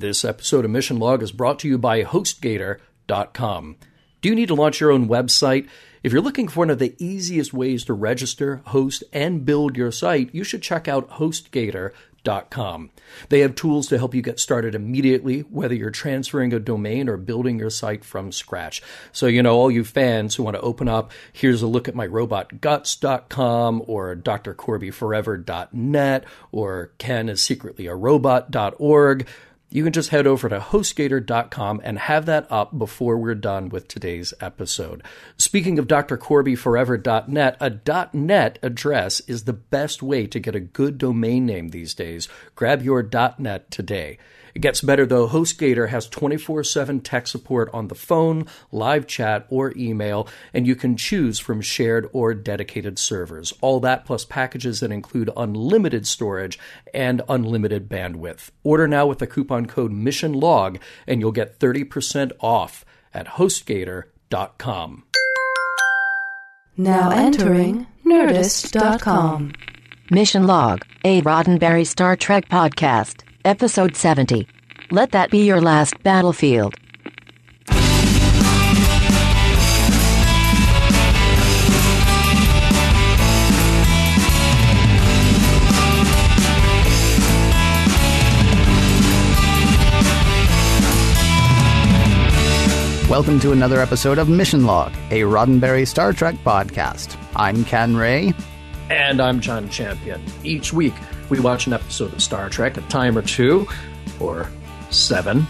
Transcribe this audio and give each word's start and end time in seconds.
This 0.00 0.24
episode 0.26 0.66
of 0.66 0.70
Mission 0.70 0.98
Log 0.98 1.22
is 1.22 1.32
brought 1.32 1.58
to 1.60 1.68
you 1.68 1.78
by 1.78 2.04
HostGator.com. 2.04 3.76
Do 4.20 4.28
you 4.28 4.34
need 4.34 4.48
to 4.48 4.54
launch 4.54 4.78
your 4.78 4.90
own 4.90 5.08
website? 5.08 5.68
If 6.02 6.12
you're 6.12 6.20
looking 6.20 6.48
for 6.48 6.60
one 6.60 6.68
of 6.68 6.78
the 6.78 6.94
easiest 6.98 7.54
ways 7.54 7.82
to 7.86 7.94
register, 7.94 8.60
host, 8.66 9.04
and 9.10 9.46
build 9.46 9.74
your 9.74 9.90
site, 9.90 10.34
you 10.34 10.44
should 10.44 10.60
check 10.60 10.86
out 10.86 11.08
HostGator.com. 11.12 12.90
They 13.30 13.40
have 13.40 13.54
tools 13.54 13.88
to 13.88 13.96
help 13.96 14.14
you 14.14 14.20
get 14.20 14.38
started 14.38 14.74
immediately, 14.74 15.40
whether 15.40 15.74
you're 15.74 15.90
transferring 15.90 16.52
a 16.52 16.60
domain 16.60 17.08
or 17.08 17.16
building 17.16 17.58
your 17.58 17.70
site 17.70 18.04
from 18.04 18.32
scratch. 18.32 18.82
So, 19.12 19.26
you 19.26 19.42
know, 19.42 19.56
all 19.56 19.70
you 19.70 19.82
fans 19.82 20.34
who 20.34 20.42
want 20.42 20.56
to 20.56 20.60
open 20.60 20.88
up, 20.88 21.10
here's 21.32 21.62
a 21.62 21.66
look 21.66 21.88
at 21.88 21.94
my 21.94 22.06
robotguts.com 22.06 23.82
or 23.86 24.14
drcorbyforever.net 24.14 26.24
or 26.52 26.92
Ken 26.98 27.30
is 27.30 27.42
secretly 27.42 27.86
a 27.86 27.94
robot.org 27.94 29.26
you 29.76 29.84
can 29.84 29.92
just 29.92 30.08
head 30.08 30.26
over 30.26 30.48
to 30.48 30.58
hostgator.com 30.58 31.82
and 31.84 31.98
have 31.98 32.24
that 32.24 32.50
up 32.50 32.78
before 32.78 33.18
we're 33.18 33.34
done 33.34 33.68
with 33.68 33.86
today's 33.86 34.32
episode. 34.40 35.02
Speaking 35.36 35.78
of 35.78 35.86
drcorbyforever.net, 35.86 37.56
a 37.60 38.08
.net 38.16 38.58
address 38.62 39.20
is 39.20 39.44
the 39.44 39.52
best 39.52 40.02
way 40.02 40.26
to 40.28 40.40
get 40.40 40.54
a 40.54 40.60
good 40.60 40.96
domain 40.96 41.44
name 41.44 41.68
these 41.68 41.92
days. 41.92 42.26
Grab 42.54 42.80
your 42.80 43.06
.net 43.38 43.70
today. 43.70 44.16
It 44.56 44.62
gets 44.62 44.80
better 44.80 45.04
though. 45.04 45.28
HostGator 45.28 45.90
has 45.90 46.08
24 46.08 46.64
7 46.64 47.00
tech 47.00 47.26
support 47.26 47.68
on 47.74 47.88
the 47.88 47.94
phone, 47.94 48.46
live 48.72 49.06
chat, 49.06 49.46
or 49.50 49.74
email, 49.76 50.26
and 50.54 50.66
you 50.66 50.74
can 50.74 50.96
choose 50.96 51.38
from 51.38 51.60
shared 51.60 52.08
or 52.14 52.32
dedicated 52.32 52.98
servers. 52.98 53.52
All 53.60 53.80
that 53.80 54.06
plus 54.06 54.24
packages 54.24 54.80
that 54.80 54.90
include 54.90 55.28
unlimited 55.36 56.06
storage 56.06 56.58
and 56.94 57.20
unlimited 57.28 57.86
bandwidth. 57.86 58.48
Order 58.64 58.88
now 58.88 59.06
with 59.06 59.18
the 59.18 59.26
coupon 59.26 59.66
code 59.66 59.92
MissionLog, 59.92 60.80
and 61.06 61.20
you'll 61.20 61.32
get 61.32 61.58
30% 61.58 62.32
off 62.40 62.86
at 63.12 63.26
HostGator.com. 63.26 65.04
Now 66.78 67.10
entering 67.10 67.86
Nerdist.com. 68.06 69.52
Mission 70.10 70.46
Log, 70.46 70.86
a 71.04 71.20
Roddenberry 71.20 71.86
Star 71.86 72.16
Trek 72.16 72.48
podcast. 72.48 73.25
Episode 73.46 73.94
70. 73.94 74.48
Let 74.90 75.12
that 75.12 75.30
be 75.30 75.46
your 75.46 75.60
last 75.60 76.02
battlefield. 76.02 76.74
Welcome 93.08 93.38
to 93.38 93.52
another 93.52 93.80
episode 93.80 94.18
of 94.18 94.28
Mission 94.28 94.66
Log, 94.66 94.90
a 95.12 95.20
Roddenberry 95.20 95.86
Star 95.86 96.12
Trek 96.12 96.34
podcast. 96.44 97.16
I'm 97.36 97.64
Ken 97.64 97.96
Ray. 97.96 98.34
And 98.90 99.20
I'm 99.20 99.40
John 99.40 99.68
Champion. 99.68 100.20
Each 100.42 100.72
week, 100.72 100.94
we 101.28 101.40
watch 101.40 101.66
an 101.66 101.72
episode 101.72 102.12
of 102.12 102.22
Star 102.22 102.48
Trek, 102.48 102.76
a 102.76 102.82
time 102.82 103.16
or 103.16 103.22
two, 103.22 103.66
or 104.20 104.48
seven. 104.90 105.46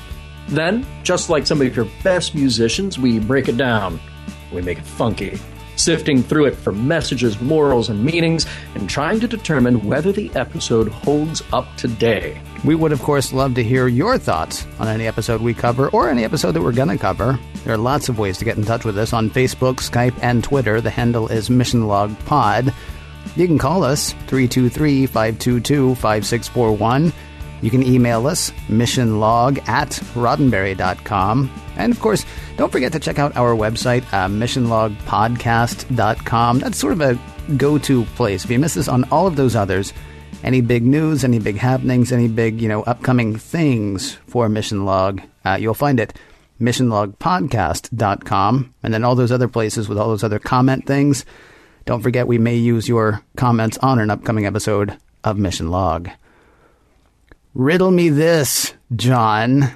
Then, 0.49 0.87
just 1.03 1.29
like 1.29 1.47
some 1.47 1.61
of 1.61 1.75
your 1.75 1.89
best 2.03 2.35
musicians, 2.35 2.99
we 2.99 3.19
break 3.19 3.49
it 3.49 3.57
down. 3.57 3.99
We 4.53 4.63
make 4.63 4.79
it 4.79 4.87
funky, 4.87 5.39
sifting 5.75 6.23
through 6.23 6.47
it 6.47 6.55
for 6.57 6.73
messages, 6.73 7.41
morals, 7.41 7.89
and 7.89 8.05
meanings, 8.05 8.47
and 8.75 8.89
trying 8.89 9.19
to 9.21 9.29
determine 9.29 9.85
whether 9.87 10.13
the 10.13 10.31
episode 10.37 10.89
holds 10.89 11.43
up 11.53 11.67
today. 11.77 12.41
We 12.65 12.77
would, 12.77 12.93
of 12.93 13.03
course, 13.03 13.33
love 13.33 13.55
to 13.57 13.65
hear 13.65 13.89
your 13.89 14.19
thoughts 14.19 14.67
on 14.79 14.89
any 14.89 15.07
episode 15.07 15.41
we 15.41 15.53
cover 15.53 15.89
or 15.89 16.09
any 16.09 16.25
episode 16.25 16.53
that 16.53 16.63
we're 16.63 16.73
going 16.73 16.89
to 16.89 16.97
cover. 16.97 17.39
There 17.65 17.75
are 17.75 17.79
lots 17.79 18.09
of 18.09 18.19
ways 18.19 18.39
to 18.39 18.45
get 18.45 18.57
in 18.57 18.65
touch 18.65 18.85
with 18.85 18.97
us 18.99 19.13
on 19.13 19.31
Facebook, 19.31 19.77
Skype, 19.77 20.17
and 20.23 20.45
Twitter. 20.45 20.81
The 20.81 20.91
handle 20.91 21.27
is 21.29 21.49
MissionLogPod. 21.49 22.73
You 23.35 23.47
can 23.47 23.59
call 23.59 23.85
us 23.85 24.13
323 24.29 25.07
522 25.07 25.95
5641. 25.97 27.13
You 27.63 27.71
can 27.71 27.83
email 27.83 28.27
us 28.27 28.51
missionlog 28.69 29.67
at 29.69 29.89
roddenberry.com. 30.15 31.51
And 31.77 31.93
of 31.93 32.01
course, 32.01 32.25
don't 32.57 32.73
forget 32.73 32.93
to 32.93 33.01
check 33.01 33.19
out 33.19 33.37
our 33.37 33.55
website, 33.55 34.05
uh, 34.13 34.29
missionlogpodcast.com. 34.29 36.59
That's 36.59 36.79
sort 36.79 36.93
of 36.93 37.01
a 37.01 37.19
go 37.57 37.79
to 37.79 38.05
place. 38.17 38.45
If 38.45 38.51
you 38.51 38.59
miss 38.59 38.77
us 38.77 38.89
on 38.89 39.05
all 39.11 39.27
of 39.27 39.37
those 39.37 39.57
others, 39.57 39.95
any 40.43 40.61
big 40.61 40.85
news, 40.85 41.25
any 41.25 41.39
big 41.39 41.57
happenings, 41.57 42.13
any 42.13 42.29
big, 42.29 42.61
you 42.61 42.69
know, 42.69 42.83
upcoming 42.83 43.37
things 43.37 44.19
for 44.27 44.47
Mission 44.49 44.85
Log, 44.85 45.23
uh, 45.45 45.57
you'll 45.59 45.75
find 45.75 46.01
it 46.01 46.19
missionlogpodcast.com. 46.61 48.75
And 48.83 48.95
then 48.95 49.05
all 49.05 49.15
those 49.15 49.33
other 49.33 49.49
places 49.49 49.89
with 49.89 49.99
all 49.99 50.09
those 50.09 50.25
other 50.25 50.39
comment 50.39 50.87
things. 50.87 51.25
Don't 51.87 52.03
forget, 52.03 52.27
we 52.27 52.39
may 52.39 52.57
use 52.57 52.89
your 52.89 53.23
comments 53.37 53.79
on 53.79 54.01
an 54.01 54.11
upcoming 54.11 54.45
episode 54.45 54.99
of 55.23 55.39
Mission 55.39 55.71
Log. 55.71 56.11
Riddle 57.55 57.93
me 57.93 58.09
this, 58.09 58.75
John. 58.97 59.71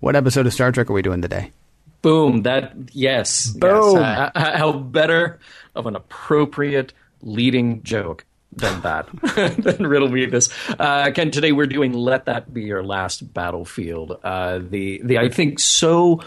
What 0.00 0.16
episode 0.16 0.46
of 0.46 0.52
Star 0.52 0.70
Trek 0.70 0.90
are 0.90 0.92
we 0.92 1.00
doing 1.00 1.22
today? 1.22 1.50
Boom. 2.02 2.42
That, 2.42 2.74
yes. 2.92 3.48
Boom. 3.48 3.96
Yes. 3.96 4.32
Uh, 4.34 4.56
how 4.58 4.72
better 4.72 5.38
of 5.74 5.86
an 5.86 5.96
appropriate 5.96 6.92
leading 7.22 7.82
joke 7.84 8.26
than 8.52 8.82
that. 8.82 9.08
than 9.58 9.86
riddle 9.86 10.10
me 10.10 10.26
this. 10.26 10.50
Uh, 10.78 11.10
Ken, 11.10 11.30
today 11.30 11.52
we're 11.52 11.64
doing 11.64 11.94
Let 11.94 12.26
That 12.26 12.52
Be 12.52 12.64
Your 12.64 12.82
Last 12.82 13.32
Battlefield. 13.32 14.20
Uh, 14.22 14.58
the, 14.58 15.00
the, 15.02 15.16
I 15.16 15.30
think, 15.30 15.58
so, 15.58 16.20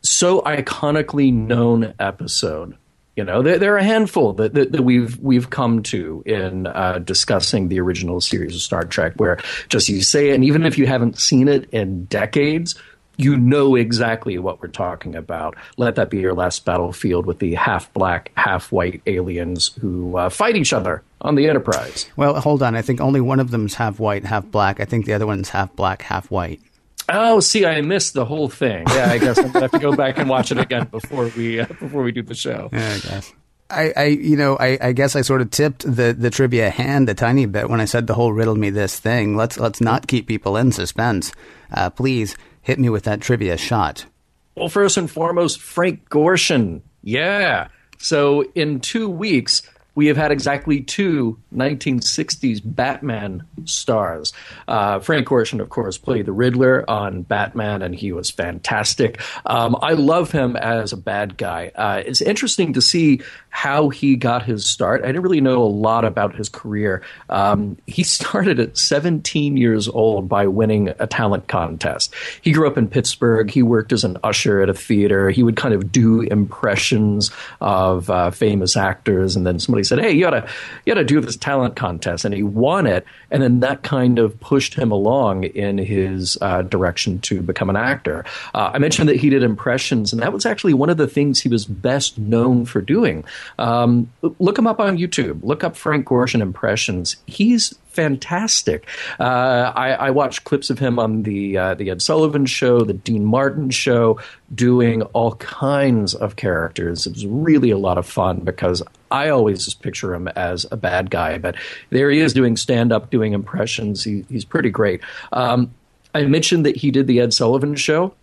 so 0.00 0.40
iconically 0.40 1.34
known 1.34 1.92
episode 2.00 2.78
you 3.16 3.24
know, 3.24 3.42
there, 3.42 3.58
there 3.58 3.74
are 3.74 3.78
a 3.78 3.84
handful 3.84 4.34
that, 4.34 4.52
that, 4.52 4.72
that, 4.72 4.82
we've 4.82 5.18
we've 5.18 5.48
come 5.48 5.82
to 5.84 6.22
in 6.26 6.66
uh, 6.66 6.98
discussing 6.98 7.68
the 7.68 7.80
original 7.80 8.20
series 8.20 8.54
of 8.54 8.60
Star 8.60 8.84
Trek, 8.84 9.14
where 9.16 9.38
just 9.68 9.88
you 9.88 10.02
say 10.02 10.30
and 10.30 10.44
even 10.44 10.64
if 10.64 10.76
you 10.76 10.86
haven't 10.86 11.18
seen 11.18 11.48
it 11.48 11.68
in 11.70 12.04
decades, 12.04 12.74
you 13.16 13.36
know 13.36 13.74
exactly 13.74 14.38
what 14.38 14.60
we're 14.60 14.68
talking 14.68 15.16
about. 15.16 15.56
Let 15.78 15.94
that 15.94 16.10
be 16.10 16.18
your 16.18 16.34
last 16.34 16.66
battlefield 16.66 17.24
with 17.24 17.38
the 17.38 17.54
half 17.54 17.90
black, 17.94 18.30
half 18.36 18.70
white 18.70 19.00
aliens 19.06 19.72
who 19.80 20.18
uh, 20.18 20.28
fight 20.28 20.56
each 20.56 20.74
other 20.74 21.02
on 21.22 21.34
the 21.34 21.48
Enterprise. 21.48 22.06
Well, 22.16 22.38
hold 22.40 22.62
on. 22.62 22.76
I 22.76 22.82
think 22.82 23.00
only 23.00 23.22
one 23.22 23.40
of 23.40 23.50
them's 23.50 23.74
half 23.74 23.98
white, 23.98 24.24
half 24.24 24.44
black. 24.50 24.80
I 24.80 24.84
think 24.84 25.06
the 25.06 25.14
other 25.14 25.26
one's 25.26 25.48
half 25.48 25.74
black, 25.74 26.02
half 26.02 26.30
white. 26.30 26.60
Oh, 27.08 27.40
see, 27.40 27.64
I 27.64 27.80
missed 27.82 28.14
the 28.14 28.24
whole 28.24 28.48
thing. 28.48 28.84
Yeah, 28.96 29.10
I 29.10 29.18
guess 29.18 29.38
I'm 29.38 29.52
gonna 29.52 29.60
have 29.60 29.70
to 29.72 29.78
go 29.78 29.94
back 29.94 30.18
and 30.18 30.28
watch 30.28 30.50
it 30.50 30.58
again 30.58 30.86
before 30.86 31.30
we 31.36 31.60
uh, 31.60 31.66
before 31.66 32.02
we 32.02 32.12
do 32.12 32.22
the 32.22 32.34
show. 32.34 32.70
Yeah, 32.72 32.94
I 32.94 32.98
guess. 32.98 33.32
I, 33.68 33.92
I 33.96 34.04
you 34.04 34.36
know, 34.36 34.56
I, 34.56 34.78
I 34.80 34.92
guess 34.92 35.16
I 35.16 35.22
sort 35.22 35.40
of 35.40 35.50
tipped 35.50 35.82
the, 35.82 36.14
the 36.16 36.30
trivia 36.30 36.70
hand 36.70 37.08
a 37.08 37.14
tiny 37.14 37.46
bit 37.46 37.68
when 37.68 37.80
I 37.80 37.84
said 37.84 38.06
the 38.06 38.14
whole 38.14 38.32
riddle 38.32 38.54
me 38.54 38.70
this 38.70 38.98
thing. 38.98 39.36
Let's 39.36 39.58
let's 39.58 39.80
not 39.80 40.06
keep 40.06 40.26
people 40.26 40.56
in 40.56 40.72
suspense. 40.72 41.32
Uh, 41.70 41.90
please 41.90 42.36
hit 42.62 42.78
me 42.78 42.88
with 42.88 43.04
that 43.04 43.20
trivia 43.20 43.56
shot. 43.56 44.06
Well, 44.54 44.68
first 44.68 44.96
and 44.96 45.10
foremost, 45.10 45.60
Frank 45.60 46.08
Gorshin. 46.08 46.80
Yeah. 47.02 47.68
So 47.98 48.44
in 48.54 48.80
two 48.80 49.08
weeks, 49.08 49.62
we 49.96 50.06
have 50.06 50.16
had 50.16 50.30
exactly 50.30 50.82
two 50.82 51.38
1960s 51.54 52.60
Batman 52.62 53.44
stars. 53.64 54.32
Uh, 54.68 55.00
Frank 55.00 55.26
Gorshin, 55.26 55.58
of 55.58 55.70
course, 55.70 55.96
played 55.98 56.26
the 56.26 56.32
Riddler 56.32 56.88
on 56.88 57.22
Batman, 57.22 57.82
and 57.82 57.94
he 57.94 58.12
was 58.12 58.30
fantastic. 58.30 59.20
Um, 59.46 59.74
I 59.80 59.94
love 59.94 60.30
him 60.30 60.54
as 60.54 60.92
a 60.92 60.98
bad 60.98 61.38
guy. 61.38 61.72
Uh, 61.74 62.02
it's 62.04 62.20
interesting 62.20 62.74
to 62.74 62.82
see 62.82 63.22
how 63.48 63.88
he 63.88 64.16
got 64.16 64.42
his 64.44 64.66
start. 64.66 65.02
I 65.02 65.06
didn't 65.06 65.22
really 65.22 65.40
know 65.40 65.62
a 65.62 65.64
lot 65.64 66.04
about 66.04 66.34
his 66.34 66.50
career. 66.50 67.02
Um, 67.30 67.78
he 67.86 68.02
started 68.16 68.60
at 68.60 68.76
17 68.76 69.56
years 69.56 69.88
old 69.88 70.28
by 70.28 70.46
winning 70.46 70.90
a 70.98 71.06
talent 71.06 71.48
contest. 71.48 72.14
He 72.42 72.52
grew 72.52 72.66
up 72.66 72.76
in 72.76 72.86
Pittsburgh. 72.86 73.50
He 73.50 73.62
worked 73.62 73.94
as 73.94 74.04
an 74.04 74.18
usher 74.22 74.60
at 74.60 74.68
a 74.68 74.74
theater. 74.74 75.30
He 75.30 75.42
would 75.42 75.56
kind 75.56 75.72
of 75.72 75.90
do 75.90 76.20
impressions 76.20 77.30
of 77.62 78.10
uh, 78.10 78.30
famous 78.30 78.76
actors, 78.76 79.36
and 79.36 79.46
then 79.46 79.58
somebody 79.58 79.85
said, 79.86 80.00
"Hey, 80.00 80.12
you 80.12 80.20
gotta 80.20 80.48
you 80.84 80.94
gotta 80.94 81.04
do 81.04 81.20
this 81.20 81.36
talent 81.36 81.76
contest," 81.76 82.24
and 82.24 82.34
he 82.34 82.42
won 82.42 82.86
it. 82.86 83.06
And 83.30 83.42
then 83.42 83.60
that 83.60 83.82
kind 83.82 84.18
of 84.18 84.38
pushed 84.40 84.74
him 84.74 84.90
along 84.90 85.44
in 85.44 85.78
his 85.78 86.36
uh, 86.40 86.62
direction 86.62 87.18
to 87.20 87.40
become 87.40 87.70
an 87.70 87.76
actor. 87.76 88.24
Uh, 88.54 88.70
I 88.74 88.78
mentioned 88.78 89.08
that 89.08 89.16
he 89.16 89.30
did 89.30 89.42
impressions, 89.42 90.12
and 90.12 90.22
that 90.22 90.32
was 90.32 90.46
actually 90.46 90.74
one 90.74 90.90
of 90.90 90.96
the 90.96 91.06
things 91.06 91.40
he 91.40 91.48
was 91.48 91.66
best 91.66 92.18
known 92.18 92.64
for 92.64 92.80
doing. 92.80 93.24
Um, 93.58 94.10
look 94.38 94.58
him 94.58 94.66
up 94.66 94.80
on 94.80 94.98
YouTube. 94.98 95.42
Look 95.42 95.64
up 95.64 95.76
Frank 95.76 96.06
Gorshin 96.06 96.40
impressions. 96.40 97.16
He's 97.26 97.74
fantastic. 97.96 98.86
Uh, 99.18 99.72
I, 99.74 99.92
I, 99.92 100.10
watched 100.10 100.44
clips 100.44 100.68
of 100.68 100.78
him 100.78 100.98
on 100.98 101.22
the 101.22 101.56
uh, 101.56 101.74
the 101.74 101.90
Ed 101.90 102.02
Sullivan 102.02 102.44
Show, 102.44 102.82
the 102.82 102.92
Dean 102.92 103.24
Martin 103.24 103.70
Show, 103.70 104.20
doing 104.54 105.02
all 105.02 105.34
kinds 105.36 106.14
of 106.14 106.36
characters. 106.36 107.06
It 107.06 107.14
was 107.14 107.26
really 107.26 107.70
a 107.70 107.78
lot 107.78 107.96
of 107.96 108.06
fun 108.06 108.40
because 108.40 108.82
I 109.10 109.28
always 109.28 109.64
just 109.64 109.82
picture 109.82 110.14
him 110.14 110.28
as 110.28 110.66
a 110.70 110.76
bad 110.76 111.10
guy, 111.10 111.38
but 111.38 111.56
there 111.90 112.10
he 112.10 112.20
is 112.20 112.32
doing 112.32 112.56
stand 112.56 112.92
up, 112.92 113.10
doing 113.10 113.32
impressions. 113.32 114.04
He, 114.04 114.24
he's 114.28 114.44
pretty 114.44 114.70
great. 114.70 115.00
Um, 115.32 115.72
I 116.14 116.24
mentioned 116.24 116.64
that 116.66 116.76
he 116.76 116.90
did 116.90 117.06
the 117.06 117.20
Ed 117.20 117.34
Sullivan 117.34 117.76
Show. 117.76 118.14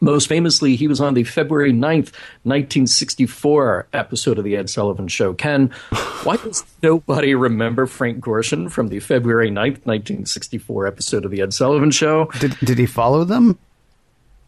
Most 0.00 0.28
famously, 0.28 0.76
he 0.76 0.88
was 0.88 1.00
on 1.00 1.14
the 1.14 1.24
February 1.24 1.72
9th, 1.72 2.12
1964 2.44 3.88
episode 3.94 4.36
of 4.36 4.44
The 4.44 4.54
Ed 4.54 4.68
Sullivan 4.68 5.08
Show. 5.08 5.32
Ken, 5.32 5.68
why 6.22 6.36
does 6.36 6.64
nobody 6.82 7.34
remember 7.34 7.86
Frank 7.86 8.22
Gorshin 8.22 8.70
from 8.70 8.88
the 8.88 9.00
February 9.00 9.48
9th, 9.48 9.86
1964 9.86 10.86
episode 10.86 11.24
of 11.24 11.30
The 11.30 11.40
Ed 11.40 11.54
Sullivan 11.54 11.90
Show? 11.90 12.26
Did, 12.38 12.58
did 12.58 12.78
he 12.78 12.84
follow 12.84 13.24
them? 13.24 13.58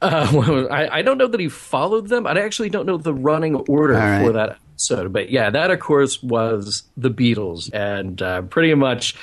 Uh, 0.03 0.29
well, 0.35 0.71
I, 0.71 0.99
I, 0.99 1.03
don't 1.03 1.17
know 1.17 1.27
that 1.27 1.41
he 1.41 1.49
followed 1.49 2.09
them. 2.09 2.27
I 2.27 2.39
actually 2.39 2.69
don't 2.69 2.85
know 2.85 2.99
the 2.99 3.15
running 3.15 3.55
order 3.55 3.95
right. 3.95 4.23
for 4.23 4.33
that 4.33 4.59
episode. 4.79 5.13
But 5.13 5.31
yeah, 5.31 5.51
that, 5.51 5.71
of 5.71 5.81
course, 5.81 6.23
was 6.23 6.85
the 6.97 7.11
Beatles. 7.11 7.73
And 7.73 8.23
uh, 8.23 8.43
pretty 8.43 8.75
much 8.75 9.15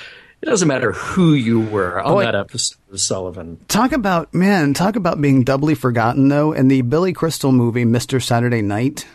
it 0.42 0.46
doesn't 0.46 0.68
matter 0.68 0.92
who 0.92 1.32
you 1.32 1.60
were 1.60 2.00
on 2.00 2.12
oh, 2.12 2.20
that 2.20 2.34
episode 2.34 2.76
of 2.92 3.00
Sullivan. 3.00 3.58
Talk 3.68 3.92
about 3.92 4.34
man, 4.34 4.74
talk 4.74 4.94
about 4.96 5.20
being 5.20 5.44
doubly 5.44 5.74
forgotten 5.74 6.28
though. 6.28 6.52
In 6.52 6.68
the 6.68 6.82
Billy 6.82 7.12
Crystal 7.12 7.52
movie, 7.52 7.84
Mr. 7.84 8.22
Saturday 8.22 8.60
Night, 8.60 9.06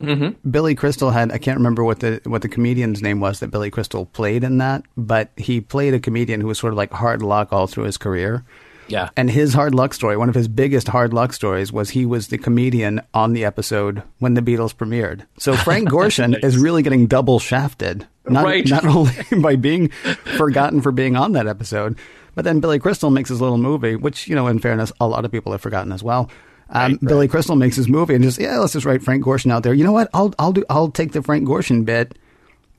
mm-hmm. 0.00 0.48
Billy 0.48 0.76
Crystal 0.76 1.10
had 1.10 1.32
I 1.32 1.38
can't 1.38 1.58
remember 1.58 1.82
what 1.82 1.98
the 1.98 2.20
what 2.24 2.42
the 2.42 2.48
comedian's 2.48 3.02
name 3.02 3.18
was 3.18 3.40
that 3.40 3.50
Billy 3.50 3.70
Crystal 3.70 4.06
played 4.06 4.44
in 4.44 4.58
that, 4.58 4.84
but 4.96 5.30
he 5.36 5.60
played 5.60 5.94
a 5.94 6.00
comedian 6.00 6.40
who 6.40 6.46
was 6.46 6.58
sort 6.58 6.72
of 6.72 6.76
like 6.76 6.92
hard 6.92 7.22
luck 7.22 7.52
all 7.52 7.66
through 7.66 7.84
his 7.84 7.98
career. 7.98 8.44
Yeah. 8.88 9.10
And 9.16 9.30
his 9.30 9.54
hard 9.54 9.74
luck 9.74 9.94
story, 9.94 10.16
one 10.16 10.28
of 10.28 10.34
his 10.34 10.48
biggest 10.48 10.88
hard 10.88 11.12
luck 11.12 11.32
stories, 11.32 11.72
was 11.72 11.90
he 11.90 12.06
was 12.06 12.28
the 12.28 12.38
comedian 12.38 13.00
on 13.14 13.32
the 13.32 13.44
episode 13.44 14.02
when 14.18 14.34
the 14.34 14.40
Beatles 14.40 14.74
premiered. 14.74 15.26
So 15.38 15.54
Frank 15.54 15.88
Gorshin 15.90 16.30
nice. 16.30 16.42
is 16.42 16.58
really 16.58 16.82
getting 16.82 17.06
double 17.06 17.38
shafted. 17.38 18.06
Not, 18.26 18.44
right. 18.44 18.68
not 18.68 18.84
only 18.84 19.12
by 19.40 19.56
being 19.56 19.88
forgotten 19.88 20.80
for 20.80 20.92
being 20.92 21.16
on 21.16 21.32
that 21.32 21.46
episode, 21.46 21.98
but 22.34 22.44
then 22.44 22.60
Billy 22.60 22.78
Crystal 22.78 23.10
makes 23.10 23.30
his 23.30 23.40
little 23.40 23.58
movie, 23.58 23.96
which, 23.96 24.28
you 24.28 24.34
know, 24.34 24.46
in 24.46 24.58
fairness, 24.58 24.92
a 25.00 25.08
lot 25.08 25.24
of 25.24 25.32
people 25.32 25.52
have 25.52 25.60
forgotten 25.60 25.92
as 25.92 26.02
well. 26.02 26.30
Um, 26.70 26.92
right, 26.92 27.00
Billy 27.00 27.28
Crystal 27.28 27.56
makes 27.56 27.76
his 27.76 27.88
movie 27.88 28.14
and 28.14 28.22
just, 28.22 28.38
yeah, 28.38 28.58
let's 28.58 28.74
just 28.74 28.84
write 28.84 29.02
Frank 29.02 29.24
Gorshin 29.24 29.50
out 29.50 29.62
there. 29.62 29.72
You 29.72 29.84
know 29.84 29.92
what? 29.92 30.10
I'll, 30.12 30.34
I'll 30.38 30.52
do, 30.52 30.64
I'll 30.68 30.90
take 30.90 31.12
the 31.12 31.22
Frank 31.22 31.48
Gorshin 31.48 31.84
bit 31.84 32.18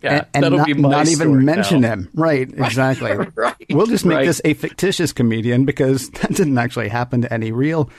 yeah, 0.02 0.26
and, 0.34 0.46
and 0.46 0.56
not, 0.56 0.70
not 0.78 1.08
even 1.08 1.44
mention 1.44 1.82
now. 1.82 1.90
him. 1.90 2.10
Right, 2.14 2.50
exactly. 2.58 3.12
right, 3.36 3.56
we'll 3.70 3.86
just 3.86 4.06
make 4.06 4.18
right. 4.18 4.26
this 4.26 4.42
a 4.46 4.54
fictitious 4.54 5.12
comedian 5.12 5.66
because 5.66 6.10
that 6.22 6.34
didn't 6.34 6.58
actually 6.58 6.90
happen 6.90 7.22
to 7.22 7.34
any 7.34 7.52
real. 7.52 7.90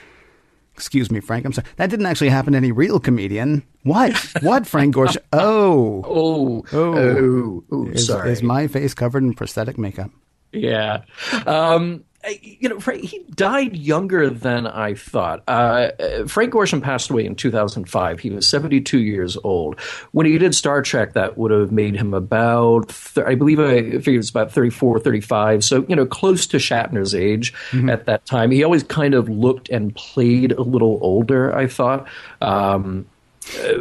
Excuse 0.74 1.10
me, 1.10 1.20
Frank. 1.20 1.44
I'm 1.44 1.52
sorry. 1.52 1.66
That 1.76 1.90
didn't 1.90 2.06
actually 2.06 2.30
happen 2.30 2.52
to 2.52 2.56
any 2.56 2.72
real 2.72 3.00
comedian. 3.00 3.64
What? 3.82 4.16
What, 4.40 4.66
Frank 4.66 4.94
Gorshin? 4.94 5.18
Oh. 5.32 6.02
Oh. 6.06 6.64
Oh. 6.72 6.96
Oh. 6.96 7.64
oh 7.70 7.86
is, 7.88 8.06
sorry. 8.06 8.30
Is 8.32 8.42
my 8.42 8.66
face 8.66 8.94
covered 8.94 9.22
in 9.22 9.34
prosthetic 9.34 9.76
makeup? 9.76 10.10
Yeah. 10.52 11.02
Um, 11.44 12.04
you 12.42 12.68
know, 12.68 12.78
he 12.78 13.24
died 13.30 13.76
younger 13.76 14.28
than 14.28 14.66
I 14.66 14.94
thought. 14.94 15.42
Uh, 15.48 15.90
Frank 16.26 16.52
Gorshin 16.52 16.82
passed 16.82 17.10
away 17.10 17.24
in 17.24 17.34
2005. 17.34 18.20
He 18.20 18.30
was 18.30 18.46
72 18.46 18.98
years 18.98 19.38
old. 19.42 19.80
When 20.12 20.26
he 20.26 20.36
did 20.36 20.54
Star 20.54 20.82
Trek, 20.82 21.14
that 21.14 21.38
would 21.38 21.50
have 21.50 21.72
made 21.72 21.96
him 21.96 22.12
about, 22.12 22.92
I 23.16 23.34
believe, 23.34 23.58
I 23.58 23.82
figured 23.82 24.08
it 24.08 24.16
was 24.18 24.30
about 24.30 24.52
34, 24.52 25.00
35. 25.00 25.64
So, 25.64 25.86
you 25.88 25.96
know, 25.96 26.04
close 26.04 26.46
to 26.48 26.58
Shatner's 26.58 27.14
age 27.14 27.54
mm-hmm. 27.70 27.88
at 27.88 28.04
that 28.06 28.26
time. 28.26 28.50
He 28.50 28.64
always 28.64 28.82
kind 28.82 29.14
of 29.14 29.28
looked 29.28 29.70
and 29.70 29.94
played 29.94 30.52
a 30.52 30.62
little 30.62 30.98
older, 31.00 31.56
I 31.56 31.68
thought. 31.68 32.06
Um, 32.42 33.06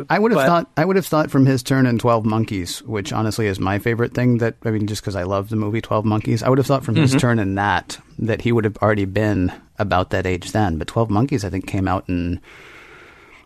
I 0.09 0.19
would 0.19 0.31
have 0.31 0.39
but, 0.39 0.47
thought 0.47 0.71
I 0.77 0.85
would 0.85 0.95
have 0.95 1.05
thought 1.05 1.31
from 1.31 1.45
his 1.45 1.63
turn 1.63 1.85
in 1.85 1.97
Twelve 1.97 2.25
Monkeys, 2.25 2.81
which 2.83 3.13
honestly 3.13 3.47
is 3.47 3.59
my 3.59 3.79
favorite 3.79 4.13
thing. 4.13 4.39
That 4.39 4.55
I 4.63 4.71
mean, 4.71 4.87
just 4.87 5.01
because 5.01 5.15
I 5.15 5.23
love 5.23 5.49
the 5.49 5.55
movie 5.55 5.81
Twelve 5.81 6.05
Monkeys, 6.05 6.43
I 6.43 6.49
would 6.49 6.57
have 6.57 6.67
thought 6.67 6.83
from 6.83 6.95
mm-hmm. 6.95 7.03
his 7.03 7.15
turn 7.15 7.39
in 7.39 7.55
that 7.55 7.97
that 8.19 8.41
he 8.41 8.51
would 8.51 8.65
have 8.65 8.77
already 8.77 9.05
been 9.05 9.51
about 9.77 10.09
that 10.11 10.25
age 10.25 10.51
then. 10.51 10.77
But 10.77 10.87
Twelve 10.87 11.09
Monkeys, 11.09 11.43
I 11.45 11.49
think, 11.49 11.67
came 11.67 11.87
out 11.87 12.07
in 12.07 12.41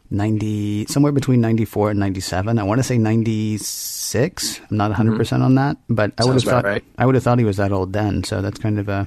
ninety 0.09 0.85
somewhere 0.85 1.11
between 1.11 1.41
ninety 1.41 1.65
four 1.65 1.89
and 1.89 1.99
ninety 1.99 2.21
seven. 2.21 2.59
I 2.59 2.63
want 2.63 2.79
to 2.79 2.83
say 2.83 2.97
ninety 2.97 3.57
six. 3.57 4.59
I'm 4.69 4.77
not 4.77 4.91
100 4.91 5.11
mm-hmm. 5.11 5.17
percent 5.17 5.43
on 5.43 5.55
that, 5.55 5.77
but 5.89 6.13
I 6.19 6.25
would 6.25 6.35
have 6.35 6.43
thought 6.43 6.65
right. 6.65 6.83
I 6.97 7.05
would 7.05 7.15
have 7.15 7.23
thought 7.23 7.39
he 7.39 7.45
was 7.45 7.57
that 7.57 7.71
old 7.71 7.93
then. 7.93 8.23
So 8.23 8.41
that's 8.41 8.59
kind 8.59 8.79
of 8.79 8.89
uh, 8.89 9.05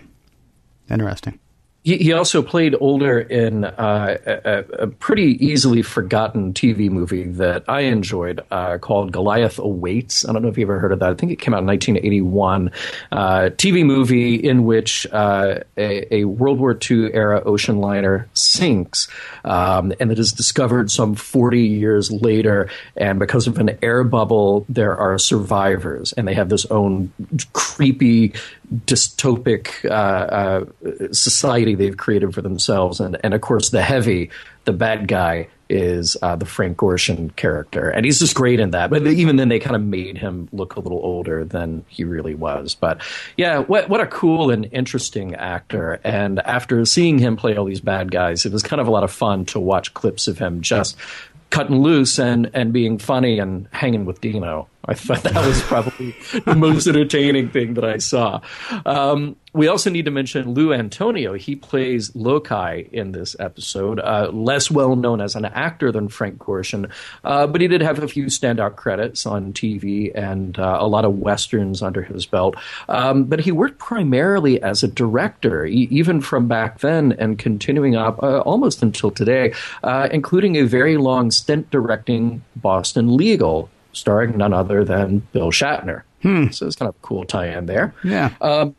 interesting. 0.90 1.38
He, 1.86 1.98
he 1.98 2.12
also 2.12 2.42
played 2.42 2.74
older 2.80 3.20
in 3.20 3.64
uh, 3.64 4.16
a, 4.26 4.64
a, 4.82 4.86
pretty 4.88 5.38
easily 5.38 5.82
forgotten 5.82 6.52
TV 6.52 6.90
movie 6.90 7.28
that 7.28 7.62
I 7.68 7.82
enjoyed 7.82 8.40
uh, 8.50 8.78
called 8.78 9.12
Goliath 9.12 9.60
Awaits. 9.60 10.28
I 10.28 10.32
don't 10.32 10.42
know 10.42 10.48
if 10.48 10.58
you 10.58 10.64
ever 10.64 10.80
heard 10.80 10.90
of 10.90 10.98
that. 10.98 11.10
I 11.10 11.14
think 11.14 11.30
it 11.30 11.36
came 11.36 11.54
out 11.54 11.60
in 11.60 11.66
1981. 11.66 12.72
Uh, 13.12 13.50
TV 13.50 13.86
movie 13.86 14.34
in 14.34 14.64
which 14.64 15.06
uh, 15.12 15.60
a, 15.76 16.12
a, 16.12 16.24
World 16.24 16.58
War 16.58 16.76
II 16.90 17.14
era 17.14 17.40
ocean 17.44 17.78
liner 17.78 18.28
sinks 18.34 19.06
um, 19.44 19.92
and 20.00 20.10
it 20.10 20.18
is 20.18 20.32
discovered 20.32 20.90
some 20.90 21.14
40 21.14 21.60
years 21.60 22.10
later. 22.10 22.68
And 22.96 23.20
because 23.20 23.46
of 23.46 23.58
an 23.58 23.78
air 23.80 24.02
bubble, 24.02 24.66
there 24.68 24.96
are 24.96 25.18
survivors 25.18 26.12
and 26.14 26.26
they 26.26 26.34
have 26.34 26.48
this 26.48 26.66
own 26.66 27.12
creepy 27.52 28.32
dystopic 28.74 29.84
uh, 29.88 29.94
uh, 29.94 31.12
society 31.12 31.75
they've 31.76 31.96
created 31.96 32.34
for 32.34 32.42
themselves. 32.42 33.00
And, 33.00 33.16
and 33.22 33.34
of 33.34 33.40
course, 33.40 33.70
the 33.70 33.82
heavy, 33.82 34.30
the 34.64 34.72
bad 34.72 35.08
guy, 35.08 35.48
is 35.68 36.16
uh, 36.22 36.36
the 36.36 36.46
Frank 36.46 36.76
Gorshin 36.76 37.34
character. 37.34 37.90
And 37.90 38.04
he's 38.04 38.20
just 38.20 38.34
great 38.34 38.60
in 38.60 38.70
that. 38.70 38.90
But 38.90 39.06
even 39.06 39.36
then, 39.36 39.48
they 39.48 39.58
kind 39.58 39.74
of 39.74 39.82
made 39.82 40.16
him 40.16 40.48
look 40.52 40.76
a 40.76 40.80
little 40.80 41.00
older 41.02 41.44
than 41.44 41.84
he 41.88 42.04
really 42.04 42.34
was. 42.34 42.74
But 42.74 43.02
yeah, 43.36 43.58
what, 43.58 43.88
what 43.88 44.00
a 44.00 44.06
cool 44.06 44.50
and 44.50 44.68
interesting 44.72 45.34
actor. 45.34 46.00
And 46.04 46.40
after 46.40 46.84
seeing 46.84 47.18
him 47.18 47.36
play 47.36 47.56
all 47.56 47.64
these 47.64 47.80
bad 47.80 48.10
guys, 48.10 48.46
it 48.46 48.52
was 48.52 48.62
kind 48.62 48.80
of 48.80 48.86
a 48.86 48.90
lot 48.90 49.04
of 49.04 49.10
fun 49.10 49.44
to 49.46 49.60
watch 49.60 49.92
clips 49.94 50.28
of 50.28 50.38
him 50.38 50.60
just 50.60 50.96
cutting 51.50 51.80
loose 51.80 52.18
and, 52.18 52.50
and 52.54 52.72
being 52.72 52.98
funny 52.98 53.38
and 53.38 53.68
hanging 53.72 54.04
with 54.04 54.20
Dino. 54.20 54.68
I 54.88 54.94
thought 54.94 55.22
that 55.22 55.46
was 55.46 55.60
probably 55.62 56.14
the 56.44 56.54
most 56.54 56.86
entertaining 56.88 57.50
thing 57.50 57.74
that 57.74 57.84
I 57.84 57.98
saw. 57.98 58.40
Um, 58.84 59.36
we 59.56 59.68
also 59.68 59.88
need 59.88 60.04
to 60.04 60.10
mention 60.10 60.52
Lou 60.52 60.72
Antonio. 60.72 61.32
He 61.32 61.56
plays 61.56 62.10
Lokai 62.10 62.92
in 62.92 63.12
this 63.12 63.34
episode, 63.40 63.98
uh, 64.00 64.30
less 64.30 64.70
well 64.70 64.96
known 64.96 65.22
as 65.22 65.34
an 65.34 65.46
actor 65.46 65.90
than 65.90 66.08
Frank 66.08 66.38
Gorshin, 66.38 66.90
uh, 67.24 67.46
but 67.46 67.62
he 67.62 67.66
did 67.68 67.80
have 67.80 67.98
a 68.02 68.06
few 68.06 68.26
standout 68.26 68.76
credits 68.76 69.24
on 69.24 69.54
TV 69.54 70.12
and 70.14 70.58
uh, 70.58 70.76
a 70.78 70.86
lot 70.86 71.06
of 71.06 71.18
westerns 71.18 71.82
under 71.82 72.02
his 72.02 72.26
belt. 72.26 72.54
Um, 72.90 73.24
but 73.24 73.40
he 73.40 73.50
worked 73.50 73.78
primarily 73.78 74.60
as 74.60 74.82
a 74.82 74.88
director, 74.88 75.64
e- 75.64 75.88
even 75.90 76.20
from 76.20 76.48
back 76.48 76.80
then 76.80 77.12
and 77.12 77.38
continuing 77.38 77.96
up 77.96 78.22
uh, 78.22 78.40
almost 78.40 78.82
until 78.82 79.10
today, 79.10 79.54
uh, 79.82 80.08
including 80.12 80.56
a 80.56 80.62
very 80.62 80.98
long 80.98 81.30
stint 81.30 81.70
directing 81.70 82.42
Boston 82.56 83.16
Legal 83.16 83.70
starring 83.96 84.36
none 84.36 84.52
other 84.52 84.84
than 84.84 85.20
Bill 85.32 85.50
Shatner. 85.50 86.02
Hmm. 86.22 86.48
So 86.50 86.66
it's 86.66 86.76
kind 86.76 86.88
of 86.88 86.94
a 86.94 86.98
cool 87.02 87.24
tie-in 87.24 87.66
there. 87.66 87.94
Yeah. 88.04 88.30
Um, 88.40 88.74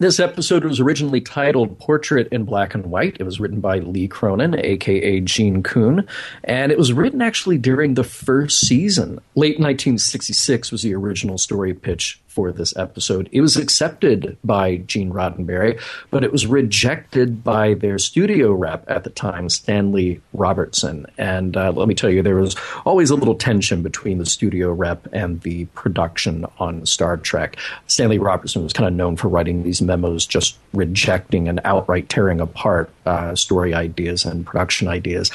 this 0.00 0.20
episode 0.20 0.64
was 0.64 0.78
originally 0.78 1.20
titled 1.20 1.76
Portrait 1.80 2.28
in 2.30 2.44
Black 2.44 2.72
and 2.74 2.86
White. 2.86 3.16
It 3.18 3.24
was 3.24 3.40
written 3.40 3.60
by 3.60 3.80
Lee 3.80 4.06
Cronin, 4.06 4.54
aka 4.56 5.20
Gene 5.20 5.62
Coon, 5.64 6.06
and 6.44 6.70
it 6.70 6.78
was 6.78 6.92
written 6.92 7.20
actually 7.20 7.58
during 7.58 7.94
the 7.94 8.04
first 8.04 8.60
season. 8.60 9.18
Late 9.34 9.58
1966 9.58 10.70
was 10.70 10.82
the 10.82 10.94
original 10.94 11.36
story 11.36 11.74
pitch 11.74 12.20
for 12.38 12.52
this 12.52 12.76
episode. 12.76 13.28
It 13.32 13.40
was 13.40 13.56
accepted 13.56 14.38
by 14.44 14.76
Gene 14.76 15.12
Roddenberry, 15.12 15.80
but 16.12 16.22
it 16.22 16.30
was 16.30 16.46
rejected 16.46 17.42
by 17.42 17.74
their 17.74 17.98
studio 17.98 18.52
rep 18.52 18.88
at 18.88 19.02
the 19.02 19.10
time, 19.10 19.48
Stanley 19.48 20.20
Robertson. 20.32 21.06
And 21.18 21.56
uh, 21.56 21.72
let 21.72 21.88
me 21.88 21.96
tell 21.96 22.10
you, 22.10 22.22
there 22.22 22.36
was 22.36 22.54
always 22.86 23.10
a 23.10 23.16
little 23.16 23.34
tension 23.34 23.82
between 23.82 24.18
the 24.18 24.24
studio 24.24 24.70
rep 24.72 25.08
and 25.12 25.40
the 25.40 25.64
production 25.74 26.46
on 26.60 26.86
Star 26.86 27.16
Trek. 27.16 27.56
Stanley 27.88 28.20
Robertson 28.20 28.62
was 28.62 28.72
kind 28.72 28.86
of 28.86 28.94
known 28.94 29.16
for 29.16 29.26
writing 29.26 29.64
these 29.64 29.82
memos, 29.82 30.24
just 30.24 30.58
rejecting 30.72 31.48
and 31.48 31.60
outright 31.64 32.08
tearing 32.08 32.40
apart 32.40 32.88
uh, 33.04 33.34
story 33.34 33.74
ideas 33.74 34.24
and 34.24 34.46
production 34.46 34.86
ideas. 34.86 35.32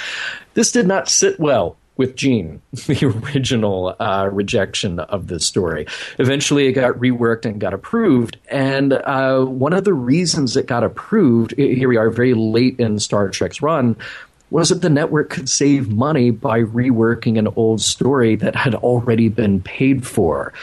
This 0.54 0.72
did 0.72 0.88
not 0.88 1.10
sit 1.10 1.38
well 1.38 1.76
with 1.96 2.16
Gene, 2.16 2.62
the 2.72 3.06
original 3.06 3.96
uh, 4.00 4.30
rejection 4.32 5.00
of 5.00 5.28
the 5.28 5.40
story. 5.40 5.86
Eventually, 6.20 6.68
it 6.68 6.74
got 6.74 6.96
reworked 6.96 7.46
and 7.46 7.60
got 7.60 7.74
approved. 7.74 8.38
And 8.50 8.94
uh, 8.94 9.46
one 9.46 9.74
of 9.74 9.84
the 9.84 9.94
reasons 9.94 10.58
it 10.58 10.66
got 10.66 10.84
approved, 10.84 11.54
here 11.58 11.90
we 11.90 11.98
are, 11.98 12.10
very 12.10 12.34
late 12.34 12.80
in 12.80 13.00
Star 13.00 13.30
Trek's 13.30 13.62
run, 13.62 13.96
was 14.50 14.70
that 14.70 14.82
the 14.82 14.90
network 14.90 15.30
could 15.30 15.50
save 15.50 15.90
money 15.90 16.30
by 16.30 16.62
reworking 16.62 17.40
an 17.40 17.48
old 17.56 17.82
story 17.82 18.36
that 18.36 18.56
had 18.56 18.76
already 18.76 19.28
been 19.28 19.62
paid 19.62 20.06
for. 20.06 20.54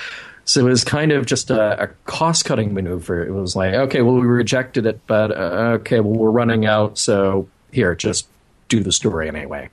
So 0.45 0.61
it 0.61 0.71
was 0.71 0.85
kind 0.85 1.13
of 1.13 1.27
just 1.27 1.51
a, 1.51 1.85
a 1.85 1.87
cost 2.07 2.45
cutting 2.45 2.75
maneuver. 2.75 3.25
It 3.25 3.33
was 3.33 3.55
like, 3.55 3.75
okay, 3.75 4.03
well, 4.03 4.15
we 4.15 4.27
rejected 4.27 4.87
it, 4.87 5.01
but 5.07 5.31
uh, 5.31 5.79
okay, 5.79 6.01
well, 6.01 6.13
we're 6.13 6.31
running 6.31 6.67
out. 6.67 6.99
So 6.99 7.49
here, 7.73 7.95
just 7.95 8.27
do 8.69 8.81
the 8.81 8.93
story 8.93 9.29
anyway. 9.29 9.71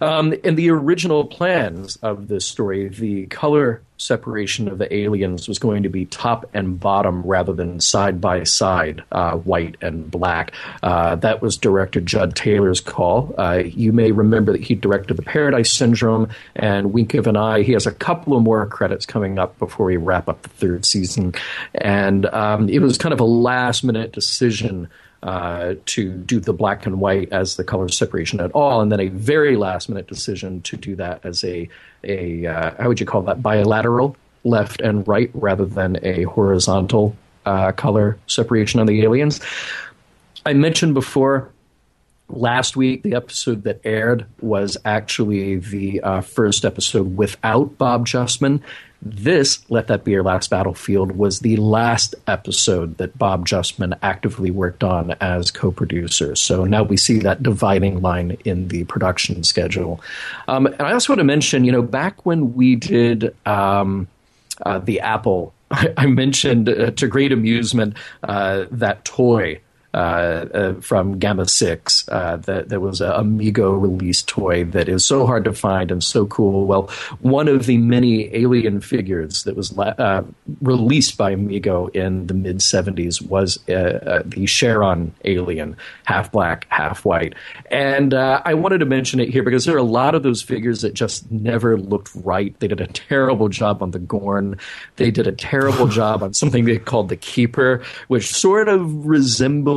Um, 0.00 0.32
in 0.32 0.56
the 0.56 0.70
original 0.70 1.24
plans 1.24 1.96
of 1.96 2.28
this 2.28 2.46
story, 2.46 2.88
the 2.88 3.26
color 3.26 3.82
separation 4.02 4.68
of 4.68 4.78
the 4.78 4.92
aliens 4.92 5.46
was 5.46 5.58
going 5.58 5.84
to 5.84 5.88
be 5.88 6.06
top 6.06 6.48
and 6.52 6.78
bottom 6.78 7.22
rather 7.22 7.52
than 7.52 7.80
side 7.80 8.20
by 8.20 8.42
side, 8.42 9.02
uh, 9.12 9.36
white 9.36 9.76
and 9.80 10.10
black. 10.10 10.52
Uh, 10.82 11.14
that 11.16 11.40
was 11.40 11.56
director 11.56 12.00
Jud 12.00 12.34
Taylor's 12.34 12.80
call. 12.80 13.34
Uh, 13.38 13.62
you 13.64 13.92
may 13.92 14.10
remember 14.10 14.52
that 14.52 14.62
he 14.62 14.74
directed 14.74 15.16
The 15.16 15.22
Paradise 15.22 15.70
Syndrome 15.70 16.28
and 16.56 16.92
Wink 16.92 17.14
of 17.14 17.26
an 17.26 17.36
Eye. 17.36 17.62
He 17.62 17.72
has 17.72 17.86
a 17.86 17.92
couple 17.92 18.36
of 18.36 18.42
more 18.42 18.66
credits 18.66 19.06
coming 19.06 19.38
up 19.38 19.58
before 19.58 19.86
we 19.86 19.96
wrap 19.96 20.28
up 20.28 20.42
the 20.42 20.48
third 20.48 20.84
season. 20.84 21.34
And 21.74 22.26
um, 22.26 22.68
it 22.68 22.80
was 22.80 22.98
kind 22.98 23.12
of 23.12 23.20
a 23.20 23.24
last 23.24 23.84
minute 23.84 24.12
decision. 24.12 24.88
Uh, 25.22 25.76
to 25.86 26.10
do 26.10 26.40
the 26.40 26.52
black 26.52 26.84
and 26.84 26.98
white 26.98 27.32
as 27.32 27.54
the 27.54 27.62
color 27.62 27.88
separation 27.88 28.40
at 28.40 28.50
all, 28.52 28.80
and 28.80 28.90
then 28.90 28.98
a 28.98 29.06
very 29.06 29.56
last 29.56 29.88
minute 29.88 30.08
decision 30.08 30.60
to 30.62 30.76
do 30.76 30.96
that 30.96 31.24
as 31.24 31.44
a 31.44 31.68
a 32.02 32.44
uh, 32.44 32.74
how 32.76 32.88
would 32.88 32.98
you 32.98 33.06
call 33.06 33.22
that 33.22 33.40
bilateral 33.40 34.16
left 34.42 34.80
and 34.80 35.06
right 35.06 35.30
rather 35.34 35.64
than 35.64 35.96
a 36.02 36.24
horizontal 36.24 37.16
uh, 37.46 37.72
color 37.72 38.18
separation 38.26 38.80
on 38.80 38.86
the 38.86 39.02
aliens. 39.02 39.40
I 40.44 40.54
mentioned 40.54 40.94
before 40.94 41.50
last 42.32 42.76
week 42.76 43.02
the 43.02 43.14
episode 43.14 43.64
that 43.64 43.80
aired 43.84 44.26
was 44.40 44.76
actually 44.84 45.56
the 45.56 46.00
uh, 46.00 46.20
first 46.20 46.64
episode 46.64 47.16
without 47.16 47.78
Bob 47.78 48.06
Justman. 48.06 48.60
This, 49.04 49.68
Let 49.68 49.88
That 49.88 50.04
Be 50.04 50.12
Your 50.12 50.22
Last 50.22 50.48
Battlefield, 50.48 51.12
was 51.12 51.40
the 51.40 51.56
last 51.56 52.14
episode 52.28 52.98
that 52.98 53.18
Bob 53.18 53.48
Justman 53.48 53.98
actively 54.00 54.52
worked 54.52 54.84
on 54.84 55.16
as 55.20 55.50
co 55.50 55.72
producer. 55.72 56.36
So 56.36 56.64
now 56.64 56.84
we 56.84 56.96
see 56.96 57.18
that 57.18 57.42
dividing 57.42 58.00
line 58.00 58.36
in 58.44 58.68
the 58.68 58.84
production 58.84 59.42
schedule. 59.42 60.00
Um, 60.46 60.66
and 60.66 60.82
I 60.82 60.92
also 60.92 61.12
want 61.12 61.18
to 61.18 61.24
mention, 61.24 61.64
you 61.64 61.72
know, 61.72 61.82
back 61.82 62.24
when 62.24 62.54
we 62.54 62.76
did 62.76 63.34
um, 63.44 64.06
uh, 64.64 64.78
the 64.78 65.00
Apple, 65.00 65.52
I, 65.72 66.06
mentioned 66.06 66.68
uh, 66.68 66.92
to 66.92 67.08
great 67.08 67.32
amusement 67.32 67.96
uh, 68.22 68.66
that 68.70 69.04
toy 69.04 69.60
from 69.92 71.18
Gamma 71.18 71.46
6. 71.46 72.08
Uh, 72.08 72.36
that 72.36 72.68
there 72.68 72.80
was 72.80 73.00
a 73.00 73.22
Mego 73.22 73.80
release 73.80 74.22
toy 74.22 74.64
that 74.64 74.88
is 74.88 75.04
so 75.04 75.26
hard 75.26 75.44
to 75.44 75.52
find 75.52 75.90
and 75.90 76.02
so 76.02 76.26
cool. 76.26 76.66
Well, 76.66 76.90
one 77.20 77.48
of 77.48 77.66
the 77.66 77.78
many 77.78 78.34
alien 78.34 78.80
figures 78.80 79.44
that 79.44 79.56
was 79.56 79.76
uh, 79.78 80.22
released 80.60 81.16
by 81.16 81.34
Mego 81.34 81.94
in 81.94 82.26
the 82.26 82.34
mid 82.34 82.58
70s 82.58 83.22
was 83.22 83.58
uh, 83.68 83.72
uh, 83.72 84.22
the 84.24 84.46
Cheron 84.46 85.12
alien, 85.24 85.76
half 86.04 86.32
black, 86.32 86.66
half 86.68 87.04
white. 87.04 87.34
And 87.70 88.14
I 88.14 88.54
wanted 88.54 88.78
to 88.78 88.86
mention 88.86 89.20
it 89.20 89.28
here 89.28 89.42
because 89.42 89.64
there 89.64 89.74
are 89.74 89.78
a 89.78 89.82
lot 89.82 90.14
of 90.14 90.22
those 90.22 90.42
figures 90.42 90.82
that 90.82 90.94
just 90.94 91.30
never 91.30 91.78
looked 91.78 92.10
right. 92.14 92.58
They 92.60 92.68
did 92.68 92.80
a 92.80 92.86
terrible 92.86 93.48
job 93.48 93.82
on 93.82 93.90
the 93.90 93.98
Gorn. 93.98 94.58
They 94.96 95.10
did 95.10 95.26
a 95.26 95.32
terrible 95.32 95.86
job 95.88 96.22
on 96.22 96.34
something 96.34 96.64
they 96.64 96.78
called 96.78 97.08
the 97.08 97.16
Keeper, 97.16 97.82
which 98.08 98.32
sort 98.32 98.68
of 98.68 99.06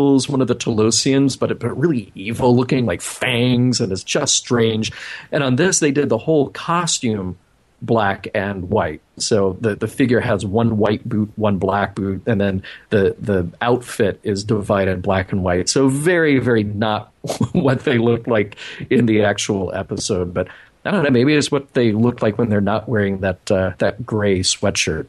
resembled 0.06 0.30
one 0.30 0.42
of 0.42 0.48
the 0.48 0.56
Telosians, 0.56 1.38
but, 1.38 1.58
but 1.60 1.78
really 1.78 2.12
evil 2.16 2.56
looking, 2.56 2.86
like 2.86 3.02
fangs, 3.02 3.82
and 3.82 3.92
it's 3.92 4.04
just 4.04 4.36
strange. 4.36 4.92
And 5.32 5.44
on 5.44 5.56
this, 5.56 5.80
they 5.80 5.92
did 5.92 6.10
the 6.10 6.18
whole 6.18 6.50
costume 6.50 7.38
black 7.82 8.28
and 8.34 8.70
white. 8.70 9.02
So 9.18 9.58
the 9.62 9.76
the 9.76 9.88
figure 9.88 10.20
has 10.20 10.46
one 10.46 10.78
white 10.78 11.08
boot, 11.08 11.32
one 11.36 11.58
black 11.60 11.94
boot, 11.94 12.24
and 12.26 12.40
then 12.40 12.64
the 12.90 13.16
the 13.20 13.48
outfit 13.62 14.20
is 14.24 14.44
divided 14.44 15.02
black 15.02 15.32
and 15.32 15.44
white. 15.44 15.70
So 15.70 15.88
very 15.88 16.40
very 16.40 16.64
not 16.64 17.12
what 17.52 17.82
they 17.82 17.98
look 17.98 18.28
like 18.28 18.56
in 18.90 19.06
the 19.06 19.24
actual 19.24 19.74
episode, 19.74 20.34
but 20.34 20.48
I 20.86 20.92
don't 20.92 21.04
know. 21.04 21.10
Maybe 21.10 21.34
it's 21.36 21.52
what 21.52 21.74
they 21.74 21.92
look 21.92 22.22
like 22.22 22.38
when 22.38 22.50
they're 22.50 22.62
not 22.62 22.88
wearing 22.88 23.20
that 23.20 23.52
uh, 23.52 23.74
that 23.80 24.06
gray 24.06 24.40
sweatshirt. 24.40 25.08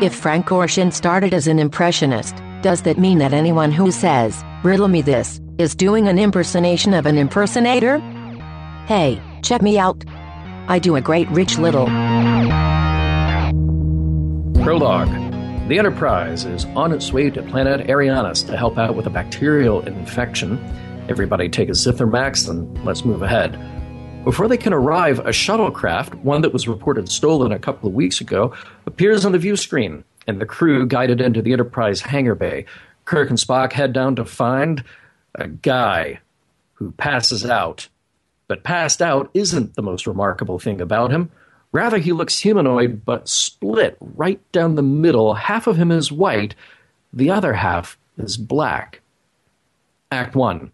If 0.00 0.14
Frank 0.14 0.46
Gorshin 0.46 0.94
started 0.94 1.34
as 1.34 1.46
an 1.46 1.58
impressionist, 1.58 2.34
does 2.62 2.80
that 2.82 2.96
mean 2.96 3.18
that 3.18 3.34
anyone 3.34 3.70
who 3.70 3.90
says, 3.90 4.42
riddle 4.62 4.88
me 4.88 5.02
this, 5.02 5.42
is 5.58 5.74
doing 5.74 6.08
an 6.08 6.18
impersonation 6.18 6.94
of 6.94 7.04
an 7.04 7.18
impersonator? 7.18 7.98
Hey, 8.86 9.20
check 9.42 9.60
me 9.60 9.78
out. 9.78 10.02
I 10.68 10.78
do 10.78 10.96
a 10.96 11.02
great 11.02 11.28
rich 11.28 11.58
little. 11.58 11.84
Prologue. 14.64 15.10
The 15.68 15.78
Enterprise 15.78 16.46
is 16.46 16.64
on 16.74 16.92
its 16.92 17.12
way 17.12 17.28
to 17.28 17.42
planet 17.42 17.86
Ariannus 17.86 18.46
to 18.46 18.56
help 18.56 18.78
out 18.78 18.94
with 18.94 19.06
a 19.06 19.10
bacterial 19.10 19.82
infection. 19.86 20.58
Everybody 21.10 21.50
take 21.50 21.68
a 21.68 21.72
Zithromax 21.72 22.48
and 22.48 22.84
let's 22.86 23.04
move 23.04 23.20
ahead. 23.20 23.52
Before 24.24 24.48
they 24.48 24.58
can 24.58 24.74
arrive, 24.74 25.18
a 25.20 25.30
shuttlecraft, 25.30 26.14
one 26.16 26.42
that 26.42 26.52
was 26.52 26.68
reported 26.68 27.08
stolen 27.08 27.52
a 27.52 27.58
couple 27.58 27.88
of 27.88 27.94
weeks 27.94 28.20
ago, 28.20 28.54
appears 28.84 29.24
on 29.24 29.32
the 29.32 29.38
view 29.38 29.56
screen, 29.56 30.04
and 30.26 30.38
the 30.38 30.46
crew 30.46 30.86
guided 30.86 31.22
into 31.22 31.40
the 31.40 31.54
Enterprise 31.54 32.02
hangar 32.02 32.34
bay. 32.34 32.66
Kirk 33.06 33.30
and 33.30 33.38
Spock 33.38 33.72
head 33.72 33.94
down 33.94 34.16
to 34.16 34.26
find 34.26 34.84
a 35.34 35.48
guy 35.48 36.20
who 36.74 36.92
passes 36.92 37.46
out. 37.46 37.88
But 38.46 38.62
passed 38.62 39.00
out 39.00 39.30
isn't 39.32 39.74
the 39.74 39.82
most 39.82 40.06
remarkable 40.06 40.58
thing 40.58 40.82
about 40.82 41.10
him. 41.10 41.30
Rather, 41.72 41.98
he 41.98 42.12
looks 42.12 42.40
humanoid, 42.40 43.04
but 43.04 43.28
split 43.28 43.96
right 44.00 44.40
down 44.52 44.74
the 44.74 44.82
middle. 44.82 45.34
Half 45.34 45.66
of 45.66 45.76
him 45.76 45.90
is 45.90 46.12
white, 46.12 46.54
the 47.12 47.30
other 47.30 47.54
half 47.54 47.96
is 48.18 48.36
black. 48.36 49.00
Act 50.12 50.34
1. 50.34 50.72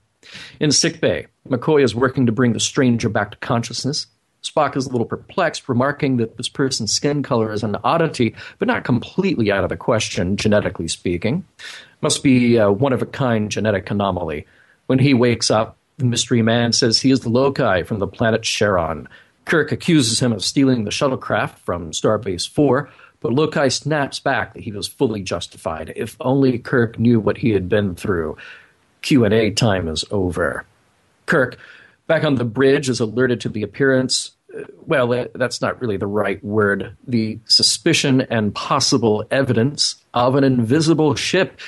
In 0.60 0.72
sickbay, 0.72 1.26
McCoy 1.48 1.82
is 1.82 1.94
working 1.94 2.26
to 2.26 2.32
bring 2.32 2.52
the 2.52 2.60
stranger 2.60 3.08
back 3.08 3.30
to 3.32 3.36
consciousness. 3.38 4.06
Spock 4.42 4.76
is 4.76 4.86
a 4.86 4.90
little 4.90 5.06
perplexed, 5.06 5.68
remarking 5.68 6.18
that 6.18 6.36
this 6.36 6.48
person's 6.48 6.92
skin 6.92 7.22
color 7.22 7.52
is 7.52 7.62
an 7.62 7.76
oddity, 7.82 8.34
but 8.58 8.68
not 8.68 8.84
completely 8.84 9.50
out 9.50 9.64
of 9.64 9.70
the 9.70 9.76
question, 9.76 10.36
genetically 10.36 10.88
speaking. 10.88 11.44
Must 12.00 12.22
be 12.22 12.56
a 12.56 12.70
one 12.70 12.92
of 12.92 13.02
a 13.02 13.06
kind 13.06 13.50
genetic 13.50 13.90
anomaly. 13.90 14.46
When 14.86 14.98
he 14.98 15.14
wakes 15.14 15.50
up, 15.50 15.76
the 15.98 16.04
mystery 16.04 16.42
man 16.42 16.72
says 16.72 17.00
he 17.00 17.10
is 17.10 17.20
the 17.20 17.30
Lokai 17.30 17.86
from 17.86 17.98
the 17.98 18.06
planet 18.06 18.42
Cheron. 18.42 19.08
Kirk 19.46 19.72
accuses 19.72 20.20
him 20.20 20.32
of 20.32 20.44
stealing 20.44 20.84
the 20.84 20.90
shuttlecraft 20.90 21.58
from 21.58 21.92
Starbase 21.92 22.48
4, 22.48 22.90
but 23.20 23.32
Lokai 23.32 23.72
snaps 23.72 24.20
back 24.20 24.54
that 24.54 24.62
he 24.62 24.72
was 24.72 24.86
fully 24.86 25.22
justified. 25.22 25.92
If 25.96 26.16
only 26.20 26.58
Kirk 26.58 26.98
knew 26.98 27.18
what 27.18 27.38
he 27.38 27.50
had 27.50 27.68
been 27.68 27.94
through. 27.94 28.36
Q&A 29.06 29.52
time 29.52 29.86
is 29.86 30.04
over. 30.10 30.64
Kirk, 31.26 31.58
back 32.08 32.24
on 32.24 32.34
the 32.34 32.44
bridge, 32.44 32.88
is 32.88 32.98
alerted 32.98 33.40
to 33.42 33.48
the 33.48 33.62
appearance. 33.62 34.32
Uh, 34.52 34.64
well, 34.84 35.28
that's 35.32 35.60
not 35.60 35.80
really 35.80 35.96
the 35.96 36.08
right 36.08 36.42
word. 36.42 36.96
The 37.06 37.38
suspicion 37.44 38.22
and 38.22 38.52
possible 38.52 39.24
evidence 39.30 39.94
of 40.12 40.34
an 40.34 40.42
invisible 40.42 41.14
ship. 41.14 41.60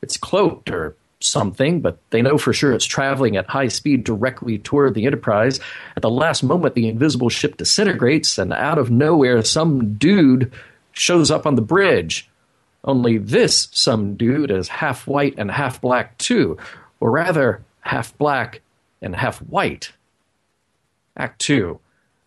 It's 0.00 0.16
cloaked 0.16 0.70
or 0.70 0.96
something, 1.20 1.82
but 1.82 1.98
they 2.12 2.22
know 2.22 2.38
for 2.38 2.54
sure 2.54 2.72
it's 2.72 2.86
traveling 2.86 3.36
at 3.36 3.46
high 3.46 3.68
speed 3.68 4.02
directly 4.02 4.56
toward 4.56 4.94
the 4.94 5.04
Enterprise. 5.04 5.60
At 5.96 6.02
the 6.02 6.08
last 6.08 6.42
moment, 6.42 6.74
the 6.74 6.88
invisible 6.88 7.28
ship 7.28 7.58
disintegrates, 7.58 8.38
and 8.38 8.54
out 8.54 8.78
of 8.78 8.90
nowhere, 8.90 9.42
some 9.44 9.96
dude 9.96 10.50
shows 10.92 11.30
up 11.30 11.46
on 11.46 11.56
the 11.56 11.62
bridge. 11.62 12.30
Only 12.84 13.18
this 13.18 13.68
some 13.72 14.14
dude 14.14 14.50
is 14.50 14.68
half 14.68 15.06
white 15.06 15.34
and 15.36 15.50
half 15.50 15.80
black, 15.80 16.16
too, 16.18 16.56
or 17.00 17.10
rather, 17.10 17.62
half 17.80 18.16
black 18.18 18.60
and 19.02 19.16
half 19.16 19.38
white. 19.38 19.92
Act 21.16 21.40
2. 21.40 21.78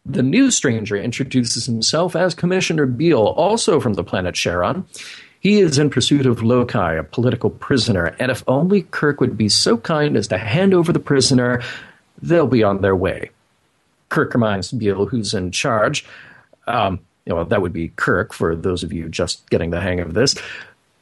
The 0.05 0.23
new 0.23 0.49
stranger 0.49 0.95
introduces 0.95 1.65
himself 1.65 2.15
as 2.15 2.33
Commissioner 2.33 2.85
Bele, 2.85 3.27
also 3.27 3.79
from 3.79 3.93
the 3.93 4.03
planet 4.03 4.35
Cheron. 4.35 4.85
He 5.39 5.59
is 5.59 5.77
in 5.77 5.89
pursuit 5.89 6.25
of 6.25 6.39
Lokai, 6.39 6.99
a 6.99 7.03
political 7.03 7.49
prisoner, 7.49 8.15
and 8.19 8.31
if 8.31 8.43
only 8.47 8.81
Kirk 8.83 9.21
would 9.21 9.37
be 9.37 9.49
so 9.49 9.77
kind 9.77 10.17
as 10.17 10.27
to 10.29 10.37
hand 10.37 10.73
over 10.73 10.91
the 10.91 10.99
prisoner, 10.99 11.61
they'll 12.21 12.47
be 12.47 12.63
on 12.63 12.81
their 12.81 12.95
way. 12.95 13.29
Kirk 14.09 14.33
reminds 14.33 14.71
Bele 14.71 15.05
who's 15.05 15.33
in 15.33 15.51
charge. 15.51 16.05
Um, 16.67 16.99
that 17.25 17.61
would 17.61 17.73
be 17.73 17.89
Kirk 17.89 18.33
for 18.33 18.55
those 18.55 18.83
of 18.83 18.91
you 18.91 19.07
just 19.07 19.49
getting 19.49 19.69
the 19.69 19.79
hang 19.79 19.99
of 19.99 20.13
this. 20.13 20.35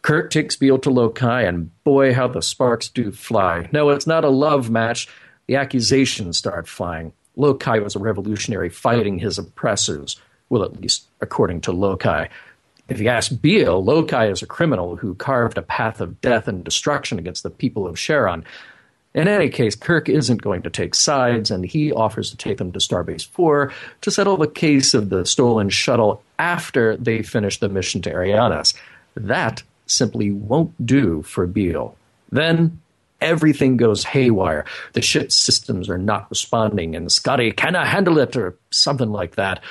Kirk 0.07 0.29
takes 0.29 0.55
Bele 0.55 0.79
to 0.79 0.89
Lokai, 0.89 1.45
and 1.45 1.69
boy, 1.83 2.13
how 2.13 2.29
the 2.29 2.41
sparks 2.41 2.87
do 2.87 3.11
fly. 3.11 3.67
No, 3.73 3.89
it's 3.89 4.07
not 4.07 4.23
a 4.23 4.29
love 4.29 4.69
match 4.69 5.09
the 5.47 5.57
accusations 5.57 6.37
start 6.37 6.65
flying. 6.65 7.11
Lokai 7.37 7.83
was 7.83 7.93
a 7.93 7.99
revolutionary 7.99 8.69
fighting 8.69 9.19
his 9.19 9.37
oppressors, 9.37 10.15
well, 10.47 10.63
at 10.63 10.79
least 10.79 11.07
according 11.19 11.59
to 11.59 11.73
Lokai. 11.73 12.29
If 12.87 13.01
you 13.01 13.09
ask 13.09 13.33
Bele, 13.41 13.83
Lokai 13.83 14.31
is 14.31 14.41
a 14.41 14.45
criminal 14.45 14.95
who 14.95 15.13
carved 15.13 15.57
a 15.57 15.61
path 15.61 15.99
of 15.99 16.21
death 16.21 16.47
and 16.47 16.63
destruction 16.63 17.19
against 17.19 17.43
the 17.43 17.49
people 17.49 17.85
of 17.85 17.97
Cheron. 17.97 18.45
In 19.13 19.27
any 19.27 19.49
case, 19.49 19.75
Kirk 19.75 20.07
isn't 20.07 20.41
going 20.41 20.61
to 20.61 20.69
take 20.69 20.95
sides, 20.95 21.51
and 21.51 21.65
he 21.65 21.91
offers 21.91 22.31
to 22.31 22.37
take 22.37 22.59
them 22.59 22.71
to 22.71 22.79
Starbase 22.79 23.27
4 23.27 23.73
to 23.99 24.11
settle 24.11 24.37
the 24.37 24.47
case 24.47 24.93
of 24.93 25.09
the 25.09 25.25
stolen 25.25 25.67
shuttle 25.67 26.23
after 26.39 26.95
they 26.95 27.23
finish 27.23 27.59
the 27.59 27.67
mission 27.67 28.01
to 28.03 28.09
Ariannus. 28.09 28.73
That 29.13 29.63
simply 29.87 30.31
won't 30.31 30.85
do 30.85 31.21
for 31.23 31.47
Bele, 31.47 31.95
Then 32.31 32.81
everything 33.21 33.77
goes 33.77 34.03
haywire. 34.03 34.65
The 34.93 35.01
ship's 35.01 35.35
systems 35.35 35.89
are 35.89 35.97
not 35.97 36.29
responding, 36.29 36.95
and 36.95 37.11
Scotty 37.11 37.51
cannot 37.51 37.87
handle 37.87 38.19
it, 38.19 38.35
or 38.35 38.55
something 38.69 39.11
like 39.11 39.35
that. 39.35 39.63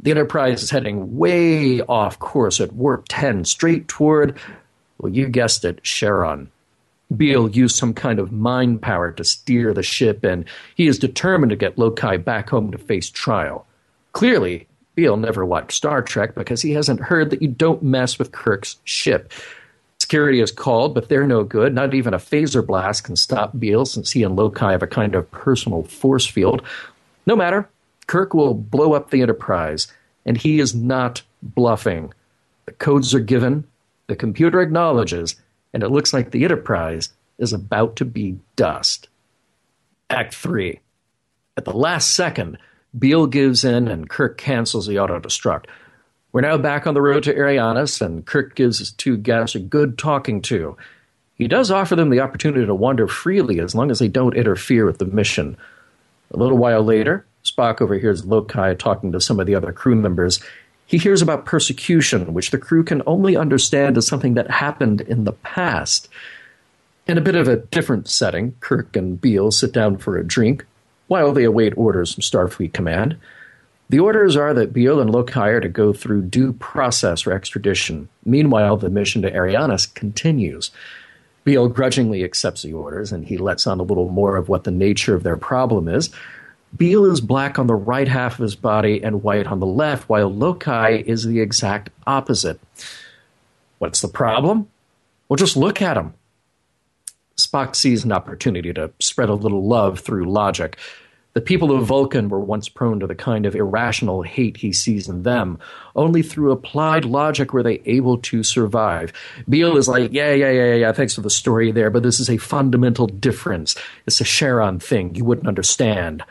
The 0.00 0.12
Enterprise 0.12 0.62
is 0.62 0.70
heading 0.70 1.16
way 1.16 1.80
off 1.82 2.18
course 2.18 2.60
at 2.60 2.72
warp 2.72 3.06
10, 3.08 3.44
straight 3.44 3.88
toward, 3.88 4.38
well, 4.98 5.12
you 5.12 5.28
guessed 5.28 5.64
it, 5.64 5.82
Cheron. 5.82 6.48
Bele 7.14 7.48
used 7.50 7.76
some 7.76 7.94
kind 7.94 8.18
of 8.18 8.32
mind 8.32 8.82
power 8.82 9.10
to 9.12 9.24
steer 9.24 9.72
the 9.72 9.82
ship, 9.82 10.24
and 10.24 10.44
he 10.76 10.86
is 10.86 10.98
determined 10.98 11.50
to 11.50 11.56
get 11.56 11.76
Lokai 11.76 12.22
back 12.22 12.50
home 12.50 12.70
to 12.70 12.78
face 12.78 13.10
trial. 13.10 13.66
Clearly, 14.12 14.66
Bele 14.98 15.16
never 15.16 15.46
watched 15.46 15.76
Star 15.76 16.02
Trek 16.02 16.34
because 16.34 16.60
he 16.60 16.72
hasn't 16.72 16.98
heard 16.98 17.30
that 17.30 17.40
you 17.40 17.46
don't 17.46 17.84
mess 17.84 18.18
with 18.18 18.32
Kirk's 18.32 18.78
ship. 18.82 19.32
Security 20.00 20.40
is 20.40 20.50
called, 20.50 20.92
but 20.92 21.08
they're 21.08 21.24
no 21.24 21.44
good. 21.44 21.72
Not 21.72 21.94
even 21.94 22.14
a 22.14 22.18
phaser 22.18 22.66
blast 22.66 23.04
can 23.04 23.14
stop 23.14 23.52
Bele 23.54 23.86
since 23.86 24.10
he 24.10 24.24
and 24.24 24.36
Lokai 24.36 24.72
have 24.72 24.82
a 24.82 24.88
kind 24.88 25.14
of 25.14 25.30
personal 25.30 25.84
force 25.84 26.26
field. 26.26 26.62
No 27.26 27.36
matter, 27.36 27.68
Kirk 28.08 28.34
will 28.34 28.54
blow 28.54 28.92
up 28.94 29.10
the 29.10 29.22
Enterprise, 29.22 29.86
and 30.26 30.36
he 30.36 30.58
is 30.58 30.74
not 30.74 31.22
bluffing. 31.42 32.12
The 32.64 32.72
codes 32.72 33.14
are 33.14 33.20
given, 33.20 33.68
the 34.08 34.16
computer 34.16 34.60
acknowledges, 34.60 35.36
and 35.72 35.84
it 35.84 35.90
looks 35.90 36.12
like 36.12 36.32
the 36.32 36.42
Enterprise 36.42 37.10
is 37.38 37.52
about 37.52 37.94
to 37.96 38.04
be 38.04 38.40
dust. 38.56 39.06
Act 40.10 40.34
3. 40.34 40.80
At 41.56 41.66
the 41.66 41.72
last 41.72 42.16
second, 42.16 42.58
Bele 42.94 43.26
gives 43.26 43.64
in 43.64 43.88
and 43.88 44.08
Kirk 44.08 44.38
cancels 44.38 44.86
the 44.86 44.98
auto 44.98 45.18
destruct. 45.20 45.66
We're 46.32 46.42
now 46.42 46.58
back 46.58 46.86
on 46.86 46.94
the 46.94 47.02
road 47.02 47.22
to 47.24 47.34
Ariannus, 47.34 48.00
and 48.00 48.24
Kirk 48.24 48.54
gives 48.54 48.78
his 48.78 48.92
two 48.92 49.16
guests 49.16 49.56
a 49.56 49.60
good 49.60 49.96
talking 49.96 50.42
to. 50.42 50.76
He 51.34 51.48
does 51.48 51.70
offer 51.70 51.96
them 51.96 52.10
the 52.10 52.20
opportunity 52.20 52.66
to 52.66 52.74
wander 52.74 53.08
freely 53.08 53.60
as 53.60 53.74
long 53.74 53.90
as 53.90 53.98
they 53.98 54.08
don't 54.08 54.36
interfere 54.36 54.84
with 54.84 54.98
the 54.98 55.06
mission. 55.06 55.56
A 56.32 56.36
little 56.36 56.58
while 56.58 56.82
later, 56.82 57.24
Spock 57.44 57.80
overhears 57.80 58.22
Lokai 58.22 58.78
talking 58.78 59.12
to 59.12 59.20
some 59.20 59.40
of 59.40 59.46
the 59.46 59.54
other 59.54 59.72
crew 59.72 59.94
members. 59.94 60.40
He 60.84 60.98
hears 60.98 61.22
about 61.22 61.46
persecution, 61.46 62.34
which 62.34 62.50
the 62.50 62.58
crew 62.58 62.82
can 62.84 63.02
only 63.06 63.36
understand 63.36 63.96
as 63.96 64.06
something 64.06 64.34
that 64.34 64.50
happened 64.50 65.00
in 65.02 65.24
the 65.24 65.32
past. 65.32 66.08
In 67.06 67.16
a 67.16 67.22
bit 67.22 67.36
of 67.36 67.48
a 67.48 67.56
different 67.56 68.08
setting, 68.08 68.54
Kirk 68.60 68.96
and 68.96 69.18
Bele 69.18 69.50
sit 69.50 69.72
down 69.72 69.96
for 69.96 70.18
a 70.18 70.26
drink 70.26 70.66
while 71.08 71.32
they 71.32 71.44
await 71.44 71.76
orders 71.76 72.14
from 72.14 72.22
Starfleet 72.22 72.72
Command. 72.72 73.16
The 73.90 73.98
orders 73.98 74.36
are 74.36 74.52
that 74.54 74.72
Bele 74.72 75.00
and 75.00 75.10
Lokai 75.10 75.54
are 75.54 75.60
to 75.60 75.68
go 75.68 75.92
through 75.92 76.26
due 76.26 76.52
process 76.52 77.22
for 77.22 77.32
extradition. 77.32 78.08
Meanwhile, 78.24 78.76
the 78.76 78.90
mission 78.90 79.22
to 79.22 79.30
Ariannus 79.30 79.92
continues. 79.92 80.70
Bele 81.44 81.68
grudgingly 81.68 82.22
accepts 82.22 82.62
the 82.62 82.74
orders, 82.74 83.10
and 83.12 83.24
he 83.24 83.38
lets 83.38 83.66
on 83.66 83.80
a 83.80 83.84
little 83.84 84.10
more 84.10 84.36
of 84.36 84.50
what 84.50 84.64
the 84.64 84.70
nature 84.70 85.14
of 85.14 85.22
their 85.22 85.38
problem 85.38 85.88
is. 85.88 86.10
Bele 86.76 87.10
is 87.10 87.22
black 87.22 87.58
on 87.58 87.66
the 87.66 87.74
right 87.74 88.08
half 88.08 88.34
of 88.34 88.42
his 88.42 88.54
body 88.54 89.02
and 89.02 89.22
white 89.22 89.46
on 89.46 89.58
the 89.58 89.66
left, 89.66 90.08
while 90.10 90.30
Lokai 90.30 91.02
is 91.02 91.24
the 91.24 91.40
exact 91.40 91.88
opposite. 92.06 92.60
What's 93.78 94.02
the 94.02 94.08
problem? 94.08 94.68
Well, 95.28 95.38
just 95.38 95.56
look 95.56 95.80
at 95.80 95.96
him. 95.96 96.12
Spock 97.38 97.76
sees 97.76 98.04
an 98.04 98.12
opportunity 98.12 98.72
to 98.74 98.90
spread 98.98 99.28
a 99.28 99.34
little 99.34 99.64
love 99.66 100.00
through 100.00 100.30
logic. 100.30 100.76
The 101.34 101.40
people 101.40 101.70
of 101.70 101.86
Vulcan 101.86 102.28
were 102.30 102.40
once 102.40 102.68
prone 102.68 102.98
to 102.98 103.06
the 103.06 103.14
kind 103.14 103.46
of 103.46 103.54
irrational 103.54 104.22
hate 104.22 104.56
he 104.56 104.72
sees 104.72 105.08
in 105.08 105.22
them. 105.22 105.60
Only 105.94 106.22
through 106.22 106.50
applied 106.50 107.04
logic 107.04 107.52
were 107.52 107.62
they 107.62 107.80
able 107.84 108.18
to 108.18 108.42
survive. 108.42 109.12
Bele 109.48 109.76
is 109.76 109.86
like, 109.86 110.12
yeah, 110.12 110.32
yeah, 110.32 110.50
yeah, 110.50 110.74
yeah, 110.74 110.92
thanks 110.92 111.14
for 111.14 111.20
the 111.20 111.30
story 111.30 111.70
there, 111.70 111.90
but 111.90 112.02
this 112.02 112.18
is 112.18 112.28
a 112.28 112.38
fundamental 112.38 113.06
difference. 113.06 113.76
It's 114.04 114.20
a 114.20 114.24
Cheron 114.24 114.80
thing. 114.82 115.14
You 115.14 115.24
wouldn't 115.24 115.46
understand. 115.46 116.24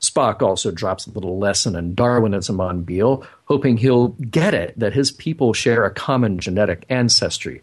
Spock 0.00 0.42
also 0.42 0.70
drops 0.70 1.06
a 1.06 1.10
little 1.10 1.38
lesson 1.38 1.74
in 1.74 1.94
Darwinism 1.94 2.60
on 2.60 2.82
Bele, 2.82 3.26
hoping 3.46 3.78
he'll 3.78 4.08
get 4.08 4.52
it 4.52 4.78
that 4.78 4.92
his 4.92 5.10
people 5.10 5.54
share 5.54 5.84
a 5.84 5.90
common 5.90 6.38
genetic 6.38 6.84
ancestry. 6.90 7.62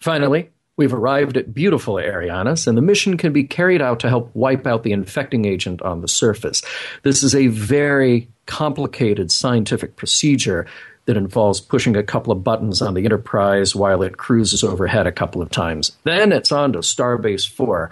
Finally, 0.00 0.50
We've 0.78 0.94
arrived 0.94 1.36
at 1.36 1.52
beautiful 1.52 1.96
Ariannus, 1.96 2.68
and 2.68 2.78
the 2.78 2.82
mission 2.82 3.16
can 3.16 3.32
be 3.32 3.42
carried 3.42 3.82
out 3.82 3.98
to 4.00 4.08
help 4.08 4.30
wipe 4.32 4.64
out 4.64 4.84
the 4.84 4.92
infecting 4.92 5.44
agent 5.44 5.82
on 5.82 6.02
the 6.02 6.08
surface. 6.08 6.62
This 7.02 7.24
is 7.24 7.34
a 7.34 7.48
very 7.48 8.28
complicated 8.46 9.32
scientific 9.32 9.96
procedure 9.96 10.66
that 11.06 11.16
involves 11.16 11.60
pushing 11.60 11.96
a 11.96 12.04
couple 12.04 12.32
of 12.32 12.44
buttons 12.44 12.80
on 12.80 12.94
the 12.94 13.04
Enterprise 13.04 13.74
while 13.74 14.02
it 14.02 14.18
cruises 14.18 14.62
overhead 14.62 15.08
a 15.08 15.12
couple 15.12 15.42
of 15.42 15.50
times. 15.50 15.96
Then 16.04 16.30
it's 16.30 16.52
on 16.52 16.74
to 16.74 16.78
Starbase 16.78 17.50
4. 17.50 17.90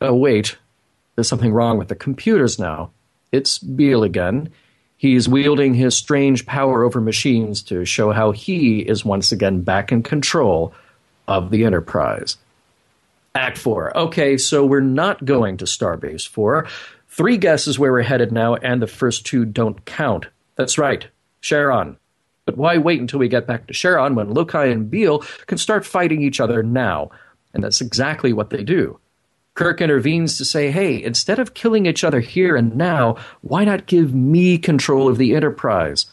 Oh, 0.00 0.16
wait, 0.16 0.56
there's 1.14 1.28
something 1.28 1.52
wrong 1.52 1.78
with 1.78 1.86
the 1.86 1.94
computers 1.94 2.58
now. 2.58 2.90
It's 3.30 3.58
Bele 3.58 4.02
again. 4.02 4.50
He's 4.96 5.28
wielding 5.28 5.74
his 5.74 5.96
strange 5.96 6.44
power 6.44 6.82
over 6.82 7.00
machines 7.00 7.62
to 7.64 7.84
show 7.84 8.10
how 8.10 8.32
he 8.32 8.80
is 8.80 9.04
once 9.04 9.30
again 9.30 9.60
back 9.60 9.92
in 9.92 10.02
control 10.02 10.74
of 11.28 11.50
the 11.50 11.64
Enterprise. 11.64 12.36
Act 13.34 13.58
4. 13.58 13.96
Okay, 13.96 14.38
so 14.38 14.64
we're 14.64 14.80
not 14.80 15.24
going 15.24 15.56
to 15.56 15.64
Starbase 15.64 16.28
4. 16.28 16.66
Three 17.08 17.36
guesses 17.36 17.78
where 17.78 17.92
we're 17.92 18.02
headed 18.02 18.32
now, 18.32 18.54
and 18.56 18.80
the 18.80 18.86
first 18.86 19.26
two 19.26 19.44
don't 19.44 19.84
count. 19.84 20.26
That's 20.56 20.78
right, 20.78 21.06
Cheron. 21.42 21.96
But 22.44 22.56
why 22.56 22.78
wait 22.78 23.00
until 23.00 23.18
we 23.18 23.28
get 23.28 23.46
back 23.46 23.66
to 23.66 23.74
Cheron 23.74 24.14
when 24.14 24.34
Lokai 24.34 24.70
and 24.70 24.90
Bele 24.90 25.20
can 25.46 25.58
start 25.58 25.86
fighting 25.86 26.22
each 26.22 26.40
other 26.40 26.62
now? 26.62 27.10
And 27.52 27.62
that's 27.62 27.80
exactly 27.80 28.32
what 28.32 28.50
they 28.50 28.62
do. 28.62 28.98
Kirk 29.54 29.80
intervenes 29.80 30.36
to 30.38 30.44
say, 30.44 30.70
hey, 30.70 31.02
instead 31.02 31.38
of 31.38 31.54
killing 31.54 31.86
each 31.86 32.02
other 32.02 32.20
here 32.20 32.56
and 32.56 32.76
now, 32.76 33.16
why 33.40 33.64
not 33.64 33.86
give 33.86 34.12
me 34.12 34.58
control 34.58 35.08
of 35.08 35.16
the 35.16 35.34
Enterprise? 35.34 36.06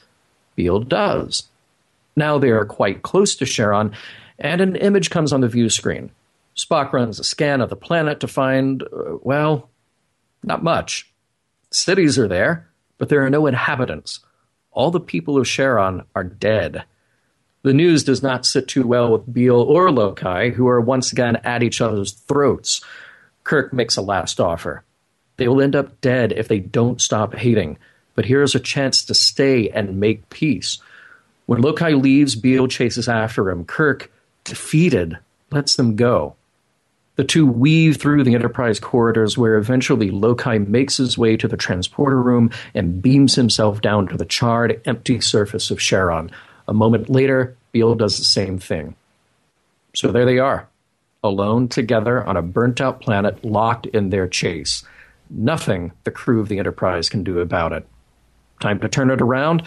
Bele 0.55 0.83
does. 0.83 1.49
Now 2.15 2.37
they 2.37 2.49
are 2.49 2.65
quite 2.65 3.01
close 3.01 3.35
to 3.35 3.45
Cheron, 3.45 3.93
and 4.41 4.59
an 4.59 4.75
image 4.75 5.09
comes 5.09 5.31
on 5.31 5.41
the 5.41 5.47
view 5.47 5.69
screen. 5.69 6.11
Spock 6.55 6.91
runs 6.91 7.19
a 7.19 7.23
scan 7.23 7.61
of 7.61 7.69
the 7.69 7.75
planet 7.75 8.19
to 8.19 8.27
find, 8.27 8.83
uh, 8.83 9.17
well, 9.21 9.69
not 10.43 10.63
much. 10.63 11.09
Cities 11.69 12.19
are 12.19 12.27
there, 12.27 12.67
but 12.97 13.07
there 13.07 13.23
are 13.23 13.29
no 13.29 13.47
inhabitants. 13.47 14.19
All 14.71 14.91
the 14.91 14.99
people 14.99 15.37
of 15.37 15.45
Cheron 15.45 16.05
are 16.15 16.23
dead. 16.23 16.83
The 17.61 17.73
news 17.73 18.03
does 18.03 18.23
not 18.23 18.45
sit 18.45 18.67
too 18.67 18.85
well 18.85 19.11
with 19.11 19.31
Bele 19.31 19.61
or 19.61 19.89
Lokai, 19.89 20.51
who 20.53 20.67
are 20.67 20.81
once 20.81 21.11
again 21.11 21.35
at 21.37 21.61
each 21.61 21.79
other's 21.79 22.11
throats. 22.11 22.81
Kirk 23.43 23.71
makes 23.71 23.95
a 23.95 24.01
last 24.01 24.39
offer. 24.39 24.83
They 25.37 25.47
will 25.47 25.61
end 25.61 25.75
up 25.75 26.01
dead 26.01 26.31
if 26.31 26.47
they 26.47 26.59
don't 26.59 26.99
stop 26.99 27.35
hating, 27.35 27.77
but 28.15 28.25
here 28.25 28.41
is 28.41 28.55
a 28.55 28.59
chance 28.59 29.05
to 29.05 29.13
stay 29.13 29.69
and 29.69 29.99
make 29.99 30.29
peace. 30.29 30.79
When 31.45 31.61
Lokai 31.61 32.01
leaves, 32.01 32.35
Bele 32.35 32.67
chases 32.67 33.07
after 33.07 33.49
him. 33.49 33.65
Kirk, 33.65 34.11
defeated, 34.43 35.17
lets 35.51 35.75
them 35.75 35.95
go. 35.95 36.35
The 37.17 37.23
two 37.23 37.45
weave 37.45 37.97
through 37.97 38.23
the 38.23 38.33
Enterprise 38.33 38.79
corridors 38.79 39.37
where 39.37 39.57
eventually 39.57 40.09
Lokai 40.09 40.65
makes 40.67 40.97
his 40.97 41.17
way 41.17 41.37
to 41.37 41.47
the 41.47 41.57
transporter 41.57 42.21
room 42.21 42.49
and 42.73 43.01
beams 43.01 43.35
himself 43.35 43.81
down 43.81 44.07
to 44.07 44.17
the 44.17 44.25
charred, 44.25 44.81
empty 44.85 45.19
surface 45.19 45.69
of 45.69 45.79
Cheron. 45.79 46.31
A 46.67 46.73
moment 46.73 47.09
later, 47.09 47.55
Bele 47.73 47.95
does 47.95 48.17
the 48.17 48.23
same 48.23 48.59
thing. 48.59 48.95
So 49.93 50.11
there 50.11 50.25
they 50.25 50.39
are, 50.39 50.67
alone 51.23 51.67
together 51.67 52.25
on 52.25 52.37
a 52.37 52.41
burnt 52.41 52.79
out 52.79 53.01
planet, 53.01 53.43
locked 53.43 53.85
in 53.87 54.09
their 54.09 54.27
chase. 54.27 54.83
Nothing 55.29 55.91
the 56.05 56.11
crew 56.11 56.39
of 56.39 56.47
the 56.47 56.59
Enterprise 56.59 57.09
can 57.09 57.23
do 57.23 57.39
about 57.39 57.73
it. 57.73 57.85
Time 58.61 58.79
to 58.79 58.89
turn 58.89 59.11
it 59.11 59.21
around 59.21 59.63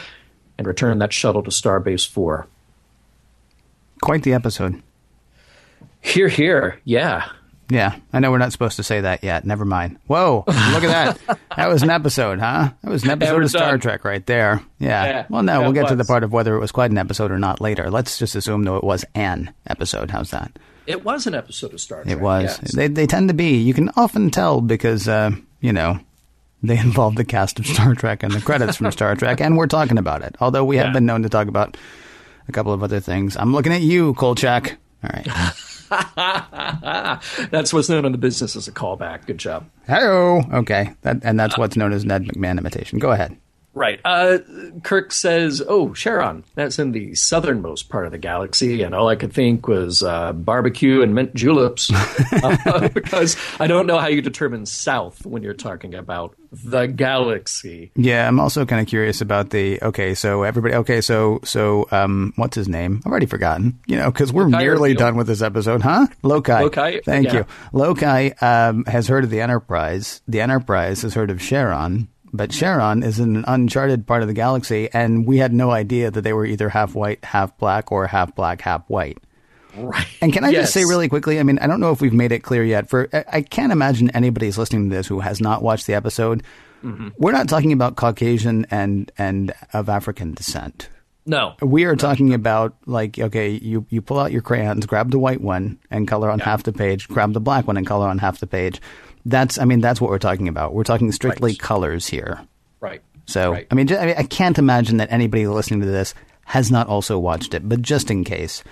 and 0.56 0.66
return 0.66 0.98
that 0.98 1.12
shuttle 1.12 1.42
to 1.42 1.50
Starbase 1.50 2.08
4. 2.08 2.46
Quite 4.04 4.22
the 4.22 4.34
episode. 4.34 4.82
Here, 6.02 6.28
here, 6.28 6.78
yeah. 6.84 7.26
Yeah, 7.70 7.96
I 8.12 8.20
know 8.20 8.30
we're 8.30 8.36
not 8.36 8.52
supposed 8.52 8.76
to 8.76 8.82
say 8.82 9.00
that 9.00 9.24
yet. 9.24 9.46
Never 9.46 9.64
mind. 9.64 9.96
Whoa, 10.08 10.44
look 10.46 10.84
at 10.84 11.16
that. 11.26 11.38
that 11.56 11.70
was 11.70 11.82
an 11.82 11.88
episode, 11.88 12.38
huh? 12.38 12.68
That 12.82 12.90
was 12.90 13.02
an 13.04 13.12
episode 13.12 13.42
of 13.42 13.48
Star 13.48 13.70
done. 13.70 13.80
Trek 13.80 14.04
right 14.04 14.24
there. 14.26 14.62
Yeah. 14.78 15.04
yeah 15.06 15.26
well, 15.30 15.42
no, 15.42 15.62
we'll 15.62 15.72
get 15.72 15.84
was. 15.84 15.92
to 15.92 15.96
the 15.96 16.04
part 16.04 16.22
of 16.22 16.34
whether 16.34 16.54
it 16.54 16.60
was 16.60 16.70
quite 16.70 16.90
an 16.90 16.98
episode 16.98 17.30
or 17.30 17.38
not 17.38 17.62
later. 17.62 17.90
Let's 17.90 18.18
just 18.18 18.34
assume, 18.34 18.64
though, 18.64 18.76
it 18.76 18.84
was 18.84 19.06
an 19.14 19.54
episode. 19.66 20.10
How's 20.10 20.32
that? 20.32 20.52
It 20.86 21.02
was 21.02 21.26
an 21.26 21.34
episode 21.34 21.72
of 21.72 21.80
Star 21.80 22.02
Trek. 22.02 22.14
It 22.14 22.20
was. 22.20 22.58
They, 22.58 22.88
they 22.88 23.06
tend 23.06 23.28
to 23.28 23.34
be. 23.34 23.56
You 23.56 23.72
can 23.72 23.88
often 23.96 24.30
tell 24.30 24.60
because, 24.60 25.08
uh, 25.08 25.30
you 25.62 25.72
know, 25.72 25.98
they 26.62 26.78
involve 26.78 27.14
the 27.14 27.24
cast 27.24 27.58
of 27.58 27.66
Star 27.66 27.94
Trek 27.94 28.22
and 28.22 28.34
the 28.34 28.42
credits 28.42 28.76
from 28.76 28.92
Star 28.92 29.16
Trek, 29.16 29.40
and 29.40 29.56
we're 29.56 29.66
talking 29.66 29.96
about 29.96 30.20
it. 30.20 30.36
Although 30.40 30.66
we 30.66 30.76
have 30.76 30.92
been 30.92 31.06
known 31.06 31.22
to 31.22 31.30
talk 31.30 31.48
about 31.48 31.78
a 32.48 32.52
couple 32.52 32.72
of 32.72 32.83
other 32.83 33.00
things. 33.00 33.37
I'm 33.37 33.52
looking 33.52 33.72
at 33.72 33.83
you, 33.83 34.14
Kolchak. 34.14 34.76
All 35.02 35.11
right. 35.12 35.26
that's 37.50 37.72
what's 37.72 37.88
known 37.88 38.04
in 38.04 38.12
the 38.12 38.18
business 38.18 38.57
as 38.57 38.68
a 38.68 38.72
callback. 38.72 39.26
Good 39.26 39.38
job. 39.38 39.68
Hello. 39.87 40.42
Okay. 40.52 40.94
That, 41.02 41.18
and 41.22 41.38
that's 41.38 41.59
what's 41.59 41.76
known 41.76 41.92
as 41.92 42.04
Ned 42.04 42.24
McMahon 42.24 42.59
imitation. 42.59 42.98
Go 42.98 43.11
ahead. 43.11 43.37
Right. 43.74 44.00
Uh, 44.04 44.38
Kirk 44.84 45.12
says, 45.12 45.60
"Oh, 45.66 45.88
Cheron, 45.88 46.44
that's 46.54 46.78
in 46.78 46.92
the 46.92 47.14
southernmost 47.16 47.88
part 47.88 48.06
of 48.06 48.12
the 48.12 48.18
galaxy," 48.18 48.82
and 48.82 48.94
all 48.94 49.08
I 49.08 49.16
could 49.16 49.32
think 49.32 49.66
was 49.66 50.02
uh, 50.02 50.32
barbecue 50.32 51.02
and 51.02 51.14
mint 51.14 51.34
juleps, 51.34 51.90
uh, 52.42 52.88
because 52.94 53.37
I 53.58 53.66
don't 53.66 53.87
know 53.87 53.98
how 53.98 54.06
you 54.06 54.22
determine 54.22 54.66
south 54.66 55.26
when 55.26 55.42
you're 55.42 55.54
talking 55.54 55.94
about 55.94 56.37
the 56.52 56.87
galaxy. 56.87 57.90
Yeah, 57.96 58.28
I'm 58.28 58.38
also 58.38 58.64
kind 58.64 58.80
of 58.80 58.87
curious 58.87 59.20
about 59.20 59.50
the. 59.50 59.80
Okay, 59.82 60.14
so 60.14 60.44
everybody. 60.44 60.74
Okay, 60.74 61.00
so 61.00 61.40
so 61.42 61.88
um, 61.90 62.32
what's 62.37 62.54
his 62.54 62.68
name? 62.68 63.02
I've 63.04 63.10
already 63.10 63.26
forgotten. 63.26 63.80
You 63.87 63.96
know, 63.96 64.10
because 64.10 64.32
we're 64.32 64.48
nearly 64.48 64.94
done 64.94 65.16
with 65.16 65.26
this 65.26 65.42
episode, 65.42 65.82
huh? 65.82 66.06
Lokai. 66.22 66.70
Lokai, 66.70 67.04
Thank 67.04 67.26
yeah. 67.26 67.38
you. 67.38 67.46
Lokai 67.72 68.40
um, 68.40 68.84
has 68.84 69.08
heard 69.08 69.24
of 69.24 69.30
the 69.30 69.40
Enterprise. 69.40 70.22
The 70.28 70.40
Enterprise 70.40 71.02
has 71.02 71.14
heard 71.14 71.30
of 71.30 71.38
Cheron. 71.38 72.06
But 72.36 72.50
Cheron 72.50 73.04
is 73.04 73.20
in 73.20 73.36
an 73.36 73.44
uncharted 73.46 74.06
part 74.08 74.22
of 74.22 74.28
the 74.28 74.34
galaxy, 74.34 74.88
and 74.92 75.24
we 75.24 75.38
had 75.38 75.52
no 75.54 75.70
idea 75.70 76.10
that 76.10 76.22
they 76.22 76.32
were 76.32 76.44
either 76.44 76.68
half 76.68 76.94
white, 76.96 77.24
half 77.24 77.56
black, 77.58 77.92
or 77.92 78.08
half 78.08 78.34
black, 78.34 78.60
half 78.60 78.82
white. 78.88 79.18
Right. 79.76 80.06
And 80.20 80.32
can 80.32 80.44
I 80.44 80.48
Yes. 80.50 80.62
just 80.64 80.74
say 80.74 80.84
really 80.84 81.08
quickly? 81.08 81.38
I 81.38 81.44
mean, 81.44 81.58
I 81.60 81.68
don't 81.68 81.78
know 81.80 81.92
if 81.92 82.00
we've 82.00 82.12
made 82.12 82.32
it 82.32 82.40
clear 82.40 82.64
yet. 82.64 82.90
For 82.90 83.08
I- 83.32 83.42
can't 83.42 83.70
imagine 83.72 84.10
anybody's 84.10 84.58
listening 84.58 84.90
to 84.90 84.96
this 84.96 85.06
who 85.06 85.20
has 85.20 85.40
not 85.40 85.62
watched 85.62 85.86
the 85.86 85.94
episode. 85.94 86.42
Mm-hmm. 86.84 87.08
We're 87.18 87.32
not 87.32 87.48
talking 87.48 87.72
about 87.72 87.94
Caucasian 87.96 88.66
and 88.70 89.10
and 89.16 89.52
of 89.72 89.88
African 89.88 90.34
descent. 90.34 90.88
No. 91.26 91.54
We 91.62 91.84
are 91.84 91.96
talking 91.96 92.34
about 92.34 92.74
like 92.86 93.18
okay, 93.18 93.50
you 93.50 93.86
you 93.90 94.02
pull 94.02 94.18
out 94.18 94.32
your 94.32 94.42
crayons, 94.42 94.86
grab 94.86 95.10
the 95.10 95.18
white 95.18 95.40
one 95.40 95.78
and 95.90 96.06
color 96.06 96.30
on 96.30 96.40
half 96.40 96.64
the 96.64 96.72
page, 96.72 97.08
grab 97.08 97.32
the 97.32 97.40
black 97.40 97.66
one 97.66 97.76
and 97.76 97.86
color 97.86 98.08
on 98.08 98.18
half 98.18 98.40
the 98.40 98.46
page. 98.46 98.80
That's 99.24 99.58
I 99.58 99.64
mean 99.64 99.80
that's 99.80 100.00
what 100.00 100.10
we're 100.10 100.18
talking 100.18 100.48
about. 100.48 100.74
We're 100.74 100.84
talking 100.84 101.10
strictly 101.12 101.52
Right. 101.52 101.58
colors 101.58 102.06
here. 102.06 102.40
Right. 102.80 103.02
So 103.26 103.52
Right. 103.52 103.66
I 103.70 103.74
mean, 103.74 103.90
I 103.96 104.06
mean, 104.06 104.14
I 104.18 104.22
can't 104.24 104.58
imagine 104.58 104.98
that 104.98 105.10
anybody 105.10 105.46
listening 105.46 105.80
to 105.80 105.87
this 105.87 106.14
has 106.46 106.70
not 106.70 106.88
also 106.88 107.18
watched 107.18 107.54
it. 107.54 107.66
But 107.68 107.80
just 107.82 108.10
in 108.10 108.22
case, 108.24 108.62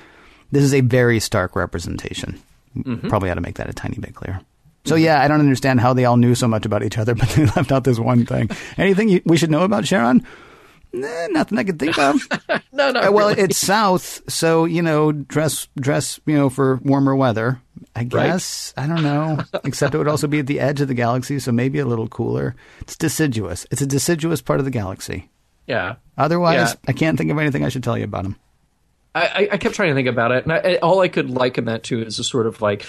this 0.51 0.63
is 0.63 0.75
a 0.75 0.83
very 0.83 1.21
stark 1.21 1.57
representation. 1.57 2.39
Mm-hmm. 2.77 3.09
Probably 3.09 3.31
ought 3.31 3.35
to 3.35 3.41
make 3.41 3.57
that 3.57 3.71
a 3.71 3.73
tiny 3.73 3.97
bit 3.99 4.15
clear. 4.15 4.41
So 4.85 4.95
yeah, 4.97 5.23
I 5.23 5.29
don't 5.29 5.41
understand 5.41 5.81
how 5.81 5.93
they 5.95 6.05
all 6.05 6.17
knew 6.17 6.35
so 6.35 6.49
much 6.49 6.67
about 6.67 6.83
each 6.83 6.99
other, 6.99 7.15
but 7.17 7.29
they 7.31 7.47
left 7.47 7.73
out 7.73 7.85
this 7.85 7.99
one 7.99 8.27
thing. 8.27 8.51
Anything 8.77 9.09
you, 9.09 9.23
we 9.25 9.37
should 9.37 9.51
know 9.51 9.63
about 9.63 9.85
Cheron? 9.85 10.25
Nah, 10.93 11.29
nothing 11.29 11.57
I 11.59 11.65
can 11.65 11.79
think 11.79 11.99
of. 11.99 12.21
No, 12.75 12.91
no. 12.91 13.13
Well, 13.13 13.29
really. 13.29 13.43
it's 13.43 13.59
south, 13.59 14.23
so 14.33 14.65
you 14.65 14.81
know, 14.81 15.13
dress 15.13 15.69
dress, 15.79 16.19
you 16.25 16.35
know, 16.35 16.49
for 16.49 16.77
warmer 16.83 17.15
weather. 17.15 17.61
I 17.95 18.01
Right. 18.01 18.09
guess 18.11 18.73
I 18.77 18.87
don't 18.87 19.03
know. 19.03 19.39
Except 19.65 19.95
it 19.95 19.99
would 19.99 20.09
also 20.09 20.27
be 20.27 20.39
at 20.39 20.47
the 20.47 20.61
edge 20.61 20.81
of 20.81 20.89
the 20.89 20.95
galaxy, 20.95 21.39
so 21.39 21.53
maybe 21.53 21.79
a 21.79 21.85
little 21.87 22.09
cooler. 22.09 22.55
It's 22.81 22.97
deciduous. 22.97 23.67
It's 23.71 23.83
a 23.83 23.87
deciduous 23.87 24.41
part 24.41 24.61
of 24.61 24.65
the 24.65 24.71
galaxy. 24.71 25.31
yeah. 25.67 25.97
Otherwise, 26.19 26.55
Yeah. 26.73 26.75
I 26.89 26.93
can't 26.93 27.17
think 27.19 27.31
of 27.31 27.39
anything 27.39 27.65
I 27.65 27.69
should 27.71 27.83
tell 27.85 27.97
you 27.97 28.05
about 28.05 28.27
him. 28.27 28.37
I, 29.15 29.49
I- 29.53 29.57
kept 29.59 29.75
trying 29.75 29.91
to 29.91 29.95
think 29.95 30.09
about 30.09 30.33
it, 30.33 30.45
and 30.45 30.53
I, 30.55 30.77
all 30.77 31.01
I 31.01 31.09
could 31.09 31.29
liken 31.29 31.67
that 31.67 31.83
to 31.85 32.01
is 32.03 32.19
a 32.19 32.25
sort 32.25 32.47
of 32.47 32.63
like 32.63 32.85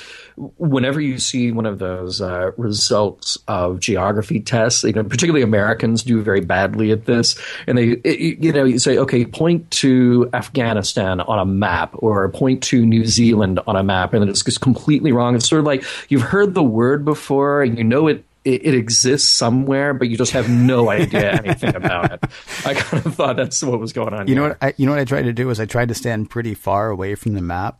whenever 0.57 1.01
you 1.01 1.19
see 1.19 1.51
one 1.51 1.65
of 1.65 1.79
those 1.79 2.21
uh, 2.21 2.51
results 2.55 3.38
of 3.49 3.79
geography 3.81 4.39
tests, 4.39 4.83
you 4.86 4.93
know, 4.93 5.03
particularly 5.03 5.43
Americans 5.43 6.01
do 6.01 6.21
very 6.21 6.39
badly 6.39 6.91
at 6.91 7.05
this, 7.05 7.38
and 7.67 7.77
they, 7.77 7.89
it- 8.05 8.39
you 8.41 8.53
know, 8.53 8.63
you 8.63 8.79
say, 8.79 8.97
okay, 8.97 9.25
point 9.25 9.69
to 9.71 10.29
Afghanistan 10.33 11.19
on 11.19 11.39
a 11.39 11.45
map, 11.45 11.91
or 11.95 12.27
point 12.29 12.63
to 12.63 12.86
New 12.86 13.05
Zealand 13.05 13.59
on 13.67 13.75
a 13.75 13.83
map, 13.83 14.13
and 14.13 14.21
then 14.21 14.29
it's 14.29 14.43
just 14.43 14.62
completely 14.62 15.12
wrong. 15.12 15.36
It's 15.36 15.47
sort 15.49 15.59
of 15.59 15.65
like 15.65 15.83
you've 16.09 16.21
heard 16.21 16.53
the 16.53 16.63
word 16.63 17.03
before, 17.03 17.63
and 17.63 17.77
you 17.77 17.83
know 17.83 18.07
it. 18.07 18.23
It, 18.45 18.65
it 18.65 18.73
exists 18.73 19.29
somewhere, 19.29 19.93
but 19.93 20.10
you 20.10 20.17
just 20.17 20.34
have 20.34 20.49
no 20.49 20.89
idea 20.89 21.32
anything 21.43 21.75
about 21.75 22.12
it. 22.12 22.23
I 22.65 22.73
kind 22.73 23.06
of 23.06 23.15
thought 23.15 23.38
that's 23.38 23.63
what 23.63 23.79
was 23.79 23.93
going 23.93 24.13
on. 24.13 24.27
You 24.27 24.36
know 24.36 24.49
what? 24.49 24.58
I, 24.62 24.73
you 24.77 24.86
know 24.86 24.91
what 24.91 24.99
I 24.99 25.06
tried 25.06 25.23
to 25.23 25.34
do 25.34 25.49
is 25.49 25.60
I 25.62 25.65
tried 25.65 25.88
to 25.88 25.95
stand 25.95 26.29
pretty 26.29 26.53
far 26.53 26.89
away 26.89 27.15
from 27.15 27.34
the 27.34 27.41
map, 27.41 27.79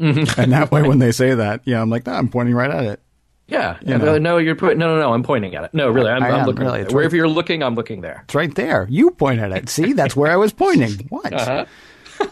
Mm-hmm. 0.00 0.40
and 0.40 0.52
that 0.52 0.70
way, 0.70 0.80
when 0.82 0.98
they 0.98 1.12
say 1.12 1.34
that, 1.34 1.60
yeah, 1.64 1.82
I'm 1.82 1.90
like, 1.90 2.06
no, 2.06 2.12
I'm 2.12 2.28
pointing 2.28 2.54
right 2.54 2.70
at 2.70 2.84
it. 2.84 3.02
Yeah. 3.48 3.76
You 3.84 3.94
And, 3.94 4.02
uh, 4.02 4.18
no, 4.18 4.38
you're 4.38 4.54
put, 4.54 4.78
no, 4.78 4.94
no, 4.94 5.00
no. 5.00 5.12
I'm 5.12 5.22
pointing 5.24 5.54
at 5.56 5.64
it. 5.64 5.74
No, 5.74 5.90
really, 5.90 6.08
I'm, 6.08 6.22
I 6.22 6.30
I'm 6.30 6.46
looking. 6.46 6.64
really. 6.64 6.80
at 6.82 6.86
it. 6.86 6.92
Wherever 6.94 7.14
you're 7.16 7.28
looking, 7.28 7.62
I'm 7.62 7.74
looking 7.74 8.00
there. 8.00 8.20
It's 8.24 8.34
right 8.34 8.54
there. 8.54 8.86
You 8.88 9.10
point 9.10 9.40
at 9.40 9.52
it. 9.52 9.68
See, 9.68 9.92
that's 9.92 10.14
where 10.16 10.30
I 10.32 10.36
was 10.36 10.52
pointing. 10.52 10.92
What? 11.10 11.32
Uh-huh. 11.34 11.66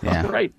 Yeah. 0.02 0.26
Right. 0.30 0.54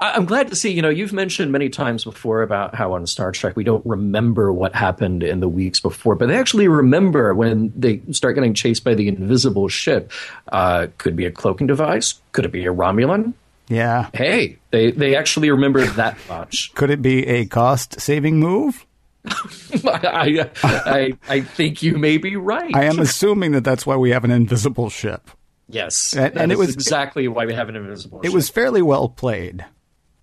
I, 0.00 0.12
I'm 0.12 0.24
glad 0.24 0.48
to 0.48 0.56
see. 0.56 0.72
You 0.72 0.82
know, 0.82 0.88
you've 0.88 1.12
mentioned 1.12 1.52
many 1.52 1.68
times 1.68 2.04
before 2.04 2.42
about 2.42 2.74
how 2.74 2.92
on 2.92 3.06
Star 3.06 3.32
Trek 3.32 3.56
we 3.56 3.64
don't 3.64 3.84
remember 3.86 4.52
what 4.52 4.74
happened 4.74 5.22
in 5.22 5.40
the 5.40 5.48
weeks 5.48 5.80
before, 5.80 6.14
but 6.14 6.28
they 6.28 6.36
actually 6.36 6.68
remember 6.68 7.34
when 7.34 7.72
they 7.76 8.00
start 8.10 8.34
getting 8.34 8.54
chased 8.54 8.84
by 8.84 8.94
the 8.94 9.08
invisible 9.08 9.68
ship. 9.68 10.12
Uh, 10.50 10.88
could 10.98 11.16
be 11.16 11.26
a 11.26 11.30
cloaking 11.30 11.66
device. 11.66 12.20
Could 12.32 12.44
it 12.44 12.52
be 12.52 12.66
a 12.66 12.72
Romulan? 12.72 13.34
Yeah. 13.68 14.08
Hey, 14.14 14.58
they 14.70 14.90
they 14.90 15.14
actually 15.14 15.50
remember 15.50 15.84
that 15.84 16.16
much. 16.28 16.72
Could 16.74 16.90
it 16.90 17.02
be 17.02 17.26
a 17.26 17.46
cost 17.46 18.00
saving 18.00 18.40
move? 18.40 18.86
I, 19.84 20.48
I 20.62 21.12
I 21.28 21.40
think 21.42 21.82
you 21.82 21.98
may 21.98 22.16
be 22.16 22.36
right. 22.36 22.74
I 22.74 22.84
am 22.84 22.98
assuming 22.98 23.52
that 23.52 23.64
that's 23.64 23.84
why 23.84 23.96
we 23.96 24.10
have 24.10 24.24
an 24.24 24.30
invisible 24.30 24.88
ship. 24.88 25.30
Yes, 25.68 26.14
And- 26.16 26.36
and 26.38 26.52
it 26.52 26.58
was- 26.58 26.72
exactly 26.74 27.28
why 27.28 27.44
we 27.46 27.54
have 27.54 27.68
an 27.68 27.76
invisible. 27.76 28.20
It 28.22 28.26
ship. 28.26 28.34
was 28.34 28.48
fairly 28.48 28.80
well 28.82 29.08
played. 29.08 29.64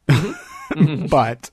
Mm-hmm. 0.10 1.06
but 1.10 1.52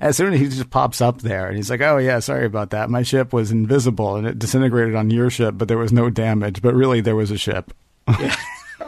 as 0.00 0.16
soon 0.16 0.32
as 0.32 0.40
he 0.40 0.46
just 0.48 0.70
pops 0.70 1.00
up 1.02 1.20
there 1.20 1.46
and 1.48 1.56
he's 1.56 1.68
like, 1.68 1.82
"Oh 1.82 1.98
yeah, 1.98 2.18
sorry 2.20 2.46
about 2.46 2.70
that. 2.70 2.88
My 2.88 3.02
ship 3.02 3.32
was 3.32 3.50
invisible 3.50 4.16
and 4.16 4.26
it 4.26 4.38
disintegrated 4.38 4.94
on 4.94 5.10
your 5.10 5.28
ship, 5.28 5.56
but 5.58 5.68
there 5.68 5.76
was 5.78 5.92
no 5.92 6.08
damage. 6.08 6.62
But 6.62 6.74
really, 6.74 7.00
there 7.02 7.14
was 7.16 7.30
a 7.30 7.36
ship." 7.36 7.72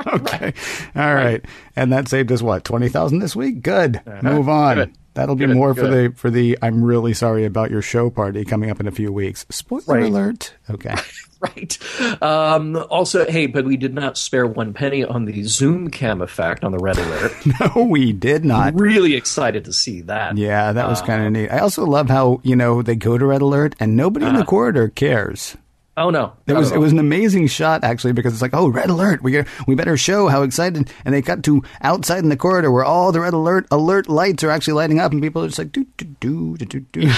okay, 0.07 0.53
all 0.95 1.14
right. 1.14 1.45
and 1.77 1.92
that 1.92 2.09
saved 2.09 2.33
us 2.33 2.40
what 2.42 2.64
twenty 2.64 2.88
thousand 2.88 3.19
this 3.19 3.37
week. 3.37 3.62
Good. 3.62 4.01
Move 4.23 4.49
on. 4.49 4.77
Good. 4.77 4.92
That'll 5.14 5.35
be 5.37 5.47
Good, 5.47 5.57
more 5.57 5.75
for 5.75 5.87
the 5.88 6.12
for 6.16 6.31
the. 6.31 6.59
I'm 6.62 6.83
really 6.83 7.14
sorry 7.14 7.45
about 7.45 7.71
your 7.71 7.83
show 7.83 8.11
party 8.11 8.45
coming 8.45 8.71
up 8.71 8.81
in 8.81 8.87
a 8.88 8.90
few 8.92 9.12
weeks. 9.12 9.47
Spoiler 9.51 9.83
Right. 9.87 10.05
alert. 10.05 10.55
Okay. 10.71 10.95
Right. 11.40 12.22
Um, 12.22 12.77
also, 12.88 13.27
hey, 13.31 13.46
but 13.46 13.64
we 13.66 13.77
did 13.77 13.92
not 13.94 14.16
spare 14.16 14.46
one 14.46 14.72
penny 14.72 15.05
on 15.05 15.27
the 15.27 15.42
Zoom 15.44 15.90
cam 15.90 16.22
effect 16.22 16.64
on 16.64 16.72
the 16.72 16.79
red 16.79 16.96
alert. 16.99 17.33
no, 17.77 17.85
we 17.85 18.12
did 18.12 18.44
not. 18.44 18.75
really 18.79 19.14
excited 19.14 19.64
to 19.66 19.72
see 19.72 20.01
that. 20.03 20.37
Yeah, 20.38 20.72
that 20.72 20.88
was 20.88 21.03
Uh, 21.03 21.07
kind 21.07 21.27
of 21.27 21.33
neat. 21.33 21.51
I 21.51 21.59
also 21.59 21.85
love 21.85 22.09
how 22.09 22.40
you 22.42 22.57
know 22.57 22.81
they 22.83 22.96
go 22.96 23.18
to 23.18 23.27
red 23.27 23.42
alert 23.42 23.75
and 23.79 23.96
nobody 23.96 24.25
in 24.27 24.33
the 24.35 24.40
Uh-huh. 24.40 24.46
corridor 24.51 24.88
cares. 24.88 25.57
Oh 25.98 26.11
no. 26.11 26.35
It 26.46 26.52
was 26.52 26.72
it 26.72 26.78
was 26.78 26.92
an 26.92 26.98
amazing 26.98 27.46
shot 27.46 27.82
actually 27.82 28.12
because 28.12 28.35
it's 28.35 28.42
like 28.42 28.52
oh 28.52 28.68
red 28.68 28.90
alert 28.90 29.22
we 29.22 29.30
get, 29.30 29.48
we 29.66 29.74
better 29.74 29.96
show 29.96 30.28
how 30.28 30.42
excited 30.42 30.90
and 31.04 31.14
they 31.14 31.22
cut 31.22 31.42
to 31.44 31.62
outside 31.80 32.18
in 32.18 32.28
the 32.28 32.37
corridor 32.37 32.70
where 32.70 32.85
all 32.85 33.12
the 33.12 33.20
red 33.20 33.32
alert 33.32 33.66
alert 33.70 34.06
lights 34.09 34.44
are 34.44 34.50
actually 34.50 34.74
lighting 34.74 35.00
up 35.00 35.12
and 35.12 35.22
people 35.22 35.42
are 35.42 35.46
just 35.46 35.59
like 35.59 35.72
do 35.72 35.87
do 36.20 36.56
do 36.59 36.66
do 36.66 36.80
do 36.80 37.11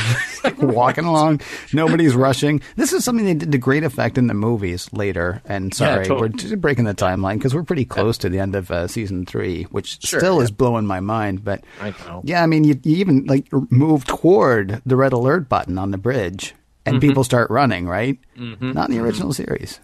like 0.44 0.56
walking 0.58 1.04
along 1.04 1.40
nobody's 1.72 2.14
rushing 2.14 2.60
this 2.76 2.92
is 2.92 3.04
something 3.04 3.24
they 3.26 3.34
did 3.34 3.50
to 3.50 3.58
great 3.58 3.82
effect 3.82 4.16
in 4.16 4.28
the 4.28 4.34
movies 4.34 4.88
later 4.92 5.42
and 5.44 5.74
sorry 5.74 6.04
totally. 6.06 6.28
we're 6.28 6.36
just 6.36 6.60
breaking 6.60 6.84
the 6.84 6.94
timeline 6.94 7.34
because 7.34 7.54
we're 7.56 7.64
pretty 7.64 7.84
close 7.84 8.16
to 8.16 8.28
the 8.28 8.38
end 8.38 8.54
of 8.54 8.70
uh, 8.70 8.86
season 8.86 9.26
three 9.26 9.64
which 9.64 10.00
Sure, 10.06 10.20
still 10.20 10.36
yeah. 10.36 10.44
is 10.44 10.50
blowing 10.52 10.86
my 10.86 11.00
mind 11.00 11.42
but 11.42 11.64
I 11.80 11.90
know. 12.06 12.20
yeah 12.24 12.44
I 12.44 12.46
mean 12.46 12.62
you, 12.62 12.78
you 12.84 12.96
even 12.98 13.24
like 13.24 13.48
move 13.70 14.04
toward 14.06 14.80
the 14.86 14.94
red 14.96 15.12
alert 15.12 15.48
button 15.48 15.78
on 15.78 15.90
the 15.90 15.98
bridge 15.98 16.54
and 16.88 16.96
Mm-hmm. 16.96 17.08
people 17.08 17.24
start 17.24 17.50
running 17.50 17.86
right 17.86 18.18
not 18.36 18.88
in 18.88 18.96
the 18.96 19.02
original 19.02 19.32
series. 19.32 19.80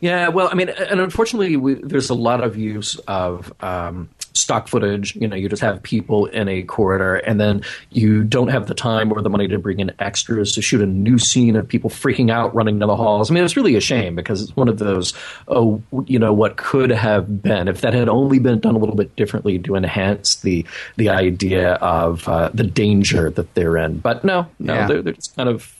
Yeah, 0.00 0.28
well, 0.28 0.48
I 0.50 0.54
mean, 0.54 0.68
and 0.68 1.00
unfortunately, 1.00 1.56
we, 1.56 1.74
there's 1.74 2.10
a 2.10 2.14
lot 2.14 2.42
of 2.44 2.56
use 2.56 2.96
of 3.08 3.52
um, 3.62 4.10
stock 4.34 4.68
footage. 4.68 5.14
You 5.16 5.26
know, 5.28 5.36
you 5.36 5.48
just 5.48 5.62
have 5.62 5.82
people 5.82 6.26
in 6.26 6.48
a 6.48 6.62
corridor, 6.64 7.14
and 7.16 7.40
then 7.40 7.62
you 7.90 8.22
don't 8.24 8.48
have 8.48 8.66
the 8.66 8.74
time 8.74 9.10
or 9.12 9.22
the 9.22 9.30
money 9.30 9.48
to 9.48 9.58
bring 9.58 9.80
in 9.80 9.92
extras 9.98 10.52
to 10.52 10.60
shoot 10.62 10.82
a 10.82 10.86
new 10.86 11.18
scene 11.18 11.56
of 11.56 11.66
people 11.68 11.88
freaking 11.88 12.30
out 12.30 12.54
running 12.54 12.78
down 12.78 12.88
the 12.88 12.96
halls. 12.96 13.30
I 13.30 13.34
mean, 13.34 13.44
it's 13.44 13.56
really 13.56 13.74
a 13.76 13.80
shame 13.80 14.14
because 14.16 14.42
it's 14.42 14.54
one 14.56 14.68
of 14.68 14.78
those, 14.78 15.14
oh, 15.48 15.82
you 16.06 16.18
know, 16.18 16.32
what 16.32 16.56
could 16.56 16.90
have 16.90 17.42
been 17.42 17.66
if 17.68 17.80
that 17.80 17.94
had 17.94 18.08
only 18.08 18.38
been 18.38 18.58
done 18.60 18.74
a 18.74 18.78
little 18.78 18.96
bit 18.96 19.14
differently 19.16 19.58
to 19.60 19.76
enhance 19.76 20.36
the 20.36 20.66
the 20.96 21.08
idea 21.08 21.74
of 21.74 22.28
uh, 22.28 22.50
the 22.52 22.64
danger 22.64 23.30
that 23.30 23.54
they're 23.54 23.76
in. 23.78 23.98
But 23.98 24.24
no, 24.24 24.46
no, 24.58 24.74
Yeah. 24.74 24.86
they're, 24.88 25.02
they're 25.02 25.12
just 25.14 25.36
kind 25.36 25.48
of 25.48 25.72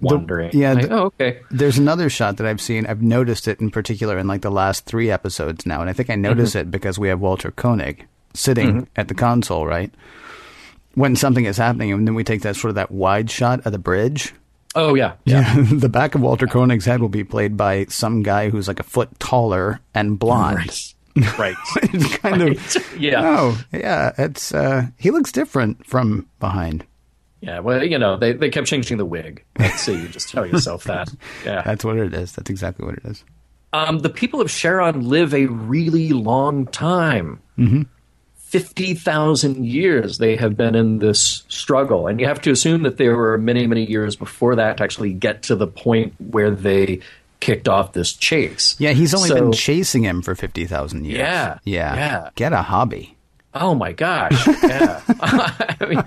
wondering. 0.00 0.50
yeah, 0.52 0.72
like, 0.74 0.88
the- 0.88 0.94
oh, 0.94 1.02
okay. 1.06 1.40
There's 1.50 1.78
another 1.78 2.08
shot 2.10 2.36
that 2.38 2.46
I've 2.46 2.60
seen. 2.60 2.86
I've 2.86 3.02
noticed 3.02 3.48
it 3.48 3.60
in 3.60 3.70
particular 3.70 4.18
in 4.18 4.26
like 4.26 4.42
the 4.42 4.50
last 4.50 4.84
three 4.86 5.10
episodes 5.10 5.66
now, 5.66 5.80
and 5.80 5.88
I 5.90 5.92
think 5.92 6.10
I 6.10 6.14
notice 6.16 6.50
Mm-hmm. 6.50 6.68
it 6.68 6.70
because 6.70 6.98
we 6.98 7.08
have 7.08 7.20
Walter 7.20 7.50
Koenig 7.50 8.06
sitting 8.34 8.88
at 8.96 9.08
the 9.08 9.14
console, 9.14 9.66
right? 9.66 9.92
When 10.94 11.14
something 11.16 11.44
is 11.44 11.56
happening, 11.56 11.92
and 11.92 12.06
then 12.06 12.14
we 12.14 12.24
take 12.24 12.42
that 12.42 12.56
sort 12.56 12.70
of 12.70 12.74
that 12.76 12.90
wide 12.90 13.30
shot 13.30 13.64
of 13.64 13.72
the 13.72 13.78
bridge. 13.78 14.34
Oh 14.74 14.94
yeah, 14.94 15.14
Yeah, 15.24 15.54
the 15.72 15.88
back 15.88 16.14
of 16.14 16.20
Walter 16.20 16.46
Koenig's 16.46 16.84
head 16.84 17.00
will 17.00 17.08
be 17.08 17.24
played 17.24 17.56
by 17.56 17.86
some 17.86 18.22
guy 18.22 18.50
who's 18.50 18.68
like 18.68 18.80
a 18.80 18.84
foot 18.84 19.08
taller 19.18 19.80
and 19.94 20.18
blonde. 20.18 20.56
Right. 21.16 21.36
Right. 21.38 21.56
it's 21.82 22.16
kind 22.18 22.40
of 22.42 22.96
Yeah. 22.98 23.20
Oh, 23.24 23.60
yeah. 23.72 24.12
It's 24.16 24.54
uh, 24.54 24.86
he 24.96 25.10
looks 25.10 25.32
different 25.32 25.84
from 25.86 26.28
behind. 26.38 26.86
Yeah. 27.40 27.60
Well, 27.60 27.82
you 27.84 27.98
know, 27.98 28.16
they, 28.16 28.32
they 28.32 28.50
kept 28.50 28.66
changing 28.66 28.98
the 28.98 29.04
wig. 29.06 29.44
So 29.76 29.92
you 29.92 30.08
just 30.08 30.28
tell 30.28 30.44
yourself 30.46 30.84
that. 30.84 31.10
Yeah. 31.44 31.62
That's 31.62 31.84
what 31.84 31.96
it 31.96 32.12
is. 32.14 32.32
That's 32.32 32.50
exactly 32.50 32.84
what 32.86 32.96
it 32.96 33.04
is. 33.04 33.24
Um, 33.72 34.00
the 34.00 34.10
people 34.10 34.40
of 34.40 34.48
Cheron 34.48 35.06
live 35.08 35.32
a 35.32 35.46
really 35.46 36.10
long 36.10 36.66
time. 36.66 37.40
Mm-hmm. 37.58 37.82
50,000 38.34 39.64
years 39.64 40.18
they 40.18 40.36
have 40.36 40.56
been 40.56 40.74
in 40.74 40.98
this 40.98 41.44
struggle. 41.48 42.08
And 42.08 42.20
you 42.20 42.26
have 42.26 42.40
to 42.42 42.50
assume 42.50 42.82
that 42.82 42.96
there 42.98 43.16
were 43.16 43.38
many, 43.38 43.66
many 43.66 43.84
years 43.88 44.16
before 44.16 44.56
that 44.56 44.78
to 44.78 44.82
actually 44.82 45.12
get 45.12 45.44
to 45.44 45.56
the 45.56 45.66
point 45.68 46.14
where 46.18 46.50
they 46.50 47.00
kicked 47.38 47.68
off 47.68 47.92
this 47.92 48.12
chase. 48.12 48.74
Yeah, 48.78 48.90
he's 48.90 49.14
only 49.14 49.28
So- 49.28 49.34
been 49.36 49.52
chasing 49.52 50.02
him 50.02 50.20
for 50.20 50.34
50,000 50.34 51.04
years. 51.06 51.18
Yeah, 51.18 51.58
Yeah. 51.64 51.94
yeah. 51.94 52.30
Get 52.34 52.52
a 52.52 52.62
hobby. 52.62 53.16
Oh 53.52 53.74
my 53.74 53.90
gosh! 53.90 54.46
Yeah, 54.62 55.00
I 55.20 55.76
mean, 55.88 56.04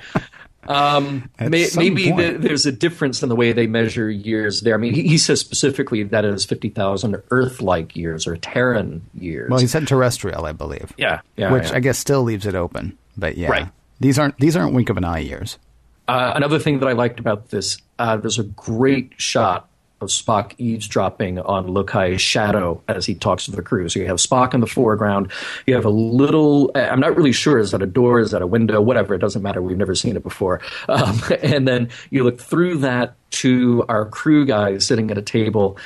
um, 0.67 1.30
may, 1.39 1.67
maybe 1.76 2.12
the, 2.12 2.38
there's 2.39 2.65
a 2.65 2.71
difference 2.71 3.23
in 3.23 3.30
the 3.30 3.36
way 3.36 3.54
they 3.54 3.67
measure 3.67 4.10
years 4.10 4.62
there. 4.62 4.76
I 4.76 4.78
mean, 4.78 4.93
he, 4.93 5.08
he 5.08 5.17
says 5.17 5.39
specifically 5.39 6.04
that 6.04 6.26
it 6.26 6.34
is 6.34 6.45
fifty 6.45 6.69
thousand 6.69 7.21
Earth-like 7.32 7.95
years 7.95 8.28
or 8.28 8.38
Terran 8.38 9.02
years. 9.13 9.49
Well, 9.49 9.60
he 9.60 9.67
said 9.67 9.88
terrestrial, 9.88 10.45
I 10.45 10.52
believe. 10.52 10.93
yeah, 10.97 11.21
yeah. 11.36 11.52
Which 11.52 11.69
yeah. 11.69 11.76
I 11.76 11.80
guess 11.80 11.97
still 11.97 12.23
leaves 12.23 12.45
it 12.45 12.56
open. 12.56 12.97
But 13.17 13.38
yeah. 13.38 13.49
Right. 13.49 13.67
These 13.99 14.19
aren't 14.19 14.38
these 14.39 14.56
aren't 14.56 14.73
wink 14.73 14.89
of 14.89 14.97
an 14.97 15.04
eye 15.06 15.19
years. 15.19 15.58
Uh, 16.08 16.34
another 16.36 16.60
thing 16.60 16.80
that 16.80 16.89
I 16.89 16.91
liked 16.91 17.19
about 17.19 17.49
this, 17.49 17.78
uh, 17.97 18.17
there's 18.17 18.39
a 18.39 18.43
great 18.43 19.13
shot 19.17 19.69
of 20.04 20.10
Spock 20.10 20.54
eavesdropping 20.58 21.39
on 21.39 21.68
Lokai's 21.68 22.22
shadow 22.22 22.82
as 22.88 23.06
he 23.06 23.16
talks 23.16 23.46
to 23.46 23.52
the 23.52 23.62
crew. 23.62 23.89
So 23.89 24.00
you 24.00 24.08
have 24.08 24.18
Spock 24.18 24.54
in 24.54 24.60
the 24.60 24.68
foreground. 24.68 25.32
You 25.66 25.76
have 25.76 25.86
a 25.86 25.89
little, 25.89 26.72
I'm 26.76 27.00
not 27.00 27.16
really 27.16 27.32
sure, 27.32 27.58
is 27.58 27.72
that 27.72 27.82
a 27.82 27.88
door? 27.88 28.20
Is 28.20 28.32
that 28.32 28.42
a 28.42 28.48
window? 28.48 28.82
Whatever, 28.82 29.13
it 29.16 29.20
doesn't 29.20 29.42
matter. 29.42 29.62
We've 29.62 29.78
never 29.78 29.96
seen 29.96 30.16
it 30.16 30.24
before. 30.24 30.62
Um, 30.88 31.20
and 31.42 31.68
then 31.68 31.89
you 32.10 32.24
look 32.24 32.39
through 32.39 32.80
that 32.80 33.16
to 33.32 33.84
our 33.89 34.06
crew 34.06 34.46
guys 34.46 34.86
sitting 34.86 35.10
at 35.10 35.18
a 35.18 35.22
table 35.22 35.78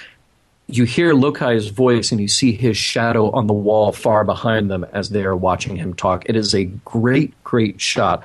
you 0.69 0.83
hear 0.83 1.13
Lokai's 1.13 1.69
voice 1.69 2.11
and 2.11 2.19
you 2.19 2.27
see 2.27 2.51
his 2.51 2.75
shadow 2.75 3.31
on 3.31 3.47
the 3.47 3.53
wall 3.53 3.93
far 3.93 4.25
behind 4.25 4.69
them 4.69 4.85
as 4.91 5.09
they 5.09 5.23
are 5.23 5.35
watching 5.35 5.77
him 5.77 5.93
talk. 5.93 6.23
It 6.27 6.35
is 6.35 6.53
a 6.53 6.65
great, 6.65 7.41
great 7.43 7.79
shot. 7.79 8.23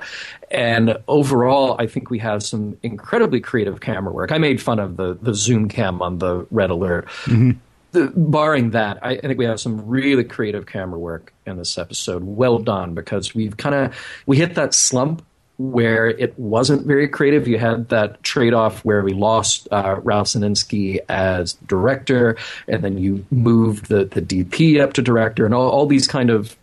And 0.51 0.97
overall, 1.07 1.77
I 1.79 1.87
think 1.87 2.09
we 2.09 2.19
have 2.19 2.43
some 2.43 2.77
incredibly 2.83 3.39
creative 3.39 3.79
camera 3.79 4.11
work. 4.11 4.31
I 4.33 4.39
made 4.39 4.61
fun 4.61 4.79
of 4.79 4.97
the, 4.97 5.17
the 5.21 5.33
zoom 5.33 5.69
cam 5.69 6.01
on 6.01 6.19
the 6.19 6.45
Red 6.51 6.69
Alert. 6.69 7.07
Mm-hmm. 7.25 7.51
The, 7.91 8.11
barring 8.15 8.71
that, 8.71 8.97
I, 9.03 9.11
I 9.11 9.21
think 9.21 9.37
we 9.37 9.45
have 9.45 9.59
some 9.59 9.87
really 9.87 10.23
creative 10.23 10.65
camera 10.65 10.99
work 10.99 11.31
in 11.45 11.57
this 11.57 11.77
episode. 11.77 12.23
Well 12.23 12.57
done, 12.57 12.93
because 12.93 13.35
we've 13.35 13.55
kind 13.55 13.75
of 13.75 13.95
we 14.25 14.37
hit 14.37 14.55
that 14.55 14.73
slump 14.73 15.23
where 15.57 16.07
it 16.07 16.37
wasn't 16.37 16.85
very 16.85 17.07
creative. 17.07 17.47
You 17.47 17.59
had 17.59 17.89
that 17.89 18.23
trade 18.23 18.53
off 18.53 18.83
where 18.83 19.03
we 19.03 19.13
lost 19.13 19.67
uh, 19.71 19.99
Ralph 20.03 20.27
Senensky 20.27 20.99
as 21.09 21.53
director, 21.53 22.37
and 22.67 22.83
then 22.83 22.97
you 22.97 23.25
moved 23.29 23.87
the, 23.87 24.05
the 24.05 24.21
DP 24.21 24.81
up 24.81 24.93
to 24.93 25.01
director, 25.01 25.45
and 25.45 25.53
all, 25.53 25.69
all 25.69 25.85
these 25.85 26.07
kind 26.07 26.29
of 26.29 26.57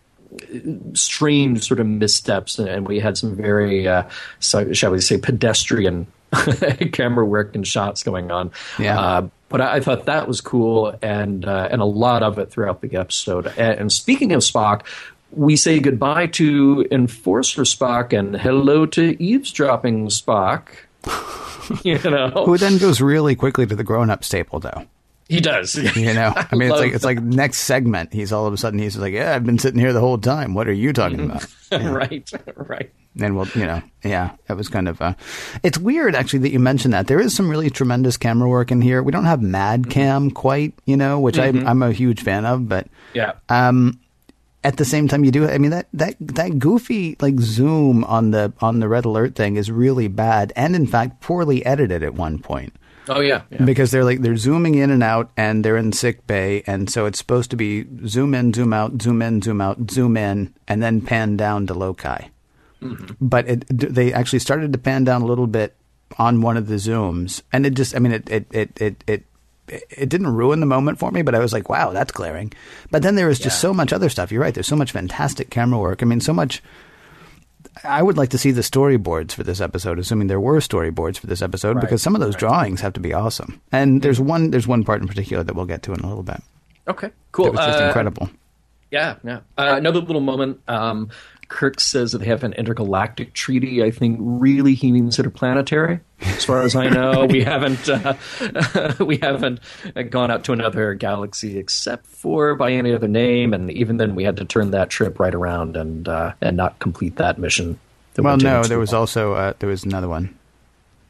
strange 0.93 1.65
sort 1.67 1.79
of 1.79 1.87
missteps. 1.87 2.59
And, 2.59 2.67
and 2.67 2.87
we 2.87 2.99
had 2.99 3.17
some 3.17 3.35
very, 3.35 3.87
uh, 3.87 4.03
so, 4.39 4.73
shall 4.73 4.91
we 4.91 5.01
say, 5.01 5.17
pedestrian 5.17 6.07
camera 6.91 7.25
work 7.25 7.55
and 7.55 7.67
shots 7.67 8.03
going 8.03 8.31
on. 8.31 8.51
Yeah. 8.79 8.99
Uh, 8.99 9.27
but 9.49 9.61
I, 9.61 9.75
I 9.75 9.79
thought 9.81 10.05
that 10.05 10.27
was 10.27 10.39
cool, 10.39 10.97
and 11.01 11.45
uh, 11.45 11.67
and 11.69 11.81
a 11.81 11.85
lot 11.85 12.23
of 12.23 12.39
it 12.39 12.49
throughout 12.49 12.81
the 12.81 12.95
episode. 12.95 13.47
And, 13.57 13.79
and 13.81 13.91
speaking 13.91 14.31
of 14.31 14.41
Spock, 14.41 14.83
we 15.31 15.55
say 15.55 15.79
goodbye 15.79 16.27
to 16.27 16.87
Enforcer 16.91 17.63
Spock 17.63 18.17
and 18.17 18.35
hello 18.35 18.85
to 18.87 19.21
eavesdropping 19.21 20.07
Spock. 20.07 20.67
you 21.83 21.97
know, 22.09 22.29
Who 22.45 22.57
then 22.57 22.77
goes 22.77 23.01
really 23.01 23.35
quickly 23.35 23.65
to 23.65 23.75
the 23.75 23.83
grown 23.83 24.09
up 24.09 24.23
staple 24.23 24.59
though. 24.59 24.85
he 25.29 25.39
does. 25.39 25.75
You 25.95 26.13
know, 26.13 26.33
I 26.35 26.55
mean, 26.55 26.63
it's 26.63 26.71
love 26.71 26.79
like 26.79 26.93
it's 26.93 27.05
like 27.11 27.21
next 27.21 27.59
segment. 27.59 28.13
He's 28.13 28.31
all 28.31 28.45
of 28.45 28.53
a 28.53 28.57
sudden 28.57 28.79
he's 28.79 28.97
like, 28.97 29.13
"Yeah, 29.13 29.33
I've 29.35 29.45
been 29.45 29.59
sitting 29.59 29.79
here 29.79 29.93
the 29.93 29.99
whole 29.99 30.17
time. 30.17 30.53
What 30.53 30.67
are 30.67 30.73
you 30.73 30.93
talking 30.93 31.21
about?" 31.21 31.45
right, 31.71 32.29
right. 32.55 32.91
And 33.19 33.35
we'll, 33.35 33.47
you 33.55 33.65
know, 33.65 33.81
yeah, 34.05 34.31
that 34.47 34.55
was 34.55 34.69
kind 34.69 34.87
of. 34.87 35.01
Uh, 35.01 35.15
it's 35.63 35.77
weird 35.77 36.15
actually 36.15 36.39
that 36.39 36.51
you 36.51 36.59
mentioned 36.59 36.93
that. 36.93 37.07
There 37.07 37.19
is 37.19 37.35
some 37.35 37.49
really 37.49 37.69
tremendous 37.69 38.15
camera 38.15 38.47
work 38.47 38.71
in 38.71 38.81
here. 38.81 39.03
We 39.03 39.11
don't 39.11 39.25
have 39.25 39.41
Mad 39.41 39.89
Cam 39.89 40.31
quite, 40.31 40.73
you 40.85 40.95
know, 40.95 41.19
which 41.19 41.37
I, 41.37 41.47
I'm 41.47 41.83
a 41.83 41.91
huge 41.91 42.21
fan 42.23 42.45
of, 42.45 42.69
but 42.69 42.87
Yeah. 43.13 43.33
um, 43.49 43.99
at 44.63 44.77
the 44.77 44.85
same 44.85 45.07
time, 45.07 45.23
you 45.23 45.31
do. 45.31 45.47
I 45.47 45.57
mean 45.57 45.71
that 45.71 45.87
that 45.93 46.15
that 46.19 46.59
goofy 46.59 47.17
like 47.19 47.39
zoom 47.39 48.03
on 48.03 48.31
the 48.31 48.53
on 48.59 48.79
the 48.79 48.87
red 48.87 49.05
alert 49.05 49.35
thing 49.35 49.55
is 49.55 49.71
really 49.71 50.07
bad, 50.07 50.53
and 50.55 50.75
in 50.75 50.85
fact 50.85 51.21
poorly 51.21 51.65
edited 51.65 52.03
at 52.03 52.13
one 52.13 52.39
point. 52.39 52.73
oh 53.09 53.19
yeah. 53.19 53.41
yeah. 53.49 53.65
because 53.65 53.89
they're 53.91 54.05
like 54.05 54.21
they're 54.21 54.37
zooming 54.37 54.75
in 54.75 54.91
and 54.91 55.01
out 55.01 55.31
and 55.35 55.65
they're 55.65 55.77
in 55.77 55.91
sick 55.91 56.25
bay 56.27 56.61
and 56.67 56.89
so 56.89 57.05
it's 57.05 57.17
supposed 57.17 57.49
to 57.49 57.57
be 57.57 57.85
zoom 58.05 58.33
in 58.33 58.53
zoom 58.53 58.73
out 58.73 59.01
zoom 59.01 59.21
in 59.21 59.41
zoom 59.41 59.59
out 59.59 59.89
zoom 59.89 60.15
in 60.15 60.53
and 60.67 60.83
then 60.83 61.01
pan 61.01 61.35
down 61.35 61.65
to 61.65 61.73
Lokai 61.73 62.29
mm-hmm. 62.81 63.13
but 63.19 63.47
it, 63.49 63.65
they 63.67 64.13
actually 64.13 64.39
started 64.39 64.71
to 64.71 64.77
pan 64.77 65.03
down 65.03 65.21
a 65.21 65.25
little 65.25 65.47
bit 65.47 65.75
on 66.19 66.41
one 66.41 66.57
of 66.57 66.67
the 66.67 66.75
zooms 66.75 67.41
and 67.51 67.65
it 67.65 67.73
just 67.73 67.95
i 67.95 67.99
mean 67.99 68.11
it 68.11 68.29
it 68.29 68.45
it 68.51 68.69
it, 68.79 69.03
it 69.07 69.23
it 69.67 70.09
didn't 70.09 70.27
ruin 70.35 70.59
the 70.59 70.65
moment 70.65 70.99
for 70.99 71.11
me, 71.11 71.21
but 71.21 71.35
I 71.35 71.39
was 71.39 71.53
like, 71.53 71.69
"Wow, 71.69 71.91
that's 71.91 72.11
glaring." 72.11 72.51
But 72.89 73.03
then 73.03 73.15
there 73.15 73.27
was 73.27 73.39
just 73.39 73.61
so 73.61 73.73
much 73.73 73.93
other 73.93 74.09
stuff. 74.09 74.31
You're 74.31 74.41
right. 74.41 74.53
There's 74.53 74.67
so 74.67 74.75
much 74.75 74.91
fantastic 74.91 75.49
camera 75.49 75.79
work. 75.79 76.01
I 76.01 76.05
mean, 76.05 76.19
so 76.21 76.33
much. 76.33 76.61
I 77.85 78.03
would 78.03 78.17
like 78.17 78.29
to 78.29 78.37
see 78.37 78.51
the 78.51 78.61
storyboards 78.61 79.31
for 79.31 79.43
this 79.43 79.61
episode, 79.61 79.97
assuming 79.97 80.27
there 80.27 80.41
were 80.41 80.57
storyboards 80.59 81.17
for 81.17 81.27
this 81.27 81.41
episode, 81.41 81.79
because 81.79 82.01
some 82.01 82.15
of 82.15 82.21
those 82.21 82.35
drawings 82.35 82.81
have 82.81 82.93
to 82.93 82.99
be 82.99 83.13
awesome. 83.13 83.61
And 83.71 84.01
there's 84.01 84.19
one 84.19 84.51
there's 84.51 84.67
one 84.67 84.83
part 84.83 85.01
in 85.01 85.07
particular 85.07 85.43
that 85.43 85.55
we'll 85.55 85.65
get 85.65 85.83
to 85.83 85.93
in 85.93 85.99
a 86.01 86.07
little 86.07 86.23
bit. 86.23 86.41
Okay. 86.87 87.11
Cool. 87.31 87.47
It 87.47 87.51
was 87.53 87.65
just 87.65 87.79
Uh, 87.81 87.85
incredible. 87.85 88.29
Yeah, 88.89 89.15
yeah. 89.23 89.37
Uh, 89.57 89.75
another 89.77 90.01
little 90.01 90.19
moment. 90.21 90.59
Um, 90.67 91.09
Kirk 91.51 91.81
says 91.81 92.13
that 92.13 92.19
they 92.19 92.27
have 92.27 92.45
an 92.45 92.53
intergalactic 92.53 93.33
treaty. 93.33 93.83
I 93.83 93.91
think 93.91 94.17
really 94.21 94.73
he 94.73 94.93
means 94.93 95.19
interplanetary. 95.19 95.99
As 96.21 96.45
far 96.45 96.61
as 96.61 96.77
I 96.77 96.87
know, 96.87 97.25
we 97.25 97.43
haven't 97.43 97.89
uh, 97.89 98.15
we 99.05 99.17
haven't 99.17 99.59
gone 100.09 100.31
out 100.31 100.45
to 100.45 100.53
another 100.53 100.93
galaxy 100.93 101.59
except 101.59 102.07
for 102.07 102.55
by 102.55 102.71
any 102.71 102.93
other 102.93 103.09
name, 103.09 103.53
and 103.53 103.69
even 103.69 103.97
then 103.97 104.15
we 104.15 104.23
had 104.23 104.37
to 104.37 104.45
turn 104.45 104.71
that 104.71 104.89
trip 104.89 105.19
right 105.19 105.35
around 105.35 105.75
and 105.75 106.07
uh, 106.07 106.33
and 106.39 106.55
not 106.55 106.79
complete 106.79 107.17
that 107.17 107.37
mission. 107.37 107.77
that 108.13 108.21
Well, 108.21 108.33
went 108.33 108.43
no, 108.43 108.63
there 108.63 108.79
was 108.79 108.93
also 108.93 109.33
uh, 109.33 109.53
there 109.59 109.69
was 109.69 109.83
another 109.83 110.07
one 110.07 110.33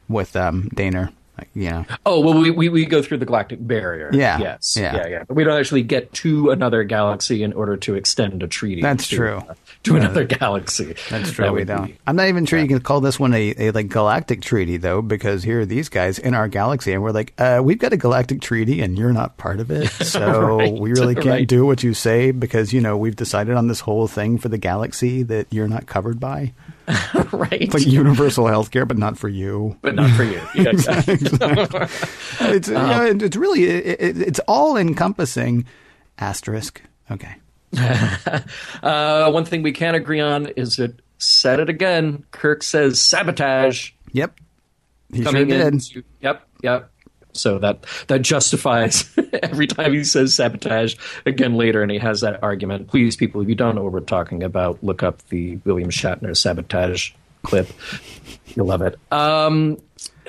with 0.08 0.34
um, 0.34 0.68
Dehner. 0.74 1.12
You 1.54 1.70
know, 1.70 1.84
Oh 2.06 2.20
well, 2.20 2.38
we, 2.40 2.50
we 2.50 2.68
we 2.68 2.86
go 2.86 3.02
through 3.02 3.18
the 3.18 3.26
galactic 3.26 3.58
barrier. 3.66 4.10
Yeah, 4.12 4.38
Yes. 4.38 4.76
yeah. 4.78 4.96
Yeah. 4.96 5.06
Yeah. 5.08 5.24
But 5.26 5.34
we 5.34 5.44
don't 5.44 5.58
actually 5.58 5.82
get 5.82 6.12
to 6.14 6.50
another 6.50 6.84
galaxy 6.84 7.42
in 7.42 7.52
order 7.52 7.76
to 7.78 7.94
extend 7.94 8.42
a 8.42 8.46
treaty. 8.48 8.82
That's 8.82 9.08
to, 9.08 9.16
true. 9.16 9.36
uh, 9.48 9.54
to 9.84 9.96
another 9.96 10.24
galaxy. 10.24 10.94
That's 11.10 11.32
true. 11.32 11.44
That 11.44 11.52
we 11.54 11.64
don't. 11.64 11.86
be- 11.86 11.98
I'm 12.06 12.16
not 12.16 12.28
even 12.28 12.46
sure 12.46 12.58
you 12.58 12.68
can 12.68 12.80
call 12.80 13.00
this 13.00 13.18
one 13.20 13.34
a, 13.34 13.54
a 13.58 13.70
like 13.72 13.88
galactic 13.88 14.42
treaty 14.42 14.76
though, 14.76 15.02
because 15.02 15.42
here 15.42 15.60
are 15.60 15.66
these 15.66 15.88
guys 15.88 16.18
in 16.18 16.34
our 16.34 16.48
galaxy, 16.48 16.92
and 16.92 17.02
we're 17.02 17.10
like, 17.12 17.32
uh, 17.38 17.60
we've 17.62 17.78
got 17.78 17.92
a 17.92 17.96
galactic 17.96 18.40
treaty, 18.40 18.80
and 18.80 18.98
you're 18.98 19.12
not 19.12 19.36
part 19.36 19.60
of 19.60 19.70
it, 19.70 19.88
so 20.04 20.56
Right, 20.56 20.72
we 20.72 20.90
really 20.92 21.14
can't 21.14 21.26
right. 21.26 21.48
do 21.48 21.64
what 21.66 21.82
you 21.82 21.94
say 21.94 22.30
because 22.30 22.72
you 22.72 22.80
know 22.80 22.96
we've 22.96 23.16
decided 23.16 23.56
on 23.56 23.68
this 23.68 23.80
whole 23.80 24.06
thing 24.08 24.38
for 24.38 24.48
the 24.48 24.58
galaxy 24.58 25.22
that 25.24 25.46
you're 25.50 25.68
not 25.68 25.86
covered 25.86 26.20
by. 26.20 26.52
right. 27.32 27.62
It's 27.62 27.74
like 27.74 27.86
universal 27.86 28.46
health 28.46 28.70
care, 28.70 28.84
but 28.86 28.98
not 28.98 29.16
for 29.18 29.28
you. 29.28 29.76
but 29.82 29.94
not 29.94 30.10
for 30.16 30.24
you. 30.24 30.40
Yeah, 30.54 30.70
exactly. 30.70 31.18
It's 31.20 32.68
you 32.68 32.74
know, 32.74 33.04
it's 33.04 33.36
really 33.36 33.64
it, 33.64 34.00
it, 34.00 34.18
it's 34.22 34.40
all 34.40 34.76
encompassing. 34.76 35.64
Asterisk. 36.18 36.82
Okay. 37.10 37.34
uh, 38.82 39.30
one 39.30 39.44
thing 39.44 39.62
we 39.62 39.72
can 39.72 39.94
agree 39.94 40.20
on 40.20 40.46
is 40.48 40.76
that 40.76 41.00
said 41.18 41.58
it 41.60 41.68
again. 41.68 42.24
Kirk 42.30 42.62
says 42.62 43.00
sabotage 43.00 43.92
Yep. 44.12 44.38
He 45.12 45.22
sure 45.24 45.44
did. 45.44 45.80
to- 45.80 46.04
Yep, 46.20 46.48
yep. 46.62 46.91
So 47.32 47.58
that 47.58 47.84
that 48.08 48.22
justifies 48.22 49.08
every 49.42 49.66
time 49.66 49.92
he 49.92 50.04
says 50.04 50.34
sabotage 50.34 50.94
again 51.24 51.54
later, 51.54 51.82
and 51.82 51.90
he 51.90 51.98
has 51.98 52.20
that 52.20 52.42
argument. 52.42 52.88
Please, 52.88 53.16
people, 53.16 53.40
if 53.40 53.48
you 53.48 53.54
don't 53.54 53.74
know 53.74 53.82
what 53.82 53.92
we're 53.92 54.00
talking 54.00 54.42
about, 54.42 54.82
look 54.84 55.02
up 55.02 55.26
the 55.28 55.56
William 55.64 55.90
Shatner 55.90 56.36
sabotage 56.36 57.12
clip. 57.42 57.68
You'll 58.54 58.66
love 58.66 58.82
it. 58.82 58.98
Um, 59.10 59.78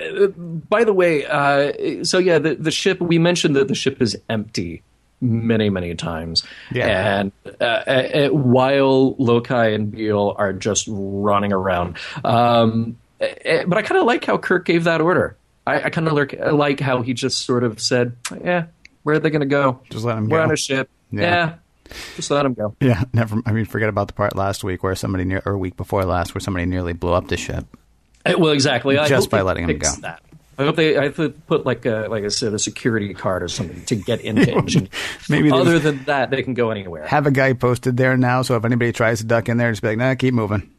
uh, 0.01 0.27
by 0.27 0.83
the 0.83 0.93
way, 0.93 1.25
uh, 1.25 2.03
so 2.03 2.17
yeah, 2.17 2.39
the, 2.39 2.55
the 2.55 2.71
ship. 2.71 2.99
We 3.01 3.19
mentioned 3.19 3.55
that 3.55 3.67
the 3.67 3.75
ship 3.75 4.01
is 4.01 4.17
empty 4.29 4.81
many, 5.21 5.69
many 5.69 5.95
times, 5.95 6.43
Yeah. 6.71 7.19
and 7.19 7.31
uh, 7.61 7.63
uh, 7.63 8.27
while 8.29 9.13
Lokai 9.15 9.73
and 9.75 9.91
Bele 9.91 10.33
are 10.37 10.51
just 10.53 10.85
running 10.89 11.53
around. 11.53 11.97
Um, 12.25 12.97
uh, 13.21 13.63
but 13.67 13.77
I 13.77 13.81
kind 13.83 13.99
of 13.99 14.05
like 14.05 14.25
how 14.25 14.37
Kirk 14.37 14.65
gave 14.65 14.83
that 14.85 14.99
order. 15.01 15.37
I, 15.65 15.83
I 15.83 15.89
kind 15.89 16.07
of 16.07 16.13
like, 16.53 16.79
how 16.79 17.01
he 17.01 17.13
just 17.13 17.45
sort 17.45 17.63
of 17.63 17.79
said, 17.81 18.15
"Yeah, 18.43 18.65
where 19.03 19.15
are 19.15 19.19
they 19.19 19.29
going 19.29 19.41
to 19.41 19.45
go? 19.45 19.81
Just 19.89 20.03
let 20.05 20.17
'em 20.17 20.27
We're 20.29 20.39
go." 20.39 20.43
on 20.43 20.51
a 20.51 20.57
ship. 20.57 20.89
Yeah. 21.11 21.21
Yeah, 21.21 21.53
just 22.15 22.29
let 22.31 22.43
them 22.43 22.53
go." 22.53 22.75
Yeah, 22.81 23.03
never. 23.13 23.41
I 23.45 23.51
mean, 23.53 23.65
forget 23.65 23.89
about 23.89 24.07
the 24.07 24.13
part 24.13 24.35
last 24.35 24.63
week 24.63 24.83
where 24.83 24.95
somebody 24.95 25.23
near, 25.23 25.41
or 25.45 25.57
week 25.57 25.77
before 25.77 26.03
last, 26.05 26.33
where 26.35 26.41
somebody 26.41 26.65
nearly 26.65 26.93
blew 26.93 27.13
up 27.13 27.27
the 27.27 27.37
ship. 27.37 27.65
Uh, 28.25 28.33
Well, 28.37 28.51
exactly. 28.51 28.95
Just 28.95 29.11
hope 29.11 29.29
by 29.29 29.41
letting 29.41 29.63
him 29.63 29.79
fix 29.79 29.95
go. 29.95 30.01
That. 30.01 30.21
I 30.57 30.65
hope 30.65 30.75
they 30.75 30.97
I 30.99 31.07
to 31.07 31.29
put 31.29 31.65
like 31.65 31.85
a 31.85 32.07
like 32.11 32.23
I 32.23 32.27
said 32.27 32.53
a 32.53 32.59
security 32.59 33.13
card 33.13 33.41
or 33.41 33.47
something 33.47 33.85
to 33.85 33.95
get 33.95 34.21
into 34.21 34.51
engine. 34.55 34.87
Maybe 35.27 35.49
other 35.51 35.79
than 35.79 36.03
that, 36.03 36.29
they 36.29 36.43
can 36.43 36.53
go 36.53 36.69
anywhere. 36.69 37.07
Have 37.07 37.25
a 37.25 37.31
guy 37.31 37.53
posted 37.53 37.97
there 37.97 38.15
now, 38.17 38.43
so 38.43 38.55
if 38.55 38.63
anybody 38.65 38.91
tries 38.91 39.19
to 39.19 39.25
duck 39.25 39.49
in 39.49 39.57
there, 39.57 39.71
just 39.71 39.81
be 39.81 39.87
like, 39.87 39.97
nah, 39.97 40.13
keep 40.15 40.33
moving. 40.33 40.69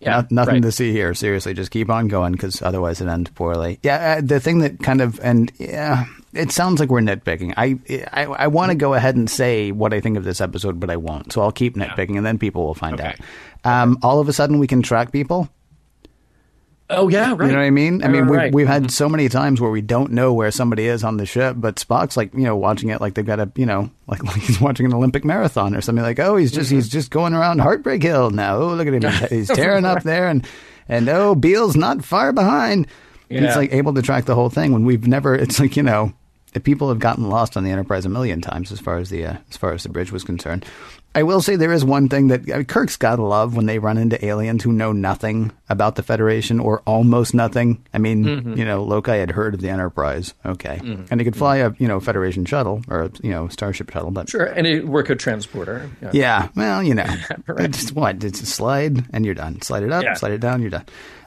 Yeah, 0.00 0.22
No- 0.22 0.42
nothing 0.42 0.54
right. 0.54 0.62
to 0.62 0.72
see 0.72 0.92
here. 0.92 1.12
Seriously, 1.14 1.52
just 1.54 1.70
keep 1.70 1.90
on 1.90 2.08
going 2.08 2.32
because 2.32 2.62
otherwise 2.62 3.00
it 3.00 3.08
ends 3.08 3.30
poorly. 3.30 3.78
Yeah, 3.82 4.16
uh, 4.18 4.20
the 4.24 4.40
thing 4.40 4.60
that 4.60 4.80
kind 4.80 5.00
of 5.02 5.20
and 5.22 5.52
yeah, 5.58 6.06
it 6.32 6.50
sounds 6.52 6.80
like 6.80 6.88
we're 6.88 7.00
nitpicking. 7.00 7.52
I 7.56 7.78
I, 8.12 8.24
I 8.24 8.46
want 8.46 8.70
to 8.70 8.76
go 8.76 8.94
ahead 8.94 9.16
and 9.16 9.28
say 9.28 9.72
what 9.72 9.92
I 9.92 10.00
think 10.00 10.16
of 10.16 10.24
this 10.24 10.40
episode, 10.40 10.80
but 10.80 10.88
I 10.90 10.96
won't. 10.96 11.32
So 11.32 11.42
I'll 11.42 11.52
keep 11.52 11.76
nitpicking, 11.76 12.16
and 12.16 12.24
then 12.24 12.38
people 12.38 12.64
will 12.64 12.74
find 12.74 12.94
Okay. 13.00 13.14
out. 13.64 13.82
Um, 13.82 13.98
all 14.02 14.20
of 14.20 14.28
a 14.28 14.32
sudden, 14.32 14.58
we 14.58 14.66
can 14.66 14.80
track 14.82 15.12
people. 15.12 15.48
Oh 16.92 17.08
yeah, 17.08 17.30
right. 17.36 17.46
You 17.46 17.52
know 17.52 17.58
what 17.58 17.64
I 17.64 17.70
mean? 17.70 18.02
I 18.02 18.08
mean, 18.08 18.22
Right, 18.22 18.30
we've, 18.30 18.38
right. 18.38 18.52
we've 18.54 18.66
had 18.66 18.90
so 18.90 19.08
many 19.08 19.28
times 19.28 19.60
where 19.60 19.70
we 19.70 19.80
don't 19.80 20.10
know 20.10 20.32
where 20.32 20.50
somebody 20.50 20.86
is 20.86 21.04
on 21.04 21.18
the 21.18 21.24
ship, 21.24 21.54
but 21.56 21.76
Spock's 21.76 22.16
like, 22.16 22.34
you 22.34 22.40
know, 22.40 22.56
watching 22.56 22.88
it 22.90 23.00
like 23.00 23.14
they've 23.14 23.24
got 23.24 23.38
a, 23.38 23.50
you 23.54 23.64
know, 23.64 23.90
like, 24.08 24.24
like 24.24 24.40
he's 24.42 24.60
watching 24.60 24.86
an 24.86 24.92
Olympic 24.92 25.24
marathon 25.24 25.76
or 25.76 25.80
something 25.80 26.02
like, 26.02 26.18
oh, 26.18 26.36
he's 26.36 26.50
just, 26.50 26.70
he's 26.70 26.88
just 26.88 27.10
going 27.10 27.32
around 27.32 27.60
Heartbreak 27.60 28.02
Hill 28.02 28.30
now. 28.30 28.56
Oh, 28.56 28.74
look 28.74 28.88
at 28.88 28.94
him. 28.94 29.28
He's, 29.30 29.48
tearing 29.48 29.84
up 29.84 30.02
there 30.02 30.28
and, 30.28 30.46
and 30.88 31.08
oh, 31.08 31.34
Bele's 31.36 31.76
not 31.76 32.04
far 32.04 32.32
behind. 32.32 32.88
And 33.30 33.46
He's 33.46 33.54
like 33.56 33.72
able 33.72 33.94
to 33.94 34.02
track 34.02 34.24
the 34.24 34.34
whole 34.34 34.50
thing 34.50 34.72
when 34.72 34.84
we've 34.84 35.06
never, 35.06 35.36
it's 35.36 35.60
like, 35.60 35.76
you 35.76 35.84
know, 35.84 36.12
if 36.52 36.64
people 36.64 36.88
have 36.88 36.98
gotten 36.98 37.28
lost 37.28 37.56
on 37.56 37.62
the 37.62 37.70
Enterprise 37.70 38.04
a 38.04 38.08
million 38.08 38.40
times 38.40 38.72
as 38.72 38.80
far 38.80 38.98
as 38.98 39.08
the, 39.10 39.24
uh, 39.24 39.36
as 39.48 39.56
far 39.56 39.72
as 39.72 39.84
the 39.84 39.88
bridge 39.88 40.10
was 40.10 40.24
concerned. 40.24 40.64
I 41.12 41.24
will 41.24 41.40
say 41.40 41.56
there 41.56 41.72
is 41.72 41.84
one 41.84 42.08
thing 42.08 42.28
that 42.28 42.42
I 42.52 42.58
mean, 42.58 42.64
Kirk's 42.66 42.96
got 42.96 43.16
to 43.16 43.22
love 43.22 43.56
when 43.56 43.66
they 43.66 43.80
run 43.80 43.98
into 43.98 44.24
aliens 44.24 44.62
who 44.62 44.70
know 44.72 44.92
nothing 44.92 45.50
about 45.68 45.96
the 45.96 46.04
Federation 46.04 46.60
or 46.60 46.82
almost 46.86 47.34
nothing. 47.34 47.84
I 47.92 47.98
mean, 47.98 48.24
Mm-hmm. 48.24 48.54
you 48.54 48.64
know, 48.64 48.86
Lokai 48.86 49.18
had 49.18 49.32
heard 49.32 49.54
of 49.54 49.60
the 49.60 49.70
Enterprise, 49.70 50.34
okay, 50.46 50.78
and 51.10 51.20
he 51.20 51.24
could 51.24 51.34
fly 51.36 51.56
a 51.56 51.72
you 51.78 51.88
know 51.88 51.98
Federation 51.98 52.44
shuttle 52.44 52.82
or 52.88 53.02
a, 53.02 53.10
you 53.22 53.30
know 53.30 53.48
Starship 53.48 53.90
shuttle, 53.90 54.12
but 54.12 54.28
Sure, 54.28 54.44
and 54.44 54.66
it 54.68 54.86
work 54.86 55.10
a 55.10 55.16
transporter. 55.16 55.90
Yeah. 56.00 56.10
yeah, 56.12 56.48
well, 56.54 56.82
you 56.82 56.94
know, 56.94 57.06
it's 57.58 57.90
what 57.92 58.22
it's 58.22 58.40
a 58.40 58.46
slide 58.46 59.04
and 59.12 59.24
you're 59.26 59.34
done. 59.34 59.60
Slide 59.62 59.82
it 59.82 59.90
up, 59.92 60.04
Yeah. 60.04 60.14
slide 60.14 60.32
it 60.32 60.40
down, 60.40 60.60
you're 60.60 60.70
done. 60.70 60.86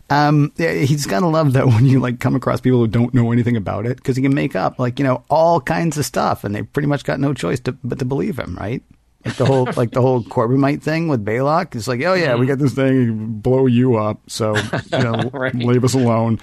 Um, 0.10 0.52
yeah, 0.58 0.74
he's 0.74 1.06
gotta 1.08 1.28
love 1.28 1.54
that 1.54 1.66
when 1.74 1.86
you 1.86 2.00
like 2.00 2.20
come 2.22 2.36
across 2.36 2.62
people 2.62 2.80
who 2.80 2.88
don't 2.88 3.14
know 3.14 3.32
anything 3.34 3.58
about 3.58 3.86
it 3.86 3.98
because 3.98 4.16
he 4.16 4.22
can 4.24 4.34
make 4.34 4.56
up 4.56 4.80
like 4.80 4.98
you 4.98 5.04
know 5.06 5.26
all 5.30 5.60
kinds 5.60 5.98
of 5.98 6.06
stuff, 6.06 6.46
and 6.46 6.56
they 6.56 6.62
pretty 6.64 6.88
much 6.88 7.04
got 7.04 7.20
no 7.20 7.34
choice 7.34 7.60
to, 7.62 7.74
but 7.84 8.00
to 8.00 8.06
believe 8.06 8.40
him, 8.40 8.56
right? 8.58 8.82
Like 9.26 9.36
the 9.38 9.46
whole 9.46 9.70
like 9.78 9.92
the 9.92 10.02
whole 10.02 10.22
Corbomite 10.24 10.82
thing 10.82 11.08
with 11.08 11.24
Balok. 11.24 11.76
It's 11.76 11.88
like, 11.88 12.02
oh 12.04 12.14
yeah, 12.14 12.36
we 12.36 12.42
mm-hmm. 12.42 12.48
got 12.48 12.60
this 12.60 12.74
thing 12.74 13.40
blow 13.40 13.68
you 13.68 13.96
up, 13.96 14.20
so 14.28 14.56
you 14.56 15.00
know, 15.00 15.30
Right. 15.34 15.56
leave 15.56 15.84
us 15.84 15.94
alone. 15.94 16.40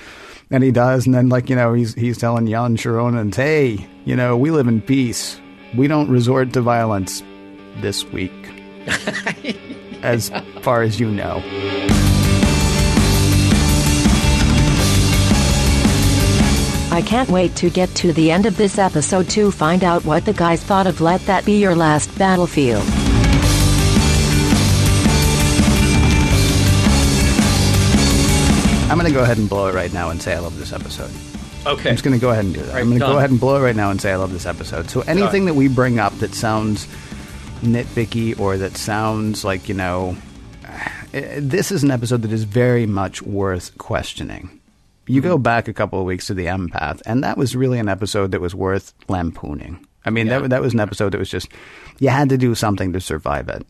And 0.51 0.65
he 0.65 0.73
does, 0.73 1.07
and 1.07 1.15
then 1.15 1.29
like 1.29 1.51
you 1.51 1.57
know, 1.57 1.75
he's 1.75 1.95
he's 1.95 2.19
telling 2.19 2.47
Jan 2.47 2.77
Cheronians, 2.77 3.35
hey, 3.35 3.87
you 4.05 4.17
know, 4.17 4.37
we 4.37 4.51
live 4.51 4.67
in 4.67 4.81
peace. 4.81 5.41
We 5.77 5.87
don't 5.87 6.11
resort 6.11 6.53
to 6.55 6.61
violence 6.61 7.23
this 7.77 8.05
week, 8.05 8.33
as 10.03 10.33
far 10.63 10.83
as 10.83 10.99
you 10.99 11.11
know. 11.11 11.41
I 16.93 17.03
can't 17.03 17.31
wait 17.31 17.55
to 17.57 17.71
get 17.71 17.89
to 17.97 18.13
the 18.13 18.33
end 18.33 18.47
of 18.47 18.57
this 18.57 18.77
episode 18.77 19.29
to 19.31 19.53
find 19.53 19.85
out 19.85 20.05
what 20.05 20.25
the 20.25 20.33
guys 20.33 20.61
thought 20.63 20.89
of 20.89 21.01
Let 21.01 21.21
That 21.27 21.45
Be 21.45 21.61
Your 21.61 21.77
Last 21.77 22.17
Battlefield. 22.19 22.83
I'm 28.91 28.99
going 28.99 29.09
to 29.09 29.17
go 29.17 29.23
ahead 29.23 29.39
and 29.39 29.49
blow 29.49 29.69
it 29.69 29.75
right 29.75 29.93
now 29.93 30.11
and 30.11 30.21
say 30.21 30.35
I 30.35 30.41
love 30.41 30.59
this 30.59 30.73
episode. 30.73 31.13
Okay. 31.65 31.91
I'm 31.91 31.95
just 31.95 32.03
going 32.03 32.19
to 32.19 32.21
go 32.21 32.31
ahead 32.31 32.45
and 32.45 32.55
do 32.55 32.61
that. 32.61 32.73
Right, 32.75 32.81
I'm 32.81 32.89
going 32.89 32.99
to 32.99 33.07
go 33.07 33.19
ahead 33.19 33.31
and 33.31 33.39
blow 33.39 33.57
it 33.57 33.61
right 33.61 33.77
now 33.77 33.93
and 33.93 34.01
say 34.01 34.11
I 34.11 34.17
love 34.17 34.33
this 34.33 34.45
episode. 34.47 34.91
So 34.91 35.03
anything 35.03 35.45
that 35.45 35.55
we 35.55 35.69
bring 35.69 36.01
up 36.01 36.13
that 36.19 36.35
sounds 36.35 36.89
nitpicky 37.61 38.39
or 38.41 38.57
that 38.57 38.77
sounds 38.77 39.45
like, 39.45 39.69
you 39.69 39.75
know, 39.75 40.17
eh, 41.15 41.39
this 41.41 41.71
is 41.71 41.85
an 41.85 41.93
episode 41.93 42.23
that 42.23 42.33
is 42.33 42.43
very 42.43 42.87
much 42.87 43.23
worth 43.23 43.79
questioning. 43.79 44.60
You 45.11 45.21
go 45.21 45.39
back 45.39 45.69
a 45.69 45.73
couple 45.73 45.99
of 45.99 46.07
weeks 46.07 46.27
to 46.27 46.35
the 46.35 46.47
empath, 46.47 47.03
and 47.07 47.25
that 47.25 47.37
was 47.37 47.57
really 47.57 47.79
an 47.79 47.89
episode 47.89 48.31
that 48.33 48.41
was 48.41 48.55
worth 48.55 48.95
lampooning. 49.09 49.87
I 50.05 50.11
mean, 50.11 50.29
that, 50.29 50.49
that 50.51 50.63
was 50.63 50.73
an 50.73 50.81
episode 50.81 51.13
that 51.13 51.19
was 51.19 51.29
just, 51.29 51.49
you 51.99 52.09
had 52.09 52.31
to 52.31 52.39
do 52.39 52.55
something 52.55 52.93
to 52.95 53.01
survive 53.01 53.49
it 53.49 53.67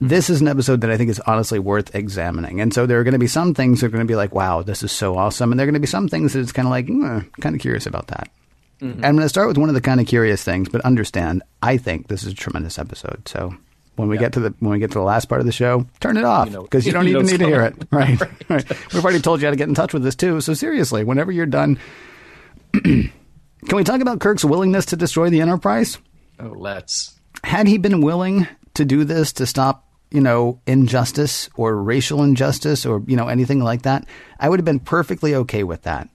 this 0.00 0.30
is 0.30 0.40
an 0.40 0.48
episode 0.48 0.80
that 0.82 0.90
I 0.90 0.96
think 0.96 1.10
is 1.10 1.20
honestly 1.20 1.58
worth 1.58 1.94
examining. 1.94 2.60
And 2.60 2.72
so 2.72 2.86
there 2.86 3.00
are 3.00 3.04
going 3.04 3.12
to 3.12 3.18
be 3.18 3.26
some 3.26 3.54
things 3.54 3.80
that 3.80 3.86
are 3.86 3.90
going 3.90 4.06
to 4.06 4.10
be 4.10 4.16
like, 4.16 4.34
wow, 4.34 4.62
this 4.62 4.82
is 4.82 4.92
so 4.92 5.16
awesome. 5.16 5.50
And 5.50 5.58
there 5.58 5.64
are 5.64 5.70
going 5.70 5.74
to 5.74 5.80
be 5.80 5.86
some 5.86 6.08
things 6.08 6.32
that 6.32 6.40
it's 6.40 6.52
kind 6.52 6.68
of 6.68 6.70
like, 6.70 6.86
mm, 6.86 7.28
kind 7.40 7.54
of 7.54 7.60
curious 7.60 7.86
about 7.86 8.08
that. 8.08 8.30
And 8.92 9.06
I'm 9.06 9.16
going 9.16 9.24
to 9.24 9.28
start 9.28 9.48
with 9.48 9.58
one 9.58 9.68
of 9.68 9.74
the 9.74 9.80
kind 9.80 10.00
of 10.00 10.06
curious 10.06 10.44
things, 10.44 10.68
but 10.68 10.80
understand, 10.82 11.42
I 11.62 11.78
think 11.78 12.06
this 12.06 12.22
is 12.22 12.32
a 12.32 12.36
tremendous 12.36 12.78
episode. 12.78 13.26
So 13.26 13.56
when 13.98 14.08
we 14.08 14.16
get 14.16 14.32
to 14.34 14.40
the 14.40 14.54
when 14.60 14.70
we 14.70 14.78
get 14.78 14.92
to 14.92 14.98
the 14.98 15.04
last 15.04 15.28
part 15.28 15.40
of 15.40 15.46
the 15.46 15.52
show, 15.52 15.86
turn 16.00 16.16
it 16.16 16.24
off 16.24 16.50
because 16.50 16.86
you, 16.86 16.92
don't 16.92 17.04
you 17.04 17.18
even 17.18 17.26
know 17.26 17.32
need 17.32 17.38
to 17.38 17.46
hear 17.46 17.62
it. 17.62 17.74
something. 17.90 17.98
Right. 17.98 18.20
right. 18.48 18.92
We've 18.92 19.04
already 19.04 19.20
told 19.20 19.40
you 19.40 19.46
how 19.46 19.50
to 19.50 19.56
get 19.56 19.68
in 19.68 19.74
touch 19.74 19.92
with 19.92 20.02
this 20.04 20.14
too. 20.14 20.40
So 20.40 20.54
seriously, 20.54 21.04
whenever 21.04 21.32
you're 21.32 21.46
done, 21.46 21.78
can 22.72 23.12
we 23.72 23.84
talk 23.84 24.00
about 24.00 24.20
Kirk's 24.20 24.44
willingness 24.44 24.86
to 24.86 24.96
destroy 24.96 25.30
the 25.30 25.40
Enterprise? 25.40 25.98
oh, 26.40 26.54
let's. 26.56 27.18
had 27.44 27.66
he 27.66 27.78
been 27.78 28.00
willing 28.00 28.46
to 28.74 28.84
do 28.84 29.04
this 29.04 29.32
to 29.34 29.46
stop, 29.46 29.86
you 30.10 30.20
know, 30.20 30.60
injustice 30.66 31.50
or 31.56 31.76
racial 31.76 32.22
injustice 32.22 32.86
or, 32.86 33.02
you 33.06 33.16
know, 33.16 33.28
anything 33.28 33.60
like 33.60 33.82
that, 33.82 34.06
I 34.38 34.48
would 34.48 34.60
have 34.60 34.64
been 34.64 34.80
perfectly 34.80 35.34
okay 35.34 35.64
with 35.64 35.82
that. 35.82 36.08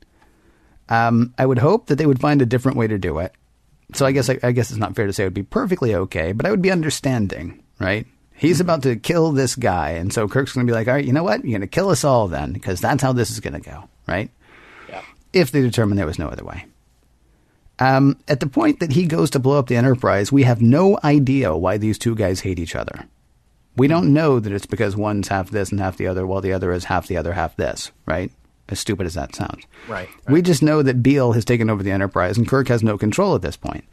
Um, 0.90 1.34
I 1.38 1.46
would 1.46 1.60
hope 1.60 1.88
that 1.88 1.96
they 1.98 2.06
would 2.06 2.22
find 2.22 2.42
a 2.42 2.46
different 2.46 2.78
way 2.78 2.88
to 2.88 2.98
do 2.98 3.20
it. 3.20 3.34
So 3.94 4.06
I 4.06 4.12
guess 4.12 4.30
I, 4.30 4.40
I 4.44 4.52
guess 4.52 4.70
it's 4.70 4.80
not 4.80 4.96
fair 4.96 5.08
to 5.08 5.14
say 5.14 5.24
it 5.24 5.28
would 5.28 5.34
be 5.34 5.44
perfectly 5.44 5.94
okay, 5.96 6.32
but 6.32 6.46
I 6.46 6.52
would 6.52 6.62
be 6.62 6.72
understanding, 6.72 7.63
right? 7.80 8.06
He's 8.36 8.60
about 8.60 8.84
to 8.84 8.96
kill 8.96 9.32
this 9.32 9.56
guy, 9.56 9.92
and 9.92 10.12
so 10.12 10.28
Kirk's 10.28 10.54
going 10.54 10.66
to 10.66 10.72
be 10.72 10.76
like, 10.76 10.88
"All 10.88 10.96
right, 10.96 11.06
you 11.06 11.14
know 11.14 11.24
what? 11.24 11.44
You're 11.44 11.60
going 11.60 11.62
to 11.62 11.68
kill 11.68 11.90
us 11.90 12.04
all 12.04 12.28
then, 12.28 12.52
because 12.52 12.82
that's 12.82 13.02
how 13.02 13.14
this 13.14 13.32
is 13.32 13.40
going 13.40 13.54
to 13.54 13.60
go, 13.60 13.90
right?" 14.08 14.30
Yeah. 14.90 15.02
If 15.32 15.52
they 15.52 15.62
determine 15.62 15.98
there 15.98 16.06
was 16.06 16.20
no 16.20 16.28
other 16.28 16.44
way. 16.44 16.66
Um, 17.80 18.18
at 18.28 18.40
the 18.40 18.48
point 18.48 18.80
that 18.80 18.94
he 18.94 19.06
goes 19.06 19.30
to 19.32 19.40
blow 19.40 19.60
up 19.60 19.68
the 19.68 19.76
Enterprise, 19.76 20.32
we 20.32 20.44
have 20.44 20.62
no 20.62 21.00
idea 21.04 21.56
why 21.56 21.78
these 21.78 21.98
two 21.98 22.16
guys 22.16 22.42
hate 22.42 22.60
each 22.60 22.76
other. 22.76 23.08
We 23.76 23.88
don't 23.88 24.14
know 24.14 24.40
that 24.40 24.54
it's 24.54 24.68
because 24.68 24.96
one's 24.96 25.30
half 25.30 25.50
this 25.50 25.72
and 25.72 25.80
half 25.80 25.98
the 25.98 26.08
other, 26.08 26.28
while 26.28 26.42
the 26.42 26.54
other 26.54 26.72
is 26.72 26.86
half 26.86 27.08
the 27.08 27.18
other, 27.18 27.34
half 27.34 27.56
this, 27.56 27.92
right? 28.06 28.32
As 28.70 28.80
stupid 28.80 29.08
as 29.08 29.16
that 29.16 29.36
sounds. 29.36 29.66
Right, 29.88 30.08
We 30.30 30.42
just 30.42 30.62
know 30.62 30.84
that 30.84 31.02
Bele 31.04 31.34
has 31.34 31.44
taken 31.44 31.70
over 31.70 31.84
the 31.84 31.92
Enterprise 31.92 32.38
and 32.38 32.48
Kirk 32.48 32.68
has 32.68 32.84
no 32.84 32.98
control 32.98 33.36
at 33.36 33.42
this 33.42 33.58
point. 33.58 33.84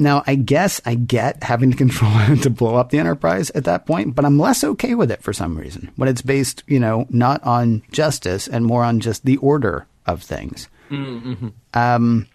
Now, 0.00 0.24
I 0.26 0.34
guess 0.34 0.80
I 0.84 0.94
get 0.96 1.44
having 1.44 1.70
to 1.70 1.76
control 1.76 2.10
to 2.42 2.50
blow 2.50 2.74
up 2.76 2.90
the 2.90 2.98
Enterprise 2.98 3.50
at 3.50 3.64
that 3.64 3.86
point, 3.86 4.14
but 4.16 4.24
I'm 4.24 4.38
less 4.38 4.64
okay 4.64 4.94
with 4.94 5.10
it 5.12 5.22
for 5.22 5.32
some 5.32 5.56
reason 5.56 5.90
when 5.96 6.08
it's 6.08 6.22
based, 6.22 6.64
you 6.66 6.80
know, 6.80 7.06
not 7.10 7.44
on 7.44 7.82
justice 7.92 8.48
and 8.48 8.64
more 8.64 8.82
on 8.82 9.00
just 9.00 9.24
the 9.26 9.36
order 9.36 9.86
of 10.06 10.22
things. 10.22 10.68
Um, 11.74 12.26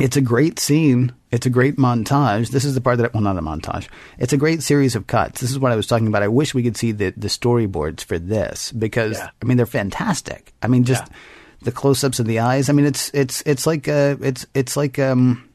it's 0.00 0.16
a 0.16 0.20
great 0.20 0.58
scene. 0.58 1.12
It's 1.30 1.44
a 1.46 1.50
great 1.50 1.76
montage. 1.76 2.50
This 2.50 2.64
is 2.64 2.74
the 2.74 2.80
part 2.80 2.98
that, 2.98 3.12
well, 3.12 3.22
not 3.22 3.36
a 3.36 3.42
montage. 3.42 3.88
It's 4.18 4.32
a 4.32 4.36
great 4.38 4.62
series 4.62 4.94
of 4.94 5.06
cuts. 5.06 5.40
This 5.40 5.50
is 5.50 5.58
what 5.58 5.72
I 5.72 5.76
was 5.76 5.86
talking 5.86 6.06
about. 6.06 6.22
I 6.22 6.28
wish 6.28 6.54
we 6.54 6.62
could 6.62 6.76
see 6.76 6.92
the, 6.92 7.10
the 7.16 7.28
storyboards 7.28 8.02
for 8.04 8.18
this 8.18 8.72
because, 8.72 9.18
Yeah. 9.18 9.30
I 9.42 9.44
mean, 9.44 9.56
they're 9.56 9.66
fantastic. 9.66 10.54
I 10.62 10.68
mean, 10.68 10.84
just 10.84 11.04
Yeah. 11.08 11.16
the 11.62 11.72
close 11.72 12.04
ups 12.04 12.20
of 12.20 12.26
the 12.26 12.38
eyes. 12.38 12.70
I 12.70 12.72
mean, 12.72 12.86
it's, 12.86 13.10
it's, 13.12 13.42
it's 13.44 13.66
like 13.66 13.88
a, 13.88 14.16
it's, 14.22 14.46
it's 14.54 14.76
like, 14.76 14.98
um, 14.98 15.47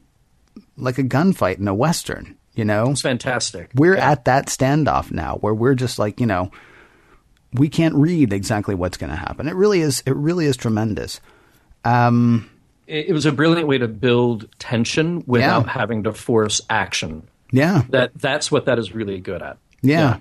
like 0.76 0.98
a 0.98 1.02
gunfight 1.04 1.58
in 1.58 1.68
a 1.68 1.74
Western, 1.74 2.36
you 2.54 2.64
know? 2.64 2.90
It's 2.90 3.00
fantastic. 3.02 3.70
We're 3.74 3.96
at 3.96 4.24
that 4.26 4.46
standoff 4.46 5.10
now 5.12 5.36
where 5.36 5.54
we're 5.54 5.74
just 5.74 5.98
like, 5.98 6.20
you 6.20 6.26
know, 6.26 6.50
we 7.52 7.68
can't 7.68 7.94
read 7.94 8.32
exactly 8.32 8.74
what's 8.74 8.96
going 8.96 9.10
to 9.10 9.16
happen. 9.16 9.48
It 9.48 9.54
really 9.54 9.80
is, 9.80 10.02
it 10.06 10.14
really 10.16 10.46
is 10.46 10.56
tremendous. 10.56 11.20
Um, 11.84 12.50
It, 12.86 13.08
it 13.08 13.12
was 13.12 13.26
a 13.26 13.32
brilliant 13.32 13.68
way 13.68 13.78
to 13.78 13.88
build 13.88 14.48
tension 14.58 15.22
without 15.26 15.66
Yeah. 15.66 15.70
having 15.72 16.02
to 16.04 16.12
force 16.12 16.60
action. 16.68 17.22
yeah. 17.52 17.82
That 17.90 18.10
that's 18.16 18.50
what 18.50 18.66
that 18.66 18.78
is 18.78 18.94
really 18.94 19.20
good 19.20 19.40
at. 19.42 19.58
Yeah. 19.82 20.18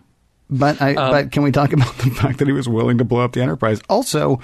But 0.49 0.81
I 0.81 0.93
Um, 0.93 1.11
but 1.11 1.31
can 1.31 1.41
we 1.43 1.51
talk 1.51 1.73
about 1.73 1.97
the 1.97 2.09
fact 2.11 2.37
that 2.39 2.47
he 2.47 2.53
was 2.53 2.69
willing 2.69 2.99
to 2.99 3.03
blow 3.03 3.21
up 3.21 3.31
the 3.33 3.41
Enterprise? 3.41 3.81
Also, 3.89 4.39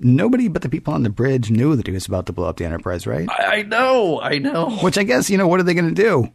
nobody 0.00 0.48
but 0.48 0.62
the 0.62 0.68
people 0.68 0.94
on 0.94 1.02
the 1.02 1.10
bridge 1.10 1.50
knew 1.50 1.76
that 1.76 1.86
he 1.86 1.92
was 1.92 2.06
about 2.06 2.26
to 2.26 2.32
blow 2.32 2.48
up 2.48 2.56
the 2.56 2.64
Enterprise, 2.64 3.06
right? 3.06 3.28
I, 3.30 3.58
I 3.58 3.62
know, 3.62 4.20
I 4.20 4.38
know. 4.38 4.70
Which 4.82 4.98
I 4.98 5.02
guess, 5.02 5.30
you 5.30 5.38
know, 5.38 5.48
what 5.48 5.60
are 5.60 5.64
they 5.64 5.74
going 5.74 5.94
to 5.94 6.02
do? 6.02 6.28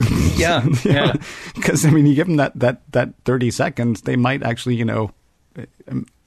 Yeah, 0.38 0.64
yeah. 0.84 1.14
Because 1.56 1.84
I 1.84 1.90
mean, 1.90 2.06
you 2.06 2.14
give 2.14 2.28
them 2.28 2.36
that 2.36 2.56
that 2.60 2.82
that 2.92 3.14
30 3.24 3.50
seconds, 3.50 4.02
they 4.02 4.14
might 4.14 4.44
actually, 4.44 4.76
you 4.76 4.84
know, 4.84 5.10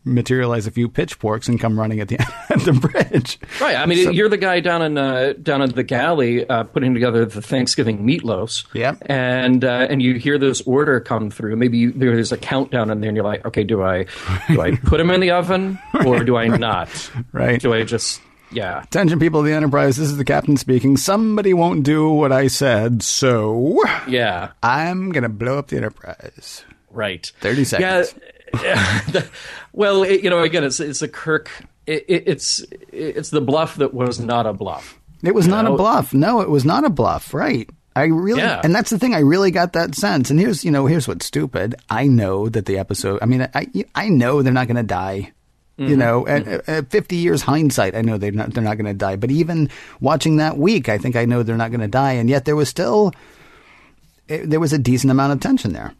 materialize 0.03 0.65
a 0.67 0.71
few 0.71 0.89
pitchforks 0.89 1.47
and 1.47 1.59
come 1.59 1.79
running 1.79 1.99
at 1.99 2.07
the 2.07 2.19
at 2.49 2.59
the 2.61 2.73
bridge. 2.73 3.39
Right. 3.59 3.75
I 3.75 3.85
mean, 3.85 4.13
you're 4.13 4.29
the 4.29 4.37
guy 4.37 4.59
down 4.59 4.81
in 4.81 4.97
uh, 4.97 5.33
down 5.41 5.61
in 5.61 5.69
the 5.71 5.83
galley 5.83 6.47
uh, 6.49 6.63
putting 6.63 6.93
together 6.93 7.25
the 7.25 7.41
Thanksgiving 7.41 7.99
meatloafs. 8.05 8.65
Yeah. 8.73 8.95
And 9.05 9.63
uh, 9.63 9.87
and 9.89 10.01
you 10.01 10.15
hear 10.15 10.37
this 10.37 10.61
order 10.61 10.99
come 10.99 11.29
through. 11.29 11.55
Maybe 11.55 11.77
you, 11.77 11.91
there's 11.91 12.31
a 12.31 12.37
countdown 12.37 12.89
in 12.89 13.01
there, 13.01 13.09
and 13.09 13.15
you're 13.15 13.25
like, 13.25 13.45
okay, 13.45 13.63
do 13.63 13.83
I 13.83 14.05
do 14.47 14.61
I 14.61 14.75
put 14.75 14.97
them 14.97 15.09
in 15.11 15.19
the 15.21 15.31
oven 15.31 15.79
or 16.05 16.23
do 16.23 16.35
I 16.37 16.47
not? 16.47 16.89
Right. 17.31 17.61
Do 17.61 17.73
I 17.73 17.83
just 17.83 18.21
Yeah. 18.51 18.83
Attention, 18.83 19.19
people 19.19 19.39
of 19.39 19.45
the 19.45 19.53
Enterprise. 19.53 19.97
This 19.97 20.09
is 20.09 20.17
the 20.17 20.25
captain 20.25 20.57
speaking. 20.57 20.97
Somebody 20.97 21.53
won't 21.53 21.83
do 21.83 22.09
what 22.09 22.31
I 22.31 22.47
said, 22.47 23.03
so 23.03 23.79
Yeah. 24.07 24.51
I'm 24.63 25.11
gonna 25.11 25.29
blow 25.29 25.57
up 25.59 25.67
the 25.67 25.77
Enterprise. 25.77 26.63
Right. 26.89 27.31
30 27.39 27.63
seconds. 27.63 28.13
Yeah. 28.17 28.30
well, 29.73 30.03
it, 30.03 30.23
you 30.23 30.29
know, 30.29 30.41
again, 30.41 30.63
it's 30.63 30.79
it's 30.79 31.01
a 31.01 31.07
Kirk. 31.07 31.49
It, 31.85 32.05
it, 32.07 32.23
it's 32.27 32.65
it's 32.91 33.29
the 33.29 33.41
bluff 33.41 33.75
that 33.75 33.93
was 33.93 34.19
not 34.19 34.45
a 34.45 34.53
bluff. 34.53 34.99
It 35.23 35.35
was 35.35 35.47
not 35.47 35.65
a 35.65 35.71
bluff. 35.71 36.13
No, 36.13 36.41
it 36.41 36.49
was 36.49 36.65
not 36.65 36.83
a 36.83 36.89
bluff. 36.89 37.33
Right. 37.33 37.69
I 37.95 38.03
really, 38.03 38.41
Yeah. 38.41 38.61
and 38.63 38.73
that's 38.73 38.89
the 38.89 38.97
thing. 38.97 39.13
I 39.13 39.19
really 39.19 39.51
got 39.51 39.73
that 39.73 39.95
sense. 39.95 40.29
And 40.29 40.39
here's, 40.39 40.63
you 40.63 40.71
know, 40.71 40.85
here's 40.85 41.07
what's 41.07 41.25
stupid. 41.25 41.75
I 41.89 42.07
know 42.07 42.47
that 42.47 42.65
the 42.65 42.77
episode. 42.77 43.19
I 43.21 43.25
mean, 43.25 43.47
I, 43.53 43.67
I 43.93 44.07
know 44.09 44.41
they're 44.41 44.53
not 44.53 44.67
going 44.67 44.77
to 44.77 44.83
die. 44.83 45.33
Mm-hmm. 45.77 45.89
You 45.89 45.97
know, 45.97 46.27
at, 46.27 46.47
at 46.47 46.65
mm-hmm. 46.65 46.71
uh, 46.71 46.79
uh, 46.79 46.81
50 46.89 47.15
years 47.17 47.41
hindsight, 47.41 47.95
I 47.95 48.01
know 48.01 48.17
they're 48.17 48.31
not. 48.31 48.53
They're 48.53 48.63
not 48.63 48.77
going 48.77 48.85
to 48.85 48.93
die. 48.93 49.15
But 49.15 49.31
even 49.31 49.69
watching 49.99 50.37
that 50.37 50.57
week, 50.57 50.89
I 50.89 50.97
think 50.97 51.15
I 51.15 51.25
know 51.25 51.43
they're 51.43 51.57
not 51.57 51.71
going 51.71 51.81
to 51.81 51.87
die. 51.87 52.13
And 52.13 52.29
yet 52.29 52.45
there 52.45 52.55
was 52.55 52.69
still, 52.69 53.13
it, 54.27 54.49
there 54.49 54.59
was 54.59 54.73
a 54.73 54.77
decent 54.77 55.11
amount 55.11 55.33
of 55.33 55.39
tension 55.39 55.73
there. 55.73 55.93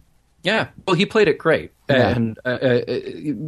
Yeah. 0.44 0.68
Well, 0.88 0.96
he 0.96 1.06
played 1.06 1.28
it 1.28 1.38
great, 1.38 1.72
Yeah. 1.90 2.10
and 2.10 2.40
uh, 2.46 2.50
uh, 2.50 2.82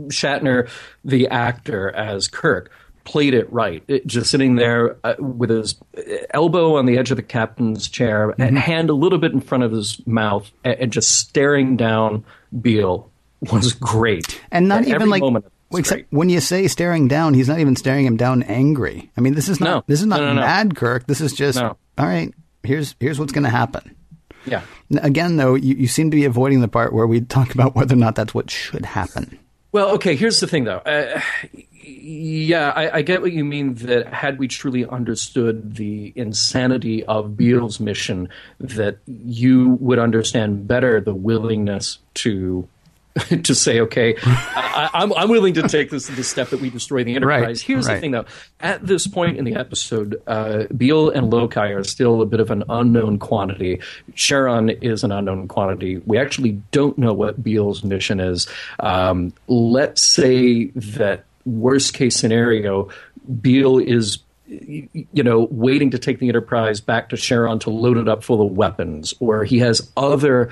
Shatner, 0.10 0.70
the 1.04 1.28
actor 1.30 1.90
as 1.92 2.28
Kirk, 2.28 2.72
played 3.04 3.34
it 3.34 3.52
right. 3.52 3.84
It, 3.88 4.08
just 4.08 4.30
sitting 4.30 4.56
there 4.56 4.98
uh, 5.04 5.16
with 5.20 5.50
his 5.50 5.76
elbow 6.34 6.76
on 6.78 6.86
the 6.86 6.98
edge 6.98 7.12
of 7.12 7.18
the 7.18 7.24
captain's 7.24 7.88
chair, 7.90 8.30
Mm-hmm. 8.30 8.42
and 8.42 8.58
hand 8.58 8.90
a 8.90 8.94
little 8.94 9.18
bit 9.20 9.34
in 9.34 9.42
front 9.42 9.64
of 9.64 9.72
his 9.72 10.06
mouth, 10.08 10.50
and, 10.64 10.76
and 10.80 10.92
just 10.94 11.12
staring 11.18 11.76
down 11.78 12.24
Bele 12.52 13.04
was 13.52 13.74
great. 13.74 14.40
And 14.52 14.68
not 14.70 14.86
even 14.88 15.10
like, 15.10 15.24
except 15.76 16.04
when 16.14 16.30
you 16.30 16.40
say 16.40 16.68
staring 16.68 17.08
down, 17.10 17.34
he's 17.34 17.50
not 17.50 17.60
even 17.60 17.76
staring 17.76 18.06
him 18.06 18.16
down 18.16 18.44
angry. 18.44 19.10
I 19.18 19.22
mean, 19.22 19.34
this 19.34 19.50
is 19.50 19.60
not, 19.60 19.70
No. 19.70 19.84
this 19.88 20.00
is 20.00 20.06
not 20.06 20.20
No, 20.22 20.34
no, 20.34 20.42
mad 20.42 20.76
Kirk. 20.76 21.08
This 21.08 21.20
is 21.20 21.34
just, 21.34 21.58
all 21.62 21.76
right, 21.98 22.34
here's, 22.64 22.96
here's 23.02 23.20
what's 23.20 23.34
going 23.34 23.44
to 23.44 23.50
happen. 23.50 23.96
Yeah. 24.46 24.62
Again, 25.02 25.38
though, 25.38 25.56
you, 25.56 25.76
you 25.76 25.88
seem 25.88 26.12
to 26.12 26.16
be 26.16 26.26
avoiding 26.26 26.62
the 26.62 26.68
part 26.68 26.94
where 26.94 27.08
we 27.08 27.22
talk 27.22 27.54
about 27.54 27.76
whether 27.76 27.94
or 27.94 27.98
not 27.98 28.16
that's 28.16 28.34
what 28.34 28.50
should 28.50 28.86
happen. 28.86 29.40
Well, 29.72 29.90
okay. 29.96 30.16
Here's 30.16 30.40
the 30.40 30.48
thing, 30.48 30.66
though. 30.66 30.78
Uh, 30.78 31.20
yeah, 31.82 32.72
I, 32.76 32.98
I 32.98 33.02
get 33.02 33.22
what 33.22 33.32
you 33.32 33.44
mean. 33.44 33.76
That 33.76 34.14
had 34.14 34.40
we 34.40 34.48
truly 34.48 34.86
understood 34.86 35.76
the 35.76 36.14
insanity 36.16 37.04
of 37.06 37.36
Bele's 37.36 37.80
mission, 37.80 38.30
that 38.60 39.00
you 39.08 39.78
would 39.80 40.00
understand 40.00 40.68
better 40.68 41.02
the 41.02 41.16
willingness 41.16 42.00
to 42.16 42.68
to 43.44 43.54
say, 43.54 43.80
okay, 43.80 44.16
I, 44.24 44.90
I'm, 44.94 45.14
I'm 45.14 45.30
willing 45.30 45.54
to 45.56 45.68
take 45.68 45.92
this 45.92 46.08
the 46.08 46.24
step 46.24 46.50
that 46.50 46.60
we 46.60 46.72
destroy 46.72 47.04
the 47.04 47.16
Enterprise. 47.16 47.44
Right, 47.44 47.60
Here's 47.60 47.88
right. 47.88 47.96
the 47.96 48.02
thing, 48.02 48.12
though. 48.12 48.26
At 48.60 48.86
this 48.86 49.06
point 49.06 49.38
in 49.38 49.46
the 49.46 49.56
episode, 49.56 50.22
uh, 50.26 50.64
Bele 50.72 51.10
and 51.10 51.32
Lokai 51.32 51.78
are 51.78 51.84
still 51.84 52.22
a 52.22 52.26
bit 52.26 52.40
of 52.40 52.50
an 52.50 52.64
unknown 52.70 53.20
quantity. 53.20 53.82
Cheron 54.14 54.82
is 54.82 55.04
an 55.04 55.12
unknown 55.12 55.48
quantity. 55.48 55.98
We 56.06 56.18
actually 56.18 56.54
don't 56.72 56.98
know 56.98 57.14
what 57.14 57.44
Bele's 57.44 57.84
mission 57.84 58.20
is. 58.20 58.48
Um, 58.80 59.34
let's 59.48 60.02
say 60.02 60.66
that 60.76 61.26
worst 61.46 61.94
case 61.94 62.16
scenario, 62.16 62.90
Bele 63.28 63.78
is 63.78 64.20
you 64.48 65.24
know, 65.24 65.48
waiting 65.52 65.92
to 65.92 66.00
take 66.00 66.20
the 66.20 66.28
Enterprise 66.28 66.82
back 66.82 67.10
to 67.10 67.16
Cheron 67.16 67.60
to 67.62 67.70
load 67.70 67.98
it 67.98 68.08
up 68.08 68.24
full 68.24 68.46
of 68.46 68.52
weapons, 68.52 69.14
or 69.20 69.44
he 69.44 69.60
has 69.60 69.92
other 69.96 70.52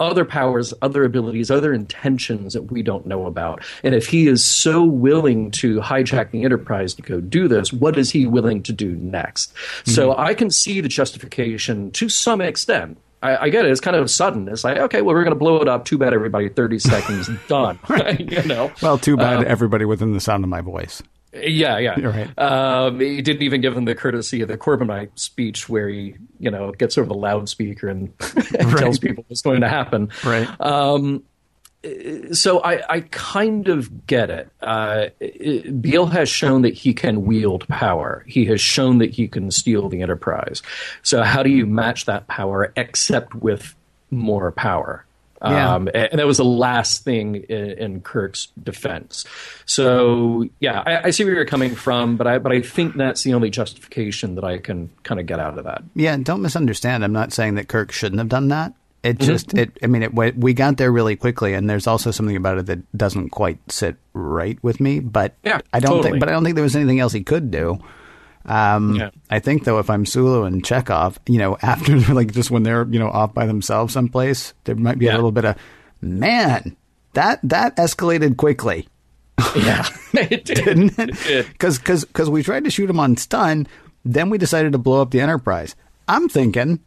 other 0.00 0.24
powers, 0.24 0.72
other 0.82 1.04
abilities, 1.04 1.50
other 1.50 1.72
intentions 1.72 2.52
that 2.54 2.70
we 2.70 2.82
don't 2.82 3.06
know 3.06 3.26
about. 3.26 3.64
And 3.82 3.94
if 3.94 4.06
he 4.06 4.28
is 4.28 4.44
so 4.44 4.84
willing 4.84 5.50
to 5.52 5.80
hijack 5.80 6.30
the 6.30 6.44
Enterprise 6.44 6.94
to 6.94 7.02
go 7.02 7.20
do 7.20 7.48
this, 7.48 7.72
what 7.72 7.98
is 7.98 8.10
he 8.10 8.26
willing 8.26 8.62
to 8.64 8.72
do 8.72 8.96
next? 8.96 9.54
Mm-hmm. 9.54 9.90
So 9.90 10.16
I 10.16 10.34
can 10.34 10.50
see 10.50 10.80
the 10.80 10.88
justification 10.88 11.90
to 11.92 12.08
some 12.08 12.40
extent. 12.40 12.98
I, 13.22 13.36
I 13.36 13.48
get 13.48 13.64
it. 13.64 13.72
It's 13.72 13.80
kind 13.80 13.96
of 13.96 14.08
sudden. 14.10 14.48
It's 14.48 14.62
like, 14.62 14.78
okay, 14.78 15.02
well, 15.02 15.14
we're 15.14 15.24
going 15.24 15.34
to 15.34 15.38
blow 15.38 15.60
it 15.60 15.68
up. 15.68 15.84
Too 15.84 15.98
bad, 15.98 16.12
everybody. 16.12 16.48
Thirty 16.48 16.78
seconds, 16.78 17.28
done. 17.48 17.78
you 18.18 18.42
know. 18.44 18.70
Well, 18.80 18.96
too 18.98 19.16
bad 19.16 19.38
um, 19.38 19.44
everybody 19.46 19.84
within 19.84 20.12
the 20.12 20.20
sound 20.20 20.44
of 20.44 20.50
my 20.50 20.60
voice. 20.60 21.02
Yeah, 21.32 21.78
yeah. 21.78 21.98
You're 21.98 22.10
right. 22.10 22.38
Um, 22.38 23.00
he 23.00 23.20
didn't 23.22 23.42
even 23.42 23.60
give 23.60 23.76
him 23.76 23.84
the 23.84 23.94
courtesy 23.94 24.40
of 24.40 24.48
the 24.48 24.56
Corbomite 24.56 25.10
speech, 25.18 25.68
where 25.68 25.88
he, 25.88 26.14
you 26.38 26.50
know, 26.50 26.72
gets 26.72 26.96
over 26.96 27.06
the 27.06 27.14
loudspeaker 27.14 27.88
and, 27.88 28.12
and 28.58 28.76
tells 28.78 28.98
people 28.98 29.24
what's 29.28 29.42
going 29.42 29.60
to 29.60 29.68
happen. 29.68 30.10
Right. 30.24 30.48
So 32.32 32.60
I, 32.60 32.82
I 32.92 33.00
kind 33.02 33.68
of 33.68 34.06
get 34.06 34.30
it. 34.30 34.50
Uh, 34.60 35.06
it- 35.20 35.80
Bele 35.80 36.06
has 36.06 36.28
shown 36.28 36.62
that 36.62 36.74
he 36.74 36.92
can 36.92 37.24
wield 37.24 37.68
power. 37.68 38.24
He 38.26 38.46
has 38.46 38.60
shown 38.60 38.98
that 38.98 39.10
he 39.10 39.28
can 39.28 39.50
steal 39.50 39.88
the 39.88 40.02
Enterprise. 40.02 40.62
So 41.02 41.22
how 41.22 41.42
do 41.42 41.50
you 41.50 41.66
match 41.66 42.06
that 42.06 42.26
power 42.26 42.72
except 42.76 43.34
with 43.34 43.74
more 44.10 44.50
power? 44.50 45.04
Yeah. 45.42 45.74
Um, 45.74 45.88
and 45.94 46.18
that 46.18 46.26
was 46.26 46.38
the 46.38 46.44
last 46.44 47.04
thing 47.04 47.36
in, 47.36 47.70
in 47.72 48.00
Kirk's 48.00 48.48
defense. 48.62 49.24
So 49.66 50.48
yeah, 50.60 50.82
I, 50.84 51.08
I 51.08 51.10
see 51.10 51.24
where 51.24 51.34
you're 51.34 51.44
coming 51.44 51.74
from, 51.74 52.16
but 52.16 52.26
I 52.26 52.38
but 52.38 52.50
I 52.52 52.60
think 52.62 52.96
that's 52.96 53.22
the 53.22 53.34
only 53.34 53.50
justification 53.50 54.34
that 54.34 54.44
I 54.44 54.58
can 54.58 54.90
kind 55.04 55.20
of 55.20 55.26
get 55.26 55.38
out 55.38 55.58
of 55.58 55.64
that. 55.64 55.82
Yeah, 55.94 56.16
don't 56.16 56.42
misunderstand. 56.42 57.04
I'm 57.04 57.12
not 57.12 57.32
saying 57.32 57.54
that 57.56 57.68
Kirk 57.68 57.92
shouldn't 57.92 58.18
have 58.18 58.28
done 58.28 58.48
that. 58.48 58.70
Mm-hmm. 58.70 58.74
It 59.04 59.18
just, 59.20 59.54
it. 59.54 59.78
I 59.80 59.86
mean, 59.86 60.02
it, 60.02 60.12
we- 60.12 60.32
we 60.32 60.54
got 60.54 60.76
there 60.76 60.90
really 60.90 61.14
quickly, 61.14 61.54
and 61.54 61.70
there's 61.70 61.86
also 61.86 62.10
something 62.10 62.34
about 62.34 62.58
it 62.58 62.66
that 62.66 62.96
doesn't 62.98 63.30
quite 63.30 63.58
sit 63.70 63.94
right 64.12 64.58
with 64.64 64.80
me. 64.80 64.98
But 64.98 65.34
Yeah, 65.44 65.60
I 65.72 65.78
don't 65.78 65.90
totally. 65.92 66.10
think. 66.10 66.20
But 66.20 66.28
I 66.28 66.32
don't 66.32 66.42
think 66.42 66.56
there 66.56 66.64
was 66.64 66.74
anything 66.74 66.98
else 66.98 67.12
he 67.12 67.22
could 67.22 67.52
do. 67.52 67.78
Um, 68.48 68.94
Yeah. 68.96 69.10
I 69.30 69.38
think 69.40 69.64
though, 69.64 69.78
if 69.78 69.90
I'm 69.90 70.06
Sulu 70.06 70.44
and 70.44 70.62
Chekov, 70.62 71.18
you 71.26 71.38
know, 71.38 71.56
after 71.62 71.96
like 72.14 72.32
just 72.32 72.50
when 72.50 72.62
they're 72.62 72.86
you 72.88 72.98
know 72.98 73.08
off 73.10 73.34
by 73.34 73.46
themselves 73.46 73.92
someplace, 73.92 74.54
there 74.64 74.74
might 74.74 74.98
be 74.98 75.08
a 75.08 75.14
little 75.14 75.32
bit 75.32 75.44
of 75.44 75.56
man 76.00 76.76
that 77.14 77.40
that 77.42 77.76
escalated 77.76 78.36
quickly. 78.36 78.88
Yeah, 79.54 79.86
it 80.14 80.44
did. 80.44 80.64
didn't 80.64 80.98
it? 80.98 81.14
Did. 81.24 81.46
Because 81.48 81.78
because 81.78 82.28
we 82.28 82.42
tried 82.42 82.64
to 82.64 82.70
shoot 82.70 82.90
him 82.90 82.98
on 83.00 83.16
stun, 83.16 83.66
then 84.04 84.30
we 84.30 84.38
decided 84.38 84.72
to 84.72 84.78
blow 84.78 85.00
up 85.02 85.10
the 85.12 85.20
Enterprise. 85.20 85.76
I'm 86.08 86.28
thinking, 86.28 86.80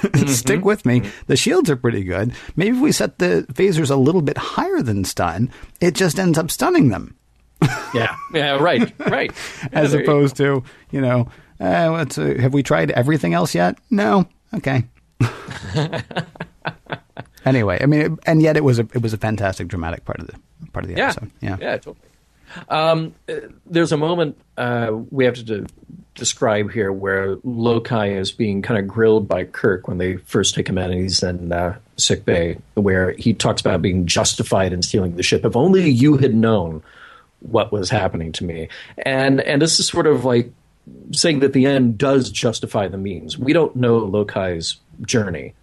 Mm-hmm. 0.00 0.28
stick 0.28 0.64
with 0.64 0.86
me. 0.86 1.02
The 1.26 1.36
shields 1.36 1.68
are 1.68 1.76
pretty 1.76 2.04
good. 2.04 2.32
Maybe 2.56 2.74
if 2.76 2.82
we 2.82 2.90
set 2.92 3.18
the 3.18 3.44
phasers 3.52 3.90
a 3.90 3.96
little 3.96 4.22
bit 4.22 4.38
higher 4.38 4.80
than 4.80 5.04
stun, 5.04 5.50
it 5.80 5.94
just 5.94 6.18
ends 6.18 6.38
up 6.38 6.50
stunning 6.50 6.88
them, 6.88 7.16
Yeah, 7.94 8.14
yeah, 8.34 8.56
right, 8.56 8.92
right. 8.98 9.32
Yeah, 9.62 9.68
as 9.72 9.94
opposed 9.94 10.36
to 10.36 10.64
you 10.90 11.00
know, 11.00 11.28
uh, 11.58 11.88
what's 11.90 12.18
uh, 12.18 12.34
have 12.38 12.54
we 12.54 12.62
tried 12.62 12.90
everything 12.90 13.34
else 13.34 13.54
yet? 13.54 13.78
No. 13.90 14.26
Okay. 14.54 14.84
anyway, 17.44 17.78
I 17.80 17.86
mean, 17.86 18.00
it, 18.00 18.12
and 18.26 18.42
yet 18.42 18.56
it 18.56 18.64
was 18.64 18.78
a 18.78 18.82
it 18.94 19.02
was 19.02 19.12
a 19.12 19.18
fantastic 19.18 19.68
dramatic 19.68 20.04
part 20.04 20.20
of 20.20 20.26
the 20.26 20.34
part 20.72 20.84
of 20.84 20.90
the 20.90 20.96
yeah, 20.96 21.10
episode. 21.10 21.30
Yeah. 21.40 21.56
yeah, 21.60 21.76
totally. 21.76 21.96
Um, 22.68 23.14
uh, 23.28 23.34
there's 23.66 23.92
a 23.92 23.96
moment 23.96 24.40
uh, 24.56 24.90
we 25.10 25.24
have 25.24 25.34
to 25.34 25.44
de- 25.44 25.66
describe 26.14 26.72
here 26.72 26.92
where 26.92 27.36
Lokai 27.36 28.16
is 28.16 28.32
being 28.32 28.62
kind 28.62 28.78
of 28.78 28.88
grilled 28.88 29.28
by 29.28 29.44
Kirk 29.44 29.86
when 29.86 29.98
they 29.98 30.16
first 30.16 30.54
take 30.54 30.68
him 30.68 30.78
in, 30.78 30.90
and 30.90 31.00
he's 31.00 31.22
in 31.22 31.52
uh, 31.52 31.78
sick 31.96 32.24
bay, 32.24 32.58
where 32.74 33.12
he 33.12 33.34
talks 33.34 33.60
about 33.60 33.82
being 33.82 34.06
justified 34.06 34.72
in 34.72 34.82
stealing 34.82 35.16
the 35.16 35.22
ship. 35.22 35.44
If 35.44 35.56
only 35.56 35.88
you 35.88 36.16
had 36.16 36.34
known 36.34 36.82
what 37.40 37.72
was 37.72 37.90
happening 37.90 38.32
to 38.32 38.44
me, 38.44 38.68
and 38.98 39.40
and 39.40 39.60
this 39.60 39.80
is 39.80 39.88
sort 39.88 40.06
of 40.06 40.24
like 40.24 40.52
saying 41.12 41.40
that 41.40 41.52
the 41.52 41.66
end 41.66 41.98
does 41.98 42.30
justify 42.30 42.88
the 42.88 42.98
means. 42.98 43.38
We 43.38 43.52
don't 43.52 43.74
know 43.76 44.00
Lokai's 44.00 44.76
journey, 45.06 45.54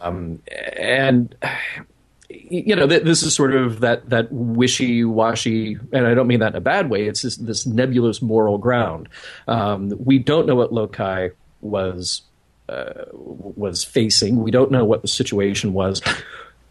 um, 0.00 0.40
and 0.76 1.34
you 2.50 2.74
know, 2.74 2.86
th- 2.86 3.02
this 3.02 3.22
is 3.22 3.34
sort 3.34 3.54
of 3.54 3.80
that 3.80 4.10
that 4.10 4.30
wishy 4.30 5.04
washy, 5.04 5.78
and 5.92 6.06
I 6.06 6.14
don't 6.14 6.26
mean 6.26 6.40
that 6.40 6.52
in 6.52 6.56
a 6.56 6.60
bad 6.60 6.90
way. 6.90 7.06
It's 7.06 7.22
this, 7.22 7.36
this 7.36 7.66
nebulous 7.66 8.22
moral 8.22 8.58
ground. 8.58 9.08
Um, 9.48 9.92
we 9.98 10.18
don't 10.18 10.46
know 10.46 10.54
what 10.54 10.70
Lokai 10.70 11.32
was 11.60 12.22
uh, 12.68 13.04
was 13.12 13.84
facing. 13.84 14.42
We 14.42 14.50
don't 14.50 14.70
know 14.70 14.84
what 14.84 15.02
the 15.02 15.08
situation 15.08 15.72
was. 15.72 16.02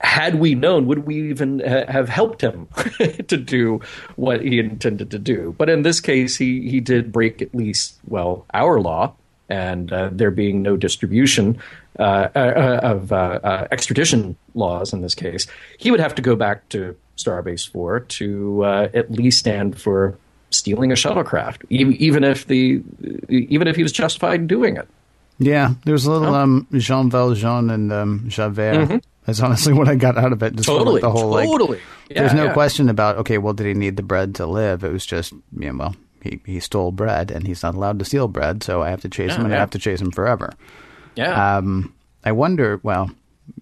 Had 0.04 0.36
we 0.36 0.54
known, 0.54 0.86
would 0.88 1.06
we 1.08 1.30
even 1.30 1.60
ha- 1.60 1.86
have 1.88 2.10
helped 2.10 2.42
him 2.42 2.68
to 3.28 3.38
do 3.38 3.80
what 4.18 4.42
he 4.42 4.60
intended 4.60 5.10
to 5.12 5.18
do? 5.20 5.56
But 5.58 5.70
in 5.70 5.84
this 5.84 6.02
case, 6.02 6.36
he 6.36 6.70
he 6.70 6.80
did 6.82 7.12
break 7.12 7.42
at 7.42 7.56
least 7.56 7.98
well 8.08 8.46
our 8.54 8.80
law, 8.82 9.14
and 9.50 9.92
uh, 9.94 10.10
there 10.12 10.30
being 10.32 10.62
no 10.62 10.76
distribution 10.76 11.58
uh, 12.00 12.28
uh, 12.36 12.80
of 12.84 13.12
uh, 13.14 13.40
uh, 13.44 13.68
extradition 13.72 14.36
laws 14.56 14.92
in 14.94 15.02
this 15.02 15.16
case, 15.16 15.48
he 15.78 15.90
would 15.90 16.00
have 16.02 16.16
to 16.16 16.22
go 16.22 16.36
back 16.36 16.68
to 16.70 16.96
Starbase 17.18 17.70
Four 17.70 18.02
to 18.02 18.64
uh, 18.66 18.90
at 18.94 19.10
least 19.10 19.40
stand 19.40 19.80
for 19.80 20.18
stealing 20.50 20.92
a 20.92 20.96
shuttlecraft, 20.96 21.64
e- 21.70 21.96
even 21.98 22.24
if 22.24 22.46
the 22.48 22.84
even 23.30 23.68
if 23.68 23.76
he 23.78 23.84
was 23.84 23.92
justified 23.94 24.42
in 24.42 24.48
doing 24.48 24.76
it. 24.76 24.88
Yeah, 25.40 25.74
there's 25.86 26.06
a 26.06 26.12
little 26.12 26.36
um, 26.36 26.68
Jean 26.74 27.10
Valjean 27.10 27.70
and 27.70 27.92
um, 27.92 28.26
Javert. 28.28 29.02
That's 29.26 29.40
honestly 29.40 29.74
what 29.78 29.88
I 29.88 29.96
got 29.96 30.18
out 30.18 30.34
of 30.34 30.44
it. 30.44 30.56
Just. 30.56 30.68
Totally, 30.68 31.02
the 31.02 31.12
whole 31.12 31.30
like, 31.30 31.48
totally. 31.48 31.80
Yeah, 32.10 32.22
there's 32.22 32.34
no 32.34 32.46
yeah. 32.46 32.54
question 32.54 32.90
about 32.90 33.18
okay, 33.18 33.38
well, 33.38 33.54
did 33.54 33.68
he 33.68 33.74
need 33.74 33.98
the 33.98 34.04
bread 34.04 34.36
to 34.36 34.46
live? 34.46 34.84
It 34.84 34.92
was 34.92 35.06
just, 35.06 35.34
yeah, 35.58 35.72
well, 35.72 35.96
he, 36.22 36.42
he 36.46 36.60
stole 36.60 36.92
bread 36.92 37.32
and 37.32 37.46
he's 37.46 37.64
not 37.64 37.76
allowed 37.76 38.00
to 38.00 38.06
steal 38.06 38.28
bread, 38.28 38.64
so 38.64 38.82
I 38.82 38.90
have 38.90 39.02
to 39.02 39.10
chase 39.10 39.32
Yeah, 39.32 39.38
him 39.38 39.46
and 39.46 39.56
I 39.56 39.60
have 39.60 39.72
to 39.72 39.80
chase 39.80 40.02
him 40.02 40.12
forever. 40.12 40.54
Yeah. 41.16 41.58
Um, 41.58 41.94
I 42.24 42.32
wonder. 42.32 42.80
Well, 42.84 43.12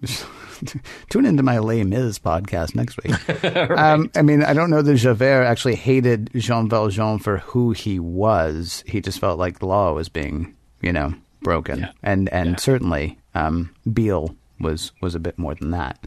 tune 1.10 1.26
into 1.26 1.42
my 1.42 1.58
Les 1.58 1.84
Mis 1.84 2.18
podcast 2.18 2.74
next 2.74 2.98
week. 3.02 3.44
um, 3.78 4.10
I 4.14 4.22
mean, 4.22 4.42
I 4.42 4.54
don't 4.54 4.70
know 4.70 4.82
that 4.82 4.94
Javert 4.96 5.44
actually 5.44 5.74
hated 5.74 6.30
Jean 6.34 6.68
Valjean 6.68 7.18
for 7.18 7.38
who 7.38 7.72
he 7.72 7.98
was. 7.98 8.84
He 8.86 9.00
just 9.00 9.18
felt 9.18 9.38
like 9.38 9.58
the 9.58 9.66
law 9.66 9.92
was 9.92 10.08
being, 10.08 10.54
you 10.80 10.92
know, 10.92 11.14
broken, 11.42 11.88
and 12.02 12.28
and 12.30 12.58
certainly 12.60 13.18
um, 13.34 13.74
Bele 13.86 14.34
was 14.60 14.92
was 15.00 15.14
a 15.14 15.20
bit 15.20 15.38
more 15.38 15.54
than 15.54 15.70
that. 15.72 15.98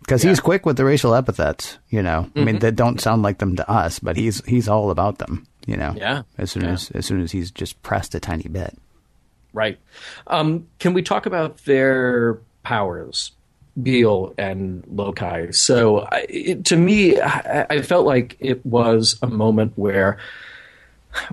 Because 0.00 0.22
he's 0.22 0.40
quick 0.40 0.64
with 0.66 0.76
the 0.78 0.84
racial 0.84 1.14
epithets, 1.14 1.78
you 1.90 2.02
know. 2.02 2.20
I 2.20 2.38
Mm-hmm. 2.38 2.44
mean, 2.44 2.58
that 2.60 2.74
don't 2.74 3.00
sound 3.00 3.22
like 3.22 3.38
them 3.38 3.54
to 3.56 3.70
us, 3.70 3.98
but 3.98 4.16
he's 4.16 4.44
he's 4.46 4.66
all 4.68 4.90
about 4.90 5.18
them, 5.18 5.46
you 5.66 5.76
know. 5.76 5.94
Yeah. 5.96 6.22
As 6.38 6.50
soon 6.52 6.64
Yeah. 6.64 6.72
as 6.72 6.90
as 6.92 7.06
soon 7.06 7.20
as 7.22 7.32
he's 7.32 7.50
just 7.50 7.80
pressed 7.82 8.14
a 8.14 8.20
tiny 8.20 8.48
bit. 8.48 8.76
Right. 9.52 9.78
Um, 10.26 10.66
can 10.78 10.94
we 10.94 11.02
talk 11.02 11.26
about 11.26 11.58
their 11.64 12.38
powers, 12.62 13.32
Bele 13.80 14.32
and 14.38 14.84
Lokai? 14.84 15.54
So, 15.54 16.00
I, 16.00 16.26
it, 16.28 16.64
to 16.66 16.76
me, 16.76 17.20
I, 17.20 17.66
I 17.68 17.82
felt 17.82 18.06
like 18.06 18.36
it 18.40 18.64
was 18.64 19.18
a 19.22 19.26
moment 19.26 19.72
where 19.76 20.18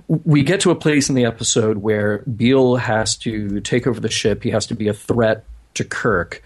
we 0.07 0.41
get 0.43 0.59
to 0.61 0.71
a 0.71 0.75
place 0.75 1.09
in 1.09 1.15
the 1.15 1.25
episode 1.25 1.77
where 1.77 2.23
Bele 2.25 2.75
has 2.77 3.15
to 3.17 3.59
take 3.61 3.85
over 3.85 3.99
the 3.99 4.09
ship. 4.09 4.41
He 4.43 4.49
has 4.49 4.65
to 4.67 4.75
be 4.75 4.87
a 4.87 4.93
threat 4.93 5.45
to 5.77 5.83
Kirk. 5.83 6.43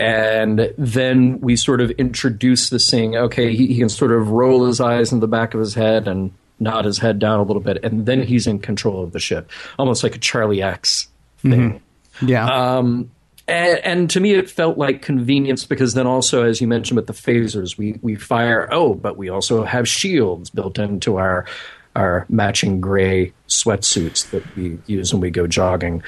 And 0.00 0.72
then 0.78 1.40
we 1.40 1.56
sort 1.56 1.80
of 1.80 1.90
introduce 1.92 2.70
the 2.70 2.78
thing. 2.78 3.16
Okay, 3.16 3.56
he, 3.56 3.66
he 3.66 3.78
can 3.78 3.88
sort 3.88 4.12
of 4.12 4.30
roll 4.30 4.66
his 4.66 4.80
eyes 4.80 5.12
in 5.12 5.18
the 5.18 5.26
back 5.26 5.52
of 5.52 5.58
his 5.58 5.74
head 5.74 6.06
and 6.06 6.30
nod 6.60 6.84
his 6.84 6.98
head 6.98 7.18
down 7.18 7.40
a 7.40 7.42
little 7.42 7.60
bit, 7.60 7.82
and 7.82 8.06
then 8.06 8.22
he's 8.22 8.46
in 8.46 8.60
control 8.60 9.02
of 9.02 9.10
the 9.10 9.18
ship, 9.18 9.50
almost 9.76 10.04
like 10.04 10.14
a 10.14 10.18
Charlie 10.18 10.62
X 10.62 11.08
thing. 11.38 11.82
Yeah. 12.22 12.46
Um, 12.46 13.10
and, 13.48 13.78
and 13.78 14.10
to 14.10 14.20
me, 14.20 14.34
it 14.34 14.48
felt 14.48 14.78
like 14.78 15.02
convenience 15.02 15.64
because 15.64 15.94
then 15.94 16.06
also, 16.06 16.44
as 16.44 16.60
you 16.60 16.68
mentioned 16.68 16.96
with 16.96 17.08
the 17.08 17.12
phasers, 17.12 17.76
we 17.76 17.98
we 18.00 18.14
fire. 18.14 18.68
Oh, 18.70 18.94
but 18.94 19.16
we 19.16 19.28
also 19.28 19.64
have 19.64 19.88
shields 19.88 20.50
built 20.50 20.78
into 20.78 21.16
our 21.16 21.46
our 21.96 22.26
matching 22.28 22.80
gray 22.80 23.32
sweatsuits 23.48 24.30
that 24.30 24.56
we 24.56 24.78
use 24.86 25.12
when 25.12 25.20
we 25.20 25.30
go 25.30 25.46
jogging. 25.46 26.02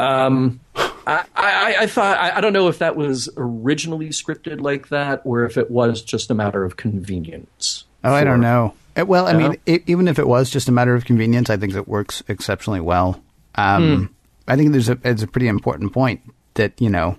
Um, 0.00 0.60
I, 1.06 1.24
I, 1.36 1.76
I 1.80 1.86
thought 1.86 2.18
I, 2.18 2.36
I 2.36 2.40
don't 2.40 2.52
know 2.52 2.68
if 2.68 2.78
that 2.78 2.96
was 2.96 3.28
originally 3.36 4.08
scripted 4.10 4.60
like 4.60 4.88
that 4.88 5.22
or 5.24 5.44
if 5.44 5.56
it 5.56 5.70
was 5.70 6.02
just 6.02 6.30
a 6.30 6.34
matter 6.34 6.64
of 6.64 6.76
convenience. 6.76 7.84
Oh, 8.04 8.12
I 8.12 8.24
don't 8.24 8.40
know. 8.40 8.74
Uh, 8.98 9.04
Well, 9.06 9.26
I 9.26 9.32
mean, 9.34 9.56
i 9.68 9.82
even 9.86 10.08
if 10.08 10.18
it 10.18 10.26
was 10.26 10.50
just 10.50 10.68
a 10.68 10.72
matter 10.72 10.94
of 10.94 11.04
convenience, 11.04 11.50
I 11.50 11.56
think 11.56 11.74
it 11.74 11.86
works 11.88 12.22
exceptionally 12.28 12.80
well. 12.80 13.22
Um, 13.56 14.14
I 14.48 14.56
think 14.56 14.72
there's 14.72 14.88
a 14.88 14.98
it's 15.04 15.22
a 15.22 15.26
pretty 15.26 15.48
important 15.48 15.92
point 15.92 16.22
that 16.54 16.80
you 16.80 16.90
know 16.90 17.18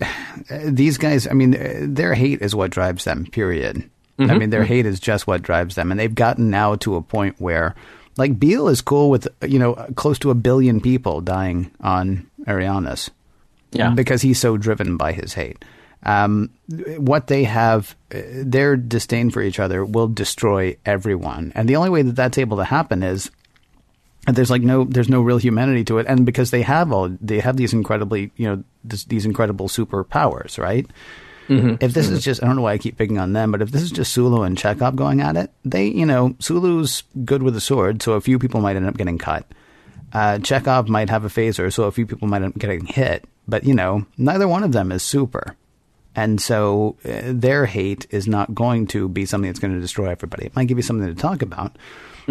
these 0.64 0.98
guys. 0.98 1.26
I 1.26 1.32
mean, 1.32 1.94
their 1.94 2.14
hate 2.14 2.42
is 2.42 2.54
what 2.54 2.70
drives 2.70 3.04
them. 3.04 3.26
Period. 3.26 3.88
I 4.18 4.38
mean, 4.38 4.50
their 4.50 4.62
hate 4.64 4.86
is 4.86 5.00
just 5.00 5.26
what 5.26 5.42
drives 5.42 5.74
them, 5.74 5.90
and 5.90 5.98
they've 5.98 6.14
gotten 6.14 6.48
now 6.48 6.76
to 6.76 6.94
a 6.94 7.02
point 7.02 7.40
where, 7.40 7.74
like, 8.16 8.38
Bele 8.38 8.68
is 8.68 8.80
cool 8.82 9.10
with 9.10 9.28
you 9.46 9.58
know 9.58 9.74
close 9.96 10.18
to 10.20 10.30
a 10.30 10.34
billion 10.34 10.80
people 10.80 11.20
dying 11.20 11.70
on 11.80 12.26
Ariannus 12.46 13.10
Yeah. 13.72 13.90
because 13.90 14.22
he's 14.22 14.38
so 14.38 14.56
driven 14.56 14.96
by 14.96 15.12
his 15.12 15.34
hate. 15.34 15.64
Um, 16.04 16.50
what 16.98 17.28
they 17.28 17.44
have, 17.44 17.94
their 18.10 18.76
disdain 18.76 19.30
for 19.30 19.40
each 19.40 19.60
other 19.60 19.84
will 19.84 20.08
destroy 20.08 20.76
everyone, 20.84 21.52
and 21.54 21.68
the 21.68 21.76
only 21.76 21.90
way 21.90 22.02
that 22.02 22.16
that's 22.16 22.38
able 22.38 22.56
to 22.56 22.64
happen 22.64 23.02
is 23.04 23.30
that 24.26 24.34
there's 24.34 24.50
like 24.50 24.62
no, 24.62 24.82
there's 24.84 25.08
no 25.08 25.20
real 25.22 25.38
humanity 25.38 25.84
to 25.84 25.98
it, 25.98 26.06
and 26.08 26.26
because 26.26 26.50
they 26.50 26.62
have 26.62 26.92
all, 26.92 27.08
they 27.20 27.38
have 27.40 27.56
these 27.56 27.72
incredibly, 27.72 28.32
you 28.36 28.46
know, 28.48 28.64
this, 28.82 29.04
these 29.04 29.24
incredible 29.24 29.68
superpowers, 29.68 30.58
right? 30.58 30.86
If 31.80 31.92
this 31.92 32.08
is 32.08 32.24
just, 32.24 32.42
I 32.42 32.46
don't 32.46 32.56
know 32.56 32.62
why 32.62 32.72
I 32.72 32.78
keep 32.78 32.96
picking 32.96 33.18
on 33.18 33.32
them, 33.32 33.52
but 33.52 33.62
if 33.62 33.70
this 33.70 33.82
is 33.82 33.90
just 33.90 34.12
Sulu 34.12 34.42
and 34.42 34.56
Chekov 34.56 34.94
going 34.94 35.20
at 35.20 35.36
it, 35.36 35.50
they, 35.64 35.86
you 35.86 36.06
know, 36.06 36.34
Sulu's 36.38 37.02
good 37.24 37.42
with 37.42 37.56
a 37.56 37.60
sword, 37.60 38.02
so 38.02 38.12
a 38.12 38.20
few 38.20 38.38
people 38.38 38.60
might 38.60 38.76
end 38.76 38.86
up 38.86 38.96
getting 38.96 39.18
cut. 39.18 39.46
Uh, 40.12 40.38
Chekov 40.38 40.88
might 40.88 41.10
have 41.10 41.24
a 41.24 41.28
phaser, 41.28 41.72
so 41.72 41.84
a 41.84 41.92
few 41.92 42.06
people 42.06 42.28
might 42.28 42.42
end 42.42 42.54
up 42.54 42.58
getting 42.58 42.86
hit. 42.86 43.24
But, 43.48 43.64
you 43.64 43.74
know, 43.74 44.06
neither 44.16 44.46
one 44.46 44.62
of 44.62 44.72
them 44.72 44.92
is 44.92 45.02
super. 45.02 45.56
And 46.14 46.40
so 46.40 46.96
uh, 47.04 47.22
their 47.24 47.64
hate 47.66 48.06
is 48.10 48.28
not 48.28 48.54
going 48.54 48.86
to 48.88 49.08
be 49.08 49.24
something 49.24 49.48
that's 49.48 49.58
going 49.58 49.74
to 49.74 49.80
destroy 49.80 50.10
everybody. 50.10 50.46
It 50.46 50.54
might 50.54 50.68
give 50.68 50.76
you 50.76 50.82
something 50.82 51.08
to 51.08 51.20
talk 51.20 51.42
about. 51.42 51.76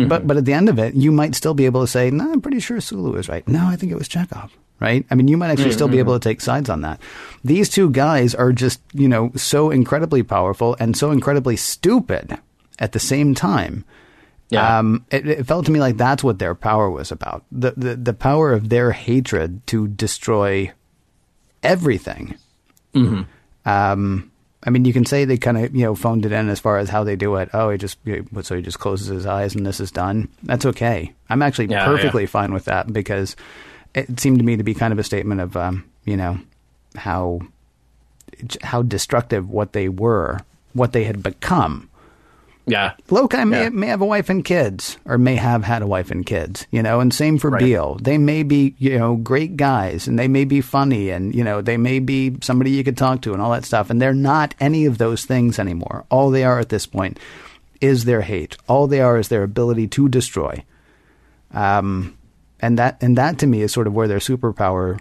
But 0.08 0.26
but 0.26 0.38
at 0.38 0.46
the 0.46 0.54
end 0.54 0.70
of 0.70 0.80
it, 0.80 0.94
you 0.94 1.12
might 1.12 1.36
still 1.36 1.54
be 1.54 1.66
able 1.66 1.82
to 1.82 1.88
say, 1.88 2.12
no, 2.12 2.32
I'm 2.32 2.40
pretty 2.40 2.62
sure 2.62 2.80
Sulu 2.80 3.16
is 3.16 3.28
right. 3.28 3.46
No, 3.48 3.66
I 3.66 3.76
think 3.76 3.92
it 3.92 3.98
was 3.98 4.08
Chekov. 4.08 4.52
Right? 4.82 5.06
I 5.12 5.16
mean, 5.16 5.28
you 5.28 5.38
might 5.38 5.52
actually 5.52 5.72
still 5.74 5.88
be 5.88 6.00
able 6.00 6.20
to 6.20 6.30
take 6.30 6.42
sides 6.42 6.68
on 6.68 6.82
that. 6.82 7.00
These 7.44 7.70
two 7.70 7.92
guys 7.92 8.34
are 8.34 8.52
just, 8.52 8.82
you 8.94 9.08
know, 9.08 9.32
so 9.36 9.70
incredibly 9.70 10.24
powerful 10.24 10.76
and 10.80 10.98
so 10.98 11.12
incredibly 11.12 11.56
stupid 11.56 12.40
at 12.80 12.92
the 12.92 13.00
same 13.00 13.36
time. 13.36 13.86
Yeah. 14.50 14.80
Um, 14.80 15.06
it, 15.12 15.28
it 15.28 15.46
felt 15.46 15.68
to 15.68 15.72
me 15.72 15.80
like 15.80 15.98
that's 15.98 16.24
what 16.24 16.40
their 16.40 16.56
power 16.56 16.90
was 16.90 17.12
about. 17.12 17.46
The, 17.52 17.72
the 17.78 17.96
the 17.96 18.14
power 18.14 18.52
of 18.52 18.70
their 18.70 18.92
hatred 18.92 19.66
to 19.68 19.88
destroy 19.88 20.72
everything. 21.64 22.36
Hmm. 22.94 23.22
Um, 23.66 24.32
I 24.64 24.70
mean, 24.70 24.86
you 24.86 24.94
can 24.94 25.06
say 25.06 25.26
they 25.26 25.38
kind 25.38 25.58
of 25.58 25.76
you 25.76 25.84
know 25.86 25.96
phoned 25.96 26.26
it 26.26 26.32
in 26.32 26.50
as 26.50 26.60
far 26.60 26.78
as 26.80 26.90
how 26.90 27.04
they 27.04 27.16
do 27.16 27.36
it. 27.36 27.50
Oh, 27.54 27.70
he 27.70 27.78
just 27.78 27.98
so 28.42 28.56
he 28.56 28.62
just 28.62 28.80
closes 28.80 29.08
his 29.08 29.26
eyes 29.26 29.56
and 29.56 29.66
this 29.66 29.80
is 29.80 29.92
done. 29.92 30.28
That's 30.44 30.66
okay. 30.66 31.14
I'm 31.30 31.42
actually 31.42 31.68
Yeah, 31.68 31.86
perfectly 31.86 32.24
yeah. 32.24 32.30
fine 32.30 32.54
with 32.54 32.66
that 32.66 32.92
because 32.92 33.36
it 33.94 34.20
seemed 34.20 34.38
to 34.40 34.44
me 34.46 34.58
to 34.58 34.64
be 34.64 34.74
kind 34.74 34.94
of 34.94 35.00
a 35.00 35.04
statement 35.04 35.42
of 35.42 35.56
um, 35.58 35.84
you 36.06 36.18
know 36.18 36.40
how 36.96 37.40
how 38.62 38.82
destructive 38.82 39.50
what 39.50 39.74
they 39.74 39.90
were, 39.90 40.40
what 40.74 40.94
they 40.94 41.04
had 41.04 41.22
become. 41.22 41.90
yeah. 42.66 42.94
Lokai 43.10 43.48
may, 43.48 43.64
Yeah. 43.64 43.70
may 43.70 43.88
have 43.88 44.02
a 44.02 44.06
wife 44.06 44.30
and 44.30 44.44
kids, 44.46 44.98
or 45.06 45.18
may 45.18 45.36
have 45.36 45.64
had 45.64 45.82
a 45.82 45.88
wife 45.88 46.10
and 46.12 46.26
kids, 46.26 46.66
you 46.72 46.82
know, 46.82 47.00
and 47.02 47.14
same 47.14 47.38
for 47.38 47.50
Right. 47.50 47.60
Bele. 47.62 47.98
They 48.02 48.18
may 48.18 48.44
be, 48.44 48.76
you 48.78 48.98
know, 48.98 49.16
great 49.18 49.58
guys, 49.58 50.08
and 50.08 50.18
they 50.18 50.28
may 50.28 50.46
be 50.46 50.62
funny, 50.62 51.10
and, 51.10 51.36
you 51.36 51.44
know, 51.44 51.62
they 51.62 51.78
may 51.78 52.00
be 52.00 52.38
somebody 52.42 52.72
you 52.72 52.84
could 52.84 52.98
talk 52.98 53.22
to 53.24 53.34
and 53.34 53.42
all 53.42 53.52
that 53.52 53.66
stuff, 53.66 53.90
and 53.90 54.02
they're 54.02 54.14
not 54.14 54.56
any 54.60 54.86
of 54.86 54.98
those 55.00 55.26
things 55.26 55.60
anymore. 55.60 56.06
All 56.10 56.30
they 56.30 56.44
are 56.44 56.60
at 56.60 56.70
this 56.70 56.86
point 56.86 57.20
is 57.82 58.06
their 58.06 58.22
hate. 58.22 58.56
All 58.68 58.88
they 58.88 59.02
are 59.02 59.18
is 59.18 59.28
their 59.28 59.44
ability 59.44 59.88
to 59.90 60.08
destroy. 60.08 60.64
Um, 61.54 62.16
and 62.62 62.78
that, 62.78 63.02
and 63.02 63.18
that 63.18 63.40
to 63.40 63.48
me 63.48 63.62
is 63.62 63.74
sort 63.74 63.88
of 63.88 63.94
where 63.94 64.08
their 64.08 64.20
superpower 64.20 65.00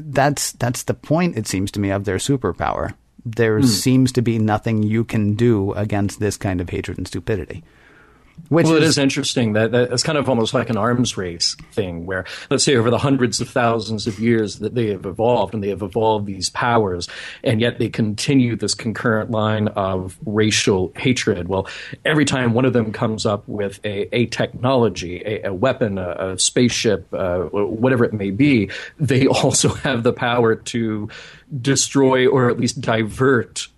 that's 0.00 0.52
that's 0.52 0.84
the 0.84 0.94
point 0.94 1.36
it 1.36 1.46
seems 1.46 1.70
to 1.72 1.80
me 1.80 1.90
of 1.90 2.04
their 2.04 2.18
superpower. 2.18 2.94
There 3.24 3.58
hmm. 3.58 3.66
seems 3.66 4.12
to 4.12 4.22
be 4.22 4.38
nothing 4.38 4.82
you 4.82 5.04
can 5.04 5.34
do 5.34 5.72
against 5.72 6.20
this 6.20 6.36
kind 6.36 6.60
of 6.60 6.70
hatred 6.70 6.98
and 6.98 7.06
stupidity. 7.06 7.64
Which 8.48 8.66
Well, 8.66 8.76
it 8.76 8.82
is, 8.82 8.90
is 8.90 8.98
interesting 8.98 9.52
that, 9.52 9.72
that 9.72 9.92
it's 9.92 10.02
kind 10.02 10.18
of 10.18 10.28
almost 10.28 10.54
like 10.54 10.70
an 10.70 10.76
arms 10.76 11.16
race 11.16 11.56
thing, 11.72 12.06
where 12.06 12.24
let's 12.50 12.64
say 12.64 12.76
over 12.76 12.90
the 12.90 12.98
hundreds 12.98 13.40
of 13.40 13.48
thousands 13.48 14.06
of 14.06 14.18
years 14.18 14.58
that 14.60 14.74
they 14.74 14.88
have 14.88 15.06
evolved 15.06 15.54
and 15.54 15.62
they 15.62 15.68
have 15.68 15.82
evolved 15.82 16.26
these 16.26 16.50
powers, 16.50 17.08
and 17.44 17.60
yet 17.60 17.78
they 17.78 17.88
continue 17.88 18.56
this 18.56 18.74
concurrent 18.74 19.30
line 19.30 19.68
of 19.68 20.18
racial 20.24 20.92
hatred. 20.96 21.48
Well, 21.48 21.68
every 22.04 22.24
time 22.24 22.54
one 22.54 22.64
of 22.64 22.72
them 22.72 22.92
comes 22.92 23.26
up 23.26 23.46
with 23.46 23.80
a, 23.84 24.14
a 24.14 24.26
technology, 24.26 25.22
a, 25.24 25.48
a 25.48 25.54
weapon, 25.54 25.98
a, 25.98 26.32
a 26.32 26.38
spaceship, 26.38 27.12
uh, 27.12 27.40
whatever 27.40 28.04
it 28.04 28.12
may 28.12 28.30
be, 28.30 28.70
they 28.98 29.26
also 29.28 29.74
have 29.74 30.02
the 30.02 30.12
power 30.12 30.54
to 30.54 31.08
destroy 31.60 32.26
or 32.26 32.50
at 32.50 32.58
least 32.58 32.80
divert 32.80 33.68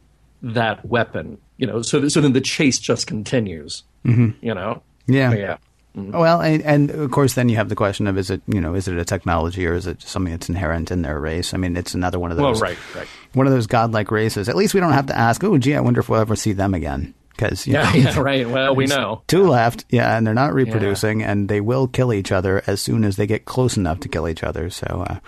that 0.43 0.85
weapon. 0.87 1.39
You 1.57 1.67
know, 1.67 1.83
so 1.83 2.09
so 2.09 2.21
then 2.21 2.33
the 2.33 2.41
chase 2.41 2.79
just 2.79 3.07
continues. 3.07 3.83
Mm-hmm. 4.05 4.45
You 4.45 4.55
know. 4.55 4.83
Yeah. 5.07 5.35
Yeah. 5.35 5.57
well, 5.95 6.41
and, 6.41 6.63
and 6.63 6.91
of 6.91 7.11
course, 7.11 7.35
then 7.35 7.49
you 7.49 7.57
have 7.57 7.69
the 7.69 7.75
question 7.75 8.07
of 8.07 8.17
is 8.17 8.31
it 8.31 8.43
you 8.47 8.61
know 8.61 8.75
is 8.75 8.87
it 8.89 8.97
a 8.97 9.05
technology 9.05 9.67
or 9.67 9.75
is 9.75 9.87
it 9.87 10.03
something 10.03 10.33
that's 10.33 10.49
inherent 10.49 10.91
in 10.91 11.03
their 11.03 11.19
race? 11.19 11.53
I 11.53 11.57
mean, 11.57 11.77
it's 11.77 11.95
another 11.95 12.19
one 12.19 12.31
of 12.31 12.37
those. 12.37 12.61
Well, 12.61 12.71
right, 12.71 12.95
right. 12.95 13.09
one 13.33 13.47
of 13.47 13.53
those 13.53 13.67
godlike 13.67 14.11
races. 14.11 14.49
At 14.49 14.57
least 14.57 14.75
we 14.75 14.81
don't 14.81 14.93
have 14.93 15.07
to 15.07 15.19
ask. 15.19 15.43
Oh, 15.43 15.59
gee, 15.59 15.75
I 15.75 15.81
wonder 15.81 16.01
if 16.01 16.09
we'll 16.09 16.21
ever 16.21 16.37
see 16.37 16.53
them 16.53 16.75
again. 16.75 17.15
Because 17.31 17.67
Yeah, 17.67 17.93
yeah, 17.95 18.19
right. 18.21 18.49
Well, 18.49 18.77
we 18.77 18.87
know. 18.87 19.23
Two 19.27 19.49
left, 19.49 19.87
yeah, 19.89 20.17
and 20.17 20.27
they're 20.27 20.35
not 20.35 20.53
reproducing, 20.53 21.23
and 21.23 21.49
they 21.49 21.61
will 21.61 21.89
kill 21.89 22.13
each 22.13 22.31
other 22.33 22.63
as 22.67 22.83
soon 22.83 23.03
as 23.03 23.17
they 23.17 23.27
get 23.27 23.47
close 23.47 23.77
enough 23.79 24.01
to 24.01 24.09
kill 24.09 24.29
each 24.29 24.45
other. 24.45 24.69
So, 24.69 25.05
uh, 25.09 25.21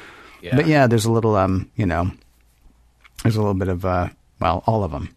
Yeah. 0.42 0.56
but 0.56 0.66
yeah, 0.66 0.86
there's 0.86 1.06
a 1.06 1.12
little, 1.12 1.34
um, 1.36 1.70
you 1.74 1.86
know, 1.86 2.10
there's 3.22 3.36
a 3.36 3.40
little 3.40 3.54
bit 3.54 3.68
of, 3.68 3.86
uh, 3.86 4.08
well, 4.40 4.62
all 4.66 4.84
of 4.84 4.90
them. 4.90 5.08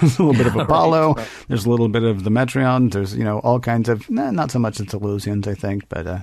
there's 0.02 0.18
a 0.18 0.22
little 0.22 0.32
bit 0.44 0.46
of 0.46 0.56
Apollo. 0.56 1.16
There's 1.48 1.66
a 1.66 1.70
little 1.70 1.88
bit 1.88 2.02
of 2.02 2.24
the 2.24 2.30
Metron. 2.30 2.92
There's, 2.92 3.14
you 3.14 3.24
know, 3.24 3.38
all 3.40 3.60
kinds 3.60 3.88
of, 3.88 4.08
nah, 4.10 4.30
not 4.30 4.50
so 4.50 4.58
much 4.58 4.78
the 4.78 4.84
Talosians, 4.84 5.46
I 5.46 5.54
think, 5.54 5.88
but, 5.88 6.06
uh, 6.06 6.18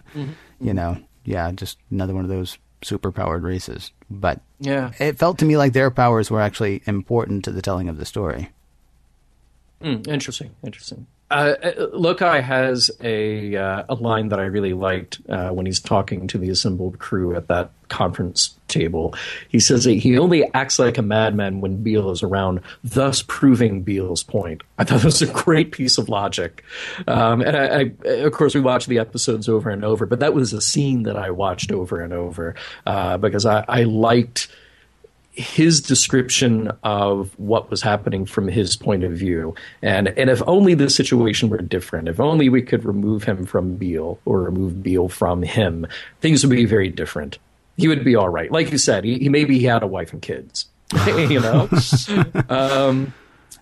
you 0.59 0.73
know, 0.73 0.97
yeah, 1.25 1.51
just 1.51 1.77
another 1.91 2.13
one 2.13 2.23
of 2.23 2.29
those 2.29 2.57
super 2.83 3.11
powered 3.11 3.43
races. 3.43 3.91
But 4.09 4.41
Yeah. 4.59 4.91
it 4.99 5.17
felt 5.17 5.37
to 5.39 5.45
me 5.45 5.57
like 5.57 5.73
their 5.73 5.91
powers 5.91 6.29
were 6.31 6.41
actually 6.41 6.81
important 6.85 7.43
to 7.45 7.51
the 7.51 7.61
telling 7.61 7.89
of 7.89 7.97
the 7.97 8.05
story. 8.05 8.49
Mm, 9.81 10.07
interesting. 10.07 10.51
Interesting. 10.63 11.07
Uh, 11.29 11.55
Lokai 11.93 12.41
has 12.41 12.89
a 13.01 13.55
uh, 13.55 13.83
a 13.89 13.95
line 13.95 14.29
that 14.29 14.39
I 14.39 14.45
really 14.45 14.73
liked 14.73 15.19
uh, 15.27 15.49
when 15.49 15.65
he's 15.65 15.81
talking 15.81 16.27
to 16.27 16.37
the 16.37 16.49
assembled 16.49 16.99
crew 16.99 17.35
at 17.35 17.47
that 17.49 17.71
conference 17.89 18.55
table. 18.69 19.13
He 19.49 19.59
says 19.59 19.83
that 19.83 19.93
he 19.93 20.17
only 20.17 20.49
acts 20.53 20.79
like 20.79 20.97
a 20.97 21.01
madman 21.01 21.59
when 21.59 21.83
Bele 21.83 22.11
is 22.11 22.23
around, 22.23 22.61
thus 22.83 23.21
proving 23.21 23.81
Bele's 23.83 24.23
point. 24.23 24.61
I 24.77 24.85
thought 24.85 25.01
that 25.01 25.05
was 25.05 25.21
a 25.21 25.27
great 25.27 25.71
piece 25.71 25.97
of 25.97 26.07
logic. 26.07 26.63
Um, 27.07 27.41
and 27.41 27.57
I, 27.57 27.65
I, 28.09 28.09
of 28.25 28.31
course, 28.33 28.55
we 28.55 28.61
watched 28.61 28.87
the 28.87 28.99
episodes 28.99 29.49
over 29.49 29.69
and 29.69 29.83
over, 29.83 30.05
but 30.05 30.19
that 30.19 30.33
was 30.33 30.53
a 30.53 30.61
scene 30.61 31.03
that 31.03 31.17
I 31.17 31.31
watched 31.31 31.71
over 31.71 32.01
and 32.01 32.13
over 32.13 32.55
uh, 32.85 33.17
because 33.17 33.45
I, 33.45 33.65
I 33.67 33.83
liked 33.83 34.47
his 35.37 35.81
description 35.81 36.71
of 36.83 37.31
what 37.37 37.69
was 37.69 37.83
happening 37.83 38.25
from 38.25 38.47
his 38.47 38.75
point 38.75 39.03
of 39.03 39.13
view. 39.13 39.53
And 39.83 40.07
and 40.09 40.29
if 40.29 40.41
only 40.47 40.73
the 40.73 40.89
situation 40.89 41.49
were 41.49 41.59
different, 41.59 42.07
if 42.07 42.19
only 42.19 42.49
we 42.49 42.63
could 42.63 42.83
remove 42.83 43.23
him 43.23 43.45
from 43.45 43.75
Bele 43.75 44.17
or 44.25 44.41
remove 44.41 44.81
Bele 44.81 45.07
from 45.07 45.43
him, 45.43 45.85
things 46.21 46.43
would 46.43 46.55
be 46.55 46.65
very 46.65 46.89
different. 46.89 47.37
He 47.77 47.87
would 47.87 48.03
be 48.03 48.15
all 48.15 48.29
right. 48.29 48.51
Like 48.51 48.71
you 48.71 48.79
said, 48.79 49.03
he, 49.03 49.19
he 49.19 49.29
maybe 49.29 49.59
he 49.59 49.65
had 49.65 49.83
a 49.83 49.87
wife 49.87 50.11
and 50.11 50.21
kids, 50.21 50.65
you 51.07 51.39
know. 51.39 51.69
um, 52.49 53.13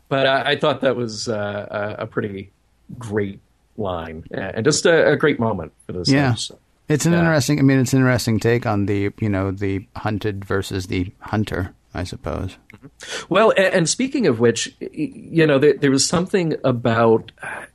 but 0.07 0.25
I, 0.25 0.51
I, 0.51 0.55
thought 0.55 0.81
that 0.81 0.95
was 0.95 1.27
uh, 1.27 1.95
a, 1.99 2.03
a, 2.03 2.07
pretty 2.07 2.51
great 2.97 3.39
line 3.75 4.23
and 4.31 4.63
just 4.63 4.85
a, 4.85 5.11
a 5.11 5.17
great 5.17 5.39
moment 5.39 5.73
for 5.85 5.91
this. 5.91 6.09
Yeah. 6.09 6.29
Episode. 6.29 6.59
It's 6.87 7.05
an 7.05 7.13
yeah. 7.13 7.19
interesting. 7.19 7.59
I 7.59 7.63
mean, 7.63 7.79
it's 7.79 7.93
an 7.93 7.99
interesting 7.99 8.39
take 8.39 8.65
on 8.65 8.85
the 8.85 9.11
you 9.19 9.29
know 9.29 9.51
the 9.51 9.87
hunted 9.95 10.45
versus 10.45 10.87
the 10.87 11.11
hunter. 11.19 11.73
I 11.95 12.03
suppose. 12.03 12.57
Mm-hmm. 12.73 13.33
Well, 13.33 13.51
and, 13.55 13.73
and, 13.73 13.89
speaking 13.89 14.27
of 14.27 14.41
which, 14.41 14.75
you 14.81 15.47
know, 15.47 15.57
there, 15.57 15.73
there 15.73 15.91
was 15.91 16.05
something 16.05 16.55
about. 16.63 17.31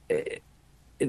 Uh, 0.09 0.15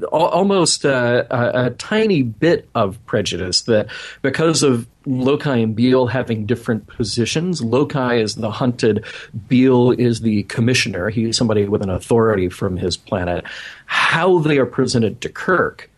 almost 0.09 0.85
a, 0.85 1.27
a, 1.29 1.65
a, 1.65 1.69
tiny 1.71 2.21
bit 2.21 2.69
of 2.73 3.05
prejudice 3.05 3.63
that 3.63 3.89
because 4.21 4.63
of 4.63 4.87
Lokai 5.05 5.63
and 5.63 5.75
Bele 5.75 6.05
having 6.05 6.45
different 6.45 6.87
positions, 6.87 7.59
Lokai 7.59 8.21
is 8.21 8.35
the 8.35 8.51
hunted, 8.51 9.03
Bele 9.33 9.91
is 9.91 10.21
the 10.21 10.43
commissioner. 10.43 11.09
He's 11.09 11.35
somebody 11.35 11.67
with 11.67 11.81
an 11.81 11.89
authority 11.89 12.47
from 12.47 12.77
his 12.77 12.95
planet. 12.95 13.43
How 13.85 14.39
they 14.39 14.59
are 14.59 14.65
presented 14.65 15.19
to 15.19 15.29
Kirk 15.29 15.89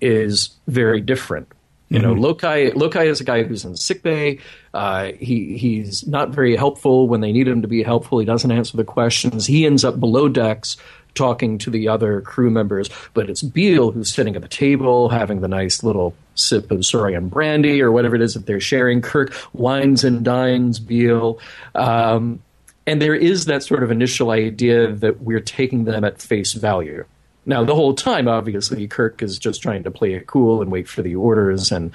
is 0.00 0.50
very 0.66 1.00
different. 1.00 1.48
You 1.88 2.00
know, 2.00 2.14
mm-hmm. 2.14 2.24
Lokai 2.24 2.72
Lokai 2.72 3.06
is 3.06 3.20
a 3.20 3.24
guy 3.24 3.44
who's 3.44 3.64
in 3.64 3.76
sickbay. 3.76 4.40
Uh, 4.74 5.12
he 5.20 5.56
he's 5.56 6.06
not 6.06 6.30
very 6.30 6.56
helpful 6.56 7.06
when 7.06 7.20
they 7.20 7.30
need 7.30 7.46
him 7.46 7.62
to 7.62 7.68
be 7.68 7.84
helpful. 7.84 8.18
He 8.18 8.26
doesn't 8.26 8.50
answer 8.50 8.76
the 8.76 8.84
questions. 8.84 9.46
He 9.46 9.64
ends 9.64 9.84
up 9.84 10.00
below 10.00 10.28
decks 10.28 10.76
talking 11.14 11.58
to 11.58 11.70
the 11.70 11.88
other 11.88 12.20
crew 12.20 12.50
members. 12.50 12.90
But 13.14 13.30
it's 13.30 13.42
Bele 13.42 13.90
who's 13.90 14.12
sitting 14.12 14.36
at 14.36 14.42
the 14.42 14.48
table 14.48 15.08
having 15.08 15.40
the 15.40 15.48
nice 15.48 15.82
little 15.82 16.14
sip 16.34 16.70
of 16.70 16.84
Saurian 16.84 17.28
brandy 17.28 17.80
or 17.80 17.90
whatever 17.90 18.16
it 18.16 18.22
is 18.22 18.34
that 18.34 18.46
they're 18.46 18.60
sharing. 18.60 19.00
Kirk 19.00 19.32
wines 19.52 20.04
and 20.04 20.24
dines 20.24 20.78
Bele. 20.78 21.38
Um, 21.74 22.42
and 22.86 23.02
there 23.02 23.14
is 23.14 23.46
that 23.46 23.62
sort 23.62 23.82
of 23.82 23.90
initial 23.90 24.30
idea 24.30 24.92
that 24.92 25.20
we're 25.22 25.40
taking 25.40 25.84
them 25.84 26.04
at 26.04 26.20
face 26.20 26.52
value. 26.52 27.04
Now, 27.48 27.64
the 27.64 27.74
whole 27.74 27.94
time, 27.94 28.26
obviously, 28.26 28.88
Kirk 28.88 29.22
is 29.22 29.38
just 29.38 29.62
trying 29.62 29.84
to 29.84 29.90
play 29.90 30.14
it 30.14 30.26
cool 30.26 30.60
and 30.60 30.70
wait 30.70 30.88
for 30.88 31.02
the 31.02 31.14
orders 31.14 31.70
and 31.70 31.92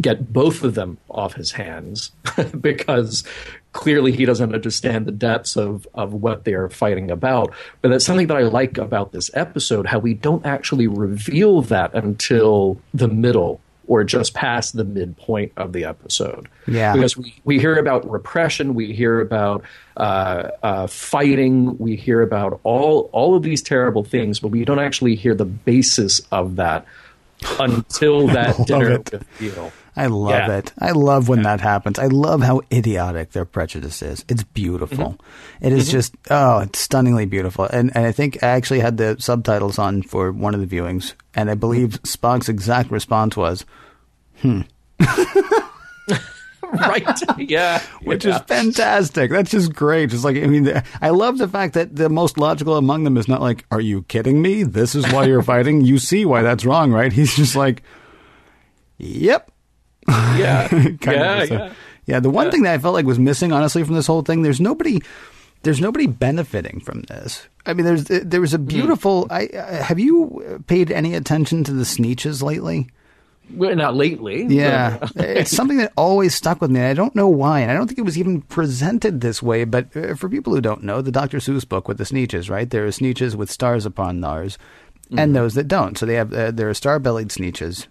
get 0.00 0.32
both 0.32 0.62
of 0.62 0.74
them 0.74 0.96
off 1.10 1.34
his 1.34 1.50
hands 1.50 2.12
because 2.60 3.24
clearly 3.72 4.12
he 4.12 4.24
doesn't 4.24 4.54
understand 4.54 5.06
the 5.06 5.12
depths 5.12 5.56
of, 5.56 5.88
of 5.94 6.12
what 6.12 6.44
they're 6.44 6.68
fighting 6.68 7.10
about. 7.10 7.52
But 7.80 7.88
that's 7.88 8.04
something 8.04 8.28
that 8.28 8.36
I 8.36 8.42
like 8.42 8.78
about 8.78 9.12
this 9.12 9.30
episode 9.34 9.86
how 9.86 9.98
we 9.98 10.14
don't 10.14 10.46
actually 10.46 10.86
reveal 10.86 11.62
that 11.62 11.94
until 11.94 12.78
the 12.94 13.08
middle 13.08 13.60
or 13.86 14.04
just 14.04 14.34
past 14.34 14.76
the 14.76 14.84
midpoint 14.84 15.52
of 15.56 15.72
the 15.72 15.84
episode. 15.84 16.48
Yeah. 16.66 16.92
Because 16.92 17.16
we, 17.16 17.34
we 17.44 17.58
hear 17.58 17.76
about 17.76 18.08
repression, 18.08 18.74
we 18.74 18.92
hear 18.92 19.20
about 19.20 19.64
uh, 19.96 20.50
uh, 20.62 20.86
fighting, 20.86 21.76
we 21.78 21.96
hear 21.96 22.22
about 22.22 22.60
all 22.62 23.10
all 23.12 23.34
of 23.34 23.42
these 23.42 23.62
terrible 23.62 24.04
things, 24.04 24.40
but 24.40 24.48
we 24.48 24.64
don't 24.64 24.78
actually 24.78 25.14
hear 25.14 25.34
the 25.34 25.44
basis 25.44 26.20
of 26.30 26.56
that 26.56 26.86
until 27.58 28.26
that 28.28 28.66
dinner 28.66 28.90
it. 28.92 29.12
with 29.12 29.26
Bele. 29.38 29.72
I 29.94 30.06
love 30.06 30.30
yeah. 30.30 30.56
it. 30.58 30.72
I 30.78 30.92
love 30.92 31.28
when 31.28 31.40
yeah. 31.40 31.56
that 31.56 31.60
happens. 31.60 31.98
I 31.98 32.06
love 32.06 32.42
how 32.42 32.62
idiotic 32.72 33.32
their 33.32 33.44
prejudice 33.44 34.00
is. 34.00 34.24
It's 34.28 34.42
beautiful. 34.42 35.12
Mm-hmm. 35.12 35.66
It 35.66 35.72
is 35.72 35.84
mm-hmm. 35.84 35.92
just 35.92 36.14
oh, 36.30 36.60
it's 36.60 36.78
stunningly 36.78 37.26
beautiful. 37.26 37.64
And 37.66 37.94
and 37.94 38.06
I 38.06 38.12
think 38.12 38.42
I 38.42 38.48
actually 38.48 38.80
had 38.80 38.96
the 38.96 39.16
subtitles 39.18 39.78
on 39.78 40.02
for 40.02 40.32
one 40.32 40.54
of 40.54 40.60
the 40.60 40.76
viewings, 40.76 41.14
and 41.34 41.50
I 41.50 41.54
believe 41.54 42.02
Spock's 42.02 42.48
exact 42.48 42.90
response 42.90 43.36
was, 43.36 43.64
"Hmm." 44.40 44.62
right. 46.72 47.20
Yeah. 47.38 47.82
Which 48.02 48.24
yeah. 48.24 48.36
is 48.36 48.42
fantastic. 48.42 49.30
That's 49.30 49.50
just 49.50 49.74
great. 49.74 50.12
It's 50.12 50.24
like, 50.24 50.36
I 50.36 50.46
mean, 50.46 50.82
I 51.00 51.10
love 51.10 51.38
the 51.38 51.48
fact 51.48 51.74
that 51.74 51.96
the 51.96 52.08
most 52.08 52.38
logical 52.38 52.76
among 52.76 53.04
them 53.04 53.16
is 53.16 53.28
not 53.28 53.40
like, 53.40 53.64
are 53.70 53.80
you 53.80 54.02
kidding 54.04 54.42
me? 54.42 54.62
This 54.62 54.94
is 54.94 55.10
why 55.12 55.26
you're 55.26 55.42
fighting. 55.52 55.82
You 55.82 55.98
see 55.98 56.24
why 56.24 56.42
that's 56.42 56.64
wrong, 56.64 56.92
right? 56.92 57.12
He's 57.12 57.36
just 57.36 57.56
like, 57.56 57.82
yep. 58.98 59.51
Yeah. 60.32 60.68
yeah, 61.04 61.44
yeah. 61.44 61.72
Yeah. 62.06 62.20
The 62.20 62.30
one 62.30 62.46
yeah. 62.46 62.50
thing 62.50 62.62
that 62.62 62.74
I 62.74 62.78
felt 62.78 62.94
like 62.94 63.06
was 63.06 63.18
missing, 63.18 63.52
honestly, 63.52 63.84
from 63.84 63.94
this 63.94 64.06
whole 64.06 64.22
thing, 64.22 64.42
there's 64.42 64.60
nobody. 64.60 65.00
There's 65.62 65.80
nobody 65.80 66.08
benefiting 66.08 66.80
from 66.80 67.02
this. 67.02 67.46
I 67.66 67.72
mean, 67.72 67.86
there's 67.86 68.04
there 68.04 68.40
was 68.40 68.52
a 68.52 68.58
hmm. 68.58 68.64
beautiful. 68.64 69.28
Mm. 69.28 69.32
I 69.32 69.58
uh, 69.58 69.82
have 69.82 70.00
you 70.00 70.64
paid 70.66 70.90
any 70.90 71.14
attention 71.14 71.62
to 71.64 71.72
the 71.72 71.84
Sneetches 71.84 72.42
lately? 72.42 72.88
Well, 73.54 73.74
not 73.76 73.94
lately. 73.94 74.46
Yeah, 74.46 75.06
it's 75.16 75.50
something 75.50 75.78
that 75.78 75.92
always 75.96 76.34
stuck 76.34 76.60
with 76.60 76.70
me. 76.70 76.80
I 76.80 76.94
don't 76.94 77.14
know 77.14 77.28
why, 77.28 77.60
and 77.60 77.70
I 77.70 77.74
don't 77.74 77.86
think 77.86 77.98
it 77.98 78.04
was 78.04 78.18
even 78.18 78.42
presented 78.42 79.20
this 79.20 79.42
way. 79.42 79.64
But 79.64 79.94
uh, 79.96 80.14
for 80.14 80.28
people 80.28 80.54
who 80.54 80.60
don't 80.60 80.82
know, 80.82 81.02
the 81.02 81.12
Dr. 81.12 81.38
Seuss 81.38 81.68
book 81.68 81.88
with 81.88 81.98
the 81.98 82.04
Sneetches, 82.04 82.48
right? 82.48 82.68
There 82.68 82.86
are 82.86 82.90
Sneetches 82.90 83.34
with 83.34 83.50
stars 83.50 83.84
upon 83.84 84.20
theirs, 84.20 84.58
mm-hmm. 85.06 85.18
and 85.18 85.36
those 85.36 85.54
that 85.54 85.68
don't. 85.68 85.98
So 85.98 86.06
they 86.06 86.14
have 86.14 86.32
uh, 86.32 86.50
there 86.50 86.68
are 86.68 86.74
star-bellied 86.74 87.28
Sneetches, 87.28 87.88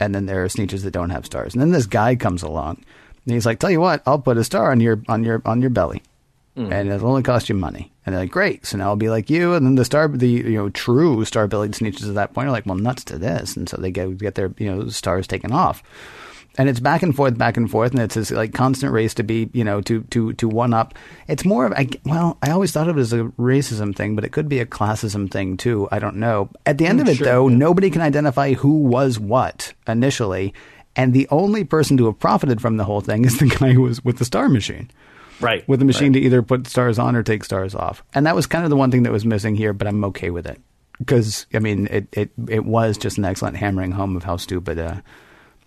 and 0.00 0.14
then 0.14 0.26
there 0.26 0.44
are 0.44 0.48
Sneetches 0.48 0.82
that 0.82 0.92
don't 0.92 1.10
have 1.10 1.26
stars. 1.26 1.54
And 1.54 1.60
then 1.62 1.70
this 1.70 1.86
guy 1.86 2.16
comes 2.16 2.42
along, 2.42 2.82
and 3.24 3.34
he's 3.34 3.46
like, 3.46 3.58
"Tell 3.58 3.70
you 3.70 3.80
what, 3.80 4.02
I'll 4.06 4.18
put 4.18 4.36
a 4.36 4.44
star 4.44 4.70
on 4.70 4.80
your 4.80 5.02
on 5.08 5.24
your 5.24 5.42
on 5.44 5.60
your 5.60 5.70
belly, 5.70 6.02
mm. 6.56 6.72
and 6.72 6.90
it'll 6.90 7.08
only 7.08 7.22
cost 7.22 7.48
you 7.48 7.54
money." 7.54 7.92
And 8.04 8.14
they're 8.14 8.22
like, 8.22 8.30
"Great, 8.30 8.66
so 8.66 8.76
now 8.78 8.88
I'll 8.88 8.96
be 8.96 9.10
like 9.10 9.30
you." 9.30 9.54
And 9.54 9.64
then 9.66 9.74
the 9.74 9.84
star, 9.84 10.08
the 10.08 10.28
you 10.28 10.56
know 10.56 10.70
true 10.70 11.24
star-bellied 11.24 11.72
Sneetches 11.72 12.08
at 12.08 12.14
that 12.14 12.34
point 12.34 12.48
are 12.48 12.52
like, 12.52 12.66
"Well, 12.66 12.76
nuts 12.76 13.04
to 13.04 13.18
this," 13.18 13.56
and 13.56 13.68
so 13.68 13.76
they 13.76 13.90
get 13.90 14.18
get 14.18 14.34
their 14.34 14.52
you 14.58 14.74
know 14.74 14.88
stars 14.88 15.26
taken 15.26 15.52
off 15.52 15.82
and 16.56 16.68
it's 16.68 16.80
back 16.80 17.02
and 17.02 17.14
forth, 17.14 17.36
back 17.36 17.56
and 17.56 17.70
forth, 17.70 17.92
and 17.92 18.00
it's 18.00 18.14
this 18.14 18.30
like 18.30 18.54
constant 18.54 18.92
race 18.92 19.14
to 19.14 19.22
be, 19.22 19.50
you 19.52 19.64
know, 19.64 19.80
to 19.82 20.02
to 20.04 20.32
to 20.34 20.48
one 20.48 20.72
up. 20.72 20.94
It's 21.26 21.44
more 21.44 21.66
of, 21.66 21.72
I, 21.72 21.88
well, 22.04 22.38
I 22.42 22.50
always 22.50 22.72
thought 22.72 22.88
of 22.88 22.96
it 22.96 23.00
as 23.00 23.12
a 23.12 23.24
racism 23.38 23.94
thing, 23.94 24.14
but 24.14 24.24
it 24.24 24.32
could 24.32 24.48
be 24.48 24.60
a 24.60 24.66
classism 24.66 25.30
thing 25.30 25.56
too. 25.56 25.88
I 25.90 25.98
don't 25.98 26.16
know. 26.16 26.50
At 26.64 26.78
the 26.78 26.86
end 26.86 27.00
of 27.00 27.08
it, 27.08 27.16
sure, 27.16 27.26
though, 27.26 27.48
yeah. 27.48 27.56
nobody 27.56 27.90
can 27.90 28.02
identify 28.02 28.52
who 28.52 28.82
was 28.82 29.18
what 29.18 29.72
initially, 29.88 30.54
and 30.96 31.12
the 31.12 31.28
only 31.30 31.64
person 31.64 31.96
to 31.96 32.06
have 32.06 32.18
profited 32.18 32.60
from 32.60 32.76
the 32.76 32.84
whole 32.84 33.00
thing 33.00 33.24
is 33.24 33.38
the 33.38 33.46
guy 33.58 33.72
who 33.72 33.82
was 33.82 34.04
with 34.04 34.18
the 34.18 34.24
star 34.24 34.48
machine. 34.48 34.90
Right. 35.40 35.66
With 35.68 35.80
the 35.80 35.84
machine 35.84 36.12
right. 36.12 36.20
to 36.20 36.26
either 36.26 36.42
put 36.42 36.68
stars 36.68 36.98
on 36.98 37.16
or 37.16 37.22
take 37.22 37.44
stars 37.44 37.74
off. 37.74 38.04
And 38.14 38.26
that 38.26 38.36
was 38.36 38.46
kind 38.46 38.64
of 38.64 38.70
the 38.70 38.76
one 38.76 38.92
thing 38.92 39.02
that 39.02 39.12
was 39.12 39.24
missing 39.24 39.56
here, 39.56 39.72
but 39.72 39.88
I'm 39.88 40.04
okay 40.06 40.30
with 40.30 40.46
it. 40.46 40.60
Because, 40.98 41.46
I 41.52 41.58
mean, 41.58 41.88
it, 41.90 42.06
it, 42.12 42.30
it 42.48 42.64
was 42.64 42.96
just 42.96 43.18
an 43.18 43.24
excellent 43.24 43.56
hammering 43.56 43.90
home 43.90 44.16
of 44.16 44.22
how 44.22 44.36
stupid 44.36 44.78
uh, 44.78 45.00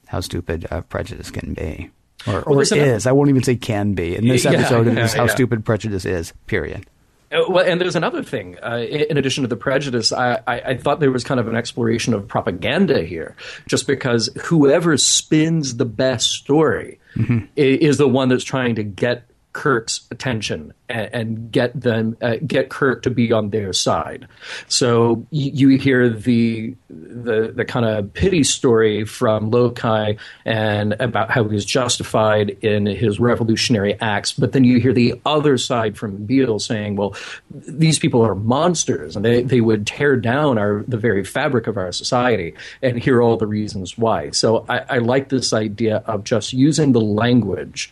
how 0.08 0.22
stupid 0.22 0.66
uh, 0.72 0.82
prejudice 0.82 1.32
can 1.32 1.54
be. 1.54 1.92
Or, 2.26 2.44
well, 2.48 2.60
or 2.60 2.62
is. 2.62 3.06
I 3.06 3.12
won't 3.12 3.30
even 3.30 3.44
say 3.44 3.56
can 3.56 3.94
be. 3.94 4.16
In 4.16 4.28
this 4.28 4.46
episode, 4.46 4.88
yeah, 4.88 4.94
yeah, 4.94 5.00
it 5.00 5.06
is 5.06 5.14
how 5.14 5.26
yeah. 5.26 5.34
stupid 5.34 5.64
prejudice 5.64 6.06
is, 6.06 6.34
period. 6.48 6.86
Uh, 7.32 7.44
well, 7.50 7.66
and 7.66 7.80
there's 7.80 7.96
another 7.96 8.24
thing. 8.24 8.58
Uh, 8.64 8.78
in 8.78 9.18
addition 9.18 9.44
to 9.44 9.48
the 9.48 9.58
prejudice, 9.58 10.12
I, 10.12 10.42
I, 10.48 10.60
I, 10.62 10.78
thought 10.78 11.00
there 11.00 11.12
was 11.12 11.24
kind 11.24 11.40
of 11.40 11.48
an 11.48 11.56
exploration 11.56 12.14
of 12.14 12.28
propaganda 12.28 13.04
here, 13.04 13.36
just 13.68 13.86
because 13.86 14.30
whoever 14.46 14.98
spins 14.98 15.76
the 15.76 15.86
best 15.86 16.32
story 16.32 17.00
mm-hmm. 17.16 17.46
is 17.56 17.98
the 17.98 18.08
one 18.08 18.30
that's 18.30 18.46
trying 18.46 18.76
to 18.76 18.84
get 18.84 19.30
Kirk's 19.58 20.08
attention 20.12 20.72
and, 20.88 21.10
and 21.14 21.52
get 21.52 21.82
them 21.82 22.16
uh, 22.22 22.36
get 22.46 22.70
Kirk 22.70 23.02
to 23.02 23.10
be 23.10 23.32
on 23.32 23.50
their 23.50 23.74
side. 23.74 24.28
So 24.68 25.26
you, 25.32 25.70
you 25.72 25.80
hear 25.80 26.08
the 26.10 26.76
the 26.92 27.54
the 27.56 27.66
kind 27.66 27.84
of 27.84 28.14
pity 28.14 28.44
story 28.44 29.04
from 29.04 29.50
Lokai 29.50 30.20
and 30.46 30.94
about 31.00 31.32
how 31.32 31.46
he's 31.46 31.66
justified 31.66 32.52
in 32.62 32.86
his 32.86 33.20
revolutionary 33.20 34.00
acts, 34.00 34.32
but 34.32 34.52
then 34.52 34.64
you 34.64 34.80
hear 34.80 34.94
the 34.94 35.20
other 35.26 35.58
side 35.58 35.98
from 35.98 36.28
Bele 36.28 36.60
saying, 36.60 36.96
"Well, 36.96 37.16
these 37.50 37.98
people 37.98 38.22
are 38.22 38.36
monsters, 38.36 39.16
and 39.16 39.26
they, 39.26 39.42
they 39.42 39.62
would 39.62 39.88
tear 39.88 40.18
down 40.18 40.60
our 40.60 40.84
the 40.88 40.98
very 40.98 41.24
fabric 41.24 41.66
of 41.66 41.78
our 41.78 41.92
society." 41.92 42.54
And 42.84 43.00
here 43.00 43.18
are 43.18 43.22
all 43.24 43.38
the 43.38 43.48
reasons 43.48 43.98
why. 43.98 44.30
So 44.30 44.68
I, 44.70 44.78
I 44.88 44.98
like 45.00 45.30
this 45.30 45.52
idea 45.52 46.04
of 46.06 46.24
just 46.24 46.54
using 46.54 46.92
the 46.92 47.02
language 47.02 47.92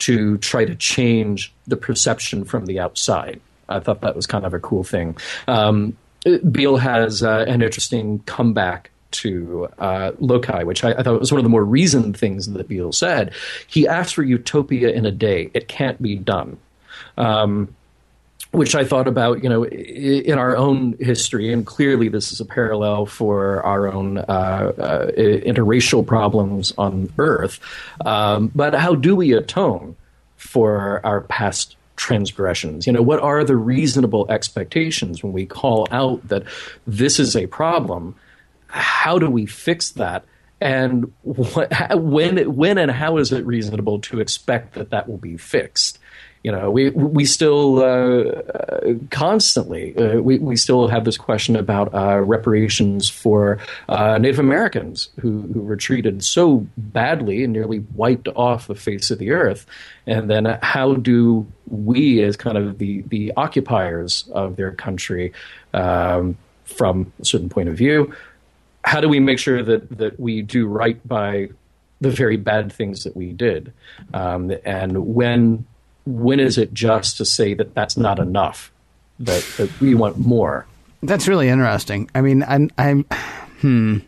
to 0.00 0.38
try 0.38 0.64
to 0.64 0.74
change 0.74 1.52
the 1.66 1.76
perception 1.76 2.44
from 2.44 2.66
the 2.66 2.80
outside. 2.80 3.40
I 3.68 3.80
thought 3.80 4.00
that 4.00 4.16
was 4.16 4.26
kind 4.26 4.46
of 4.46 4.54
a 4.54 4.60
cool 4.60 4.84
thing. 4.84 5.16
Um, 5.46 5.96
Bele 6.50 6.76
has 6.76 7.22
uh, 7.22 7.44
an 7.46 7.62
interesting 7.62 8.20
comeback 8.20 8.90
to 9.10 9.68
uh, 9.78 10.12
Lokai, 10.20 10.64
which 10.64 10.84
I, 10.84 10.92
I, 10.92 11.02
thought 11.02 11.18
was 11.18 11.32
one 11.32 11.38
of 11.38 11.44
the 11.44 11.50
more 11.50 11.64
reasoned 11.64 12.16
things 12.16 12.46
that 12.46 12.68
Bele 12.68 12.92
said. 12.92 13.32
He 13.66 13.88
asked 13.88 14.14
for 14.14 14.22
utopia 14.22 14.90
in 14.90 15.06
a 15.06 15.10
day. 15.10 15.50
It 15.54 15.68
can't 15.68 16.00
be 16.02 16.16
done. 16.16 16.58
Um, 17.16 17.74
which 18.50 18.74
I 18.74 18.84
thought 18.84 19.06
about, 19.06 19.42
you 19.42 19.48
know, 19.48 19.64
in 19.66 20.38
our 20.38 20.56
own 20.56 20.96
history, 20.98 21.52
and 21.52 21.66
clearly 21.66 22.08
this 22.08 22.32
is 22.32 22.40
a 22.40 22.44
parallel 22.44 23.04
for 23.06 23.62
our 23.62 23.92
own 23.92 24.18
uh, 24.18 24.22
uh, 24.22 25.06
interracial 25.12 26.06
problems 26.06 26.72
on 26.78 27.12
Earth. 27.18 27.60
Um, 28.04 28.50
but 28.54 28.74
how 28.74 28.94
do 28.94 29.14
we 29.14 29.32
atone 29.32 29.96
for 30.36 31.00
our 31.04 31.22
past 31.22 31.76
transgressions? 31.96 32.86
You 32.86 32.92
know, 32.94 33.02
what 33.02 33.20
are 33.20 33.44
the 33.44 33.56
reasonable 33.56 34.26
expectations 34.30 35.22
when 35.22 35.34
we 35.34 35.44
call 35.44 35.86
out 35.90 36.26
that 36.28 36.44
this 36.86 37.18
is 37.18 37.36
a 37.36 37.46
problem? 37.48 38.14
How 38.68 39.18
do 39.18 39.30
we 39.30 39.44
fix 39.44 39.90
that? 39.92 40.24
And 40.60 41.12
what, 41.22 41.70
when, 42.00 42.56
when 42.56 42.78
and 42.78 42.90
how 42.90 43.18
is 43.18 43.30
it 43.30 43.44
reasonable 43.44 44.00
to 44.00 44.20
expect 44.20 44.74
that 44.74 44.90
that 44.90 45.06
will 45.06 45.18
be 45.18 45.36
fixed? 45.36 45.98
You 46.44 46.52
know, 46.52 46.70
we 46.70 46.90
we 46.90 47.24
still 47.24 47.82
uh, 47.82 48.94
constantly 49.10 49.96
uh, 49.96 50.20
we 50.20 50.38
we 50.38 50.56
still 50.56 50.86
have 50.88 51.04
this 51.04 51.16
question 51.16 51.56
about 51.56 51.92
uh, 51.92 52.20
reparations 52.20 53.08
for 53.08 53.58
uh, 53.88 54.18
Native 54.18 54.38
Americans 54.38 55.08
who 55.20 55.42
who 55.42 55.60
were 55.60 55.76
treated 55.76 56.22
so 56.22 56.66
badly 56.76 57.42
and 57.42 57.52
nearly 57.52 57.80
wiped 57.94 58.28
off 58.28 58.68
the 58.68 58.76
face 58.76 59.10
of 59.10 59.18
the 59.18 59.32
earth, 59.32 59.66
and 60.06 60.30
then 60.30 60.58
how 60.62 60.94
do 60.94 61.46
we, 61.66 62.22
as 62.22 62.36
kind 62.36 62.56
of 62.56 62.78
the 62.78 63.02
the 63.08 63.32
occupiers 63.36 64.28
of 64.32 64.56
their 64.56 64.70
country, 64.70 65.32
um, 65.74 66.36
from 66.64 67.12
a 67.20 67.24
certain 67.24 67.48
point 67.48 67.68
of 67.68 67.76
view, 67.76 68.14
how 68.84 69.00
do 69.00 69.08
we 69.08 69.18
make 69.18 69.40
sure 69.40 69.62
that 69.62 69.98
that 69.98 70.20
we 70.20 70.42
do 70.42 70.68
right 70.68 71.06
by 71.06 71.48
the 72.00 72.10
very 72.10 72.36
bad 72.36 72.72
things 72.72 73.02
that 73.02 73.16
we 73.16 73.32
did, 73.32 73.72
um, 74.14 74.52
and 74.64 75.04
when 75.04 75.66
when 76.08 76.40
is 76.40 76.58
it 76.58 76.72
just 76.72 77.18
to 77.18 77.24
say 77.24 77.54
that 77.54 77.74
that's 77.74 77.96
not 77.96 78.18
enough? 78.18 78.72
That, 79.20 79.44
that 79.56 79.80
we 79.80 79.94
want 79.94 80.16
more. 80.16 80.66
That's 81.02 81.26
really 81.26 81.48
interesting. 81.48 82.08
I 82.14 82.20
mean, 82.20 82.44
I'm, 82.44 82.70
I'm, 82.78 83.04
hmm. 83.60 83.98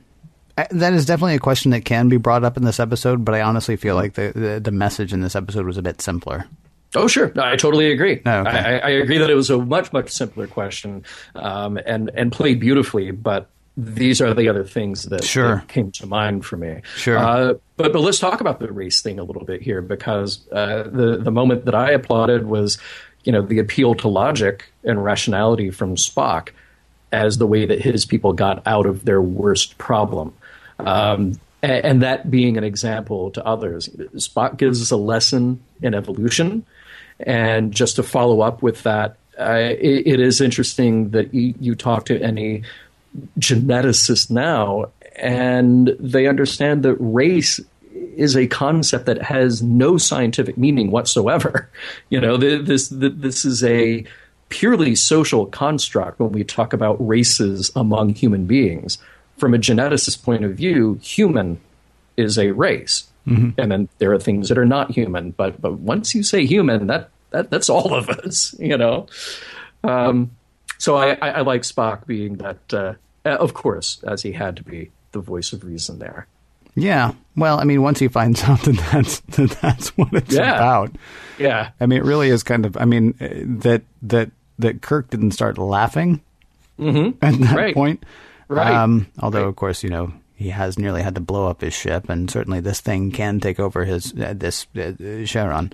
I, 0.56 0.66
that 0.70 0.92
is 0.92 1.04
definitely 1.04 1.34
a 1.34 1.40
question 1.40 1.72
that 1.72 1.84
can 1.84 2.08
be 2.08 2.16
brought 2.16 2.44
up 2.44 2.56
in 2.56 2.64
this 2.64 2.78
episode, 2.78 3.24
but 3.24 3.34
I 3.34 3.42
honestly 3.42 3.76
feel 3.76 3.96
like 3.96 4.14
the, 4.14 4.32
the, 4.34 4.60
the 4.60 4.70
message 4.70 5.12
in 5.12 5.20
this 5.20 5.34
episode 5.34 5.66
was 5.66 5.78
a 5.78 5.82
bit 5.82 6.00
simpler. 6.00 6.46
Oh, 6.94 7.06
sure. 7.06 7.32
I 7.38 7.56
totally 7.56 7.92
agree. 7.92 8.20
Oh, 8.24 8.38
okay. 8.40 8.50
I, 8.50 8.78
I, 8.78 8.90
agree 8.90 9.18
that 9.18 9.30
it 9.30 9.34
was 9.34 9.50
a 9.50 9.58
much, 9.58 9.92
much 9.92 10.10
simpler 10.10 10.48
question 10.48 11.04
um, 11.36 11.78
and, 11.86 12.10
and 12.14 12.32
played 12.32 12.58
beautifully, 12.58 13.12
but 13.12 13.48
these 13.80 14.20
are 14.20 14.34
the 14.34 14.48
other 14.48 14.64
things 14.64 15.04
that, 15.04 15.24
sure. 15.24 15.56
that 15.56 15.68
came 15.68 15.90
to 15.92 16.06
mind 16.06 16.44
for 16.44 16.56
me. 16.56 16.82
Sure. 16.96 17.18
Uh, 17.18 17.54
but 17.76 17.92
but 17.92 18.00
let's 18.00 18.18
talk 18.18 18.40
about 18.40 18.60
the 18.60 18.70
race 18.72 19.00
thing 19.00 19.18
a 19.18 19.24
little 19.24 19.44
bit 19.44 19.62
here 19.62 19.80
because 19.80 20.46
uh, 20.50 20.84
the 20.84 21.18
the 21.18 21.30
moment 21.30 21.64
that 21.64 21.74
I 21.74 21.92
applauded 21.92 22.46
was, 22.46 22.78
you 23.24 23.32
know, 23.32 23.42
the 23.42 23.58
appeal 23.58 23.94
to 23.96 24.08
logic 24.08 24.70
and 24.84 25.02
rationality 25.02 25.70
from 25.70 25.96
Spock 25.96 26.50
as 27.12 27.38
the 27.38 27.46
way 27.46 27.66
that 27.66 27.80
his 27.80 28.04
people 28.04 28.32
got 28.32 28.62
out 28.66 28.86
of 28.86 29.04
their 29.04 29.20
worst 29.20 29.78
problem. 29.78 30.34
Um, 30.78 31.40
and, 31.62 31.84
and 31.84 32.02
that 32.02 32.30
being 32.30 32.56
an 32.56 32.64
example 32.64 33.30
to 33.32 33.44
others. 33.44 33.88
Spock 34.14 34.56
gives 34.56 34.80
us 34.80 34.90
a 34.90 34.96
lesson 34.96 35.62
in 35.82 35.94
evolution. 35.94 36.64
And 37.18 37.72
just 37.72 37.96
to 37.96 38.02
follow 38.02 38.40
up 38.40 38.62
with 38.62 38.82
that, 38.84 39.16
uh, 39.38 39.74
it, 39.78 40.06
it 40.06 40.20
is 40.20 40.40
interesting 40.40 41.10
that 41.10 41.34
you, 41.34 41.54
you 41.60 41.74
talk 41.74 42.06
to 42.06 42.20
any 42.22 42.62
geneticists 43.38 44.30
now, 44.30 44.86
and 45.16 45.96
they 45.98 46.26
understand 46.26 46.82
that 46.84 46.96
race 46.96 47.60
is 48.16 48.36
a 48.36 48.46
concept 48.46 49.06
that 49.06 49.22
has 49.22 49.62
no 49.62 49.96
scientific 49.96 50.56
meaning 50.56 50.90
whatsoever. 50.90 51.68
You 52.10 52.20
know, 52.20 52.36
this 52.36 52.88
this 52.88 53.44
is 53.44 53.62
a 53.62 54.04
purely 54.48 54.96
social 54.96 55.46
construct 55.46 56.18
when 56.18 56.32
we 56.32 56.42
talk 56.42 56.72
about 56.72 56.96
races 57.06 57.70
among 57.76 58.14
human 58.14 58.46
beings. 58.46 58.98
From 59.38 59.54
a 59.54 59.58
geneticist 59.58 60.24
point 60.24 60.44
of 60.44 60.52
view, 60.56 60.98
human 61.02 61.60
is 62.16 62.36
a 62.36 62.50
race, 62.50 63.08
mm-hmm. 63.26 63.58
and 63.58 63.70
then 63.70 63.88
there 63.98 64.12
are 64.12 64.18
things 64.18 64.48
that 64.48 64.58
are 64.58 64.66
not 64.66 64.90
human. 64.90 65.30
But 65.30 65.60
but 65.60 65.74
once 65.78 66.14
you 66.14 66.22
say 66.22 66.44
human, 66.44 66.88
that, 66.88 67.10
that 67.30 67.50
that's 67.50 67.70
all 67.70 67.94
of 67.94 68.08
us. 68.08 68.54
You 68.58 68.76
know. 68.76 69.06
Um, 69.84 70.32
so 70.80 70.96
I, 70.96 71.10
I, 71.20 71.28
I 71.28 71.40
like 71.42 71.62
Spock 71.62 72.06
being 72.06 72.36
that, 72.36 72.72
uh, 72.72 72.94
of 73.26 73.52
course, 73.52 74.02
as 74.02 74.22
he 74.22 74.32
had 74.32 74.56
to 74.56 74.64
be 74.64 74.90
the 75.12 75.20
voice 75.20 75.52
of 75.52 75.62
reason 75.62 75.98
there. 75.98 76.26
Yeah. 76.74 77.12
Well, 77.36 77.60
I 77.60 77.64
mean, 77.64 77.82
once 77.82 77.98
he 77.98 78.08
finds 78.08 78.42
out 78.44 78.62
that 78.62 78.76
that's 78.90 79.20
that 79.20 79.50
that's 79.60 79.88
what 79.98 80.08
it's 80.14 80.34
yeah. 80.34 80.54
about. 80.54 80.92
Yeah. 81.38 81.70
I 81.80 81.86
mean, 81.86 81.98
it 81.98 82.04
really 82.04 82.30
is 82.30 82.42
kind 82.42 82.64
of. 82.64 82.78
I 82.78 82.86
mean, 82.86 83.14
uh, 83.20 83.28
that 83.60 83.82
that 84.02 84.30
that 84.58 84.80
Kirk 84.80 85.10
didn't 85.10 85.32
start 85.32 85.58
laughing 85.58 86.22
mm-hmm. 86.78 87.18
at 87.22 87.38
that 87.40 87.56
right. 87.56 87.74
point. 87.74 88.04
Right. 88.48 88.74
Um, 88.74 89.06
although, 89.20 89.42
right. 89.42 89.48
of 89.48 89.56
course, 89.56 89.84
you 89.84 89.90
know, 89.90 90.14
he 90.34 90.48
has 90.48 90.78
nearly 90.78 91.02
had 91.02 91.14
to 91.16 91.20
blow 91.20 91.46
up 91.46 91.60
his 91.60 91.74
ship, 91.74 92.08
and 92.08 92.30
certainly 92.30 92.60
this 92.60 92.80
thing 92.80 93.10
can 93.10 93.38
take 93.38 93.60
over 93.60 93.84
his 93.84 94.14
uh, 94.14 94.32
this 94.34 94.66
uh, 94.74 94.96
Cheron 95.26 95.72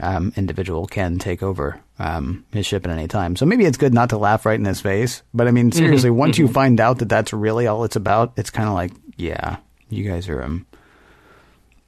um, 0.00 0.32
individual 0.36 0.86
can 0.86 1.20
take 1.20 1.40
over 1.40 1.80
um, 1.98 2.44
his 2.52 2.66
ship 2.66 2.86
at 2.86 2.92
any 2.92 3.08
time. 3.08 3.36
So 3.36 3.46
maybe 3.46 3.64
it's 3.64 3.78
good 3.78 3.94
not 3.94 4.10
to 4.10 4.18
laugh 4.18 4.46
right 4.46 4.58
in 4.58 4.64
his 4.64 4.80
face. 4.80 5.22
But 5.32 5.48
I 5.48 5.50
mean, 5.50 5.70
mm-hmm. 5.70 5.78
seriously, 5.78 6.10
mm-hmm. 6.10 6.18
once 6.18 6.38
you 6.38 6.46
mm-hmm. 6.46 6.54
find 6.54 6.80
out 6.80 6.98
that 6.98 7.08
that's 7.08 7.32
really 7.32 7.66
all 7.66 7.84
it's 7.84 7.96
about, 7.96 8.32
it's 8.36 8.50
kind 8.50 8.68
of 8.68 8.74
like, 8.74 8.92
yeah, 9.16 9.58
you 9.88 10.08
guys 10.08 10.28
are 10.28 10.42
um, 10.42 10.66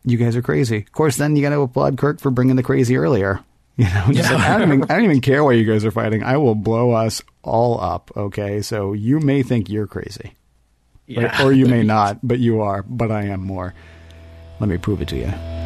you 0.04 0.16
guys 0.16 0.36
are 0.36 0.42
crazy. 0.42 0.78
Of 0.78 0.92
course, 0.92 1.16
then 1.16 1.36
you 1.36 1.42
got 1.42 1.50
to 1.50 1.60
applaud 1.60 1.98
Kirk 1.98 2.20
for 2.20 2.30
bringing 2.30 2.56
the 2.56 2.62
crazy 2.62 2.96
earlier. 2.96 3.40
You 3.78 3.84
know, 3.84 4.06
yeah. 4.10 4.32
like, 4.32 4.40
I, 4.40 4.56
don't 4.56 4.72
even, 4.72 4.82
I 4.84 4.94
don't 4.94 5.04
even 5.04 5.20
care 5.20 5.44
why 5.44 5.52
you 5.52 5.70
guys 5.70 5.84
are 5.84 5.90
fighting. 5.90 6.22
I 6.22 6.38
will 6.38 6.54
blow 6.54 6.92
us 6.92 7.20
all 7.42 7.78
up. 7.78 8.10
Okay, 8.16 8.62
so 8.62 8.94
you 8.94 9.20
may 9.20 9.42
think 9.42 9.68
you're 9.68 9.86
crazy, 9.86 10.32
yeah. 11.06 11.42
or, 11.42 11.48
or 11.48 11.52
you 11.52 11.66
may 11.66 11.82
not, 11.84 12.26
but 12.26 12.38
you 12.38 12.62
are. 12.62 12.84
But 12.84 13.10
I 13.10 13.24
am 13.24 13.42
more. 13.42 13.74
Let 14.60 14.70
me 14.70 14.78
prove 14.78 15.02
it 15.02 15.08
to 15.08 15.16
you. 15.18 15.65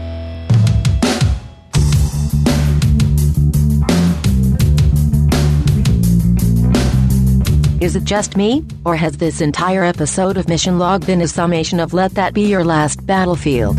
Is 7.81 7.97
it 7.97 8.05
just 8.05 8.37
me, 8.37 8.63
or 8.85 8.95
has 8.95 9.17
this 9.17 9.41
entire 9.41 9.83
episode 9.83 10.37
of 10.37 10.49
Mission 10.49 10.79
Log 10.79 11.07
been 11.07 11.23
a 11.23 11.27
summation 11.27 11.81
of 11.81 11.95
Let 11.95 12.13
That 12.13 12.35
Be 12.35 12.43
Your 12.43 12.63
Last 12.63 13.07
Battlefield? 13.07 13.79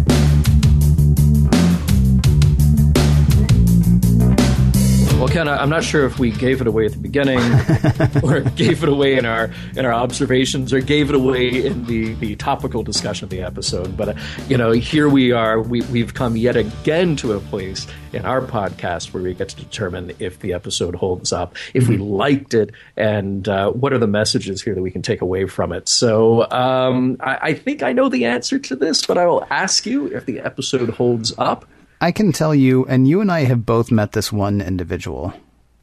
Well, 5.21 5.29
Ken, 5.29 5.47
I'm 5.47 5.69
not 5.69 5.83
sure 5.83 6.07
if 6.07 6.17
we 6.17 6.31
gave 6.31 6.61
it 6.61 6.67
away 6.67 6.87
at 6.87 6.93
the 6.93 6.97
beginning, 6.97 7.37
or 8.23 8.39
gave 8.55 8.81
it 8.81 8.89
away 8.89 9.19
in 9.19 9.25
our 9.27 9.51
in 9.75 9.85
our 9.85 9.93
observations, 9.93 10.73
or 10.73 10.81
gave 10.81 11.09
it 11.09 11.15
away 11.15 11.63
in 11.63 11.85
the, 11.85 12.15
the 12.15 12.35
topical 12.37 12.81
discussion 12.81 13.25
of 13.25 13.29
the 13.29 13.43
episode. 13.43 13.95
But 13.95 14.09
uh, 14.09 14.13
you 14.47 14.57
know, 14.57 14.71
here 14.71 15.07
we 15.07 15.31
are. 15.31 15.61
We, 15.61 15.81
we've 15.81 16.15
come 16.15 16.37
yet 16.37 16.55
again 16.55 17.15
to 17.17 17.33
a 17.33 17.39
place 17.39 17.85
in 18.13 18.25
our 18.25 18.41
podcast 18.41 19.13
where 19.13 19.21
we 19.21 19.35
get 19.35 19.49
to 19.49 19.57
determine 19.57 20.11
if 20.17 20.39
the 20.39 20.53
episode 20.53 20.95
holds 20.95 21.31
up, 21.31 21.55
if 21.75 21.87
we 21.87 21.97
liked 21.97 22.55
it, 22.55 22.71
and 22.97 23.47
uh, 23.47 23.69
what 23.69 23.93
are 23.93 23.99
the 23.99 24.07
messages 24.07 24.63
here 24.63 24.73
that 24.73 24.81
we 24.81 24.89
can 24.89 25.03
take 25.03 25.21
away 25.21 25.45
from 25.45 25.71
it. 25.71 25.87
So 25.87 26.49
um, 26.49 27.17
I, 27.19 27.37
I 27.43 27.53
think 27.53 27.83
I 27.83 27.93
know 27.93 28.09
the 28.09 28.25
answer 28.25 28.57
to 28.57 28.75
this, 28.75 29.05
but 29.05 29.19
I 29.19 29.27
will 29.27 29.45
ask 29.51 29.85
you 29.85 30.07
if 30.07 30.25
the 30.25 30.39
episode 30.39 30.89
holds 30.89 31.31
up. 31.37 31.67
I 32.01 32.11
can 32.11 32.31
tell 32.31 32.53
you, 32.55 32.85
and 32.87 33.07
you 33.07 33.21
and 33.21 33.31
I 33.31 33.41
have 33.43 33.63
both 33.63 33.91
met 33.91 34.13
this 34.13 34.31
one 34.31 34.59
individual. 34.59 35.33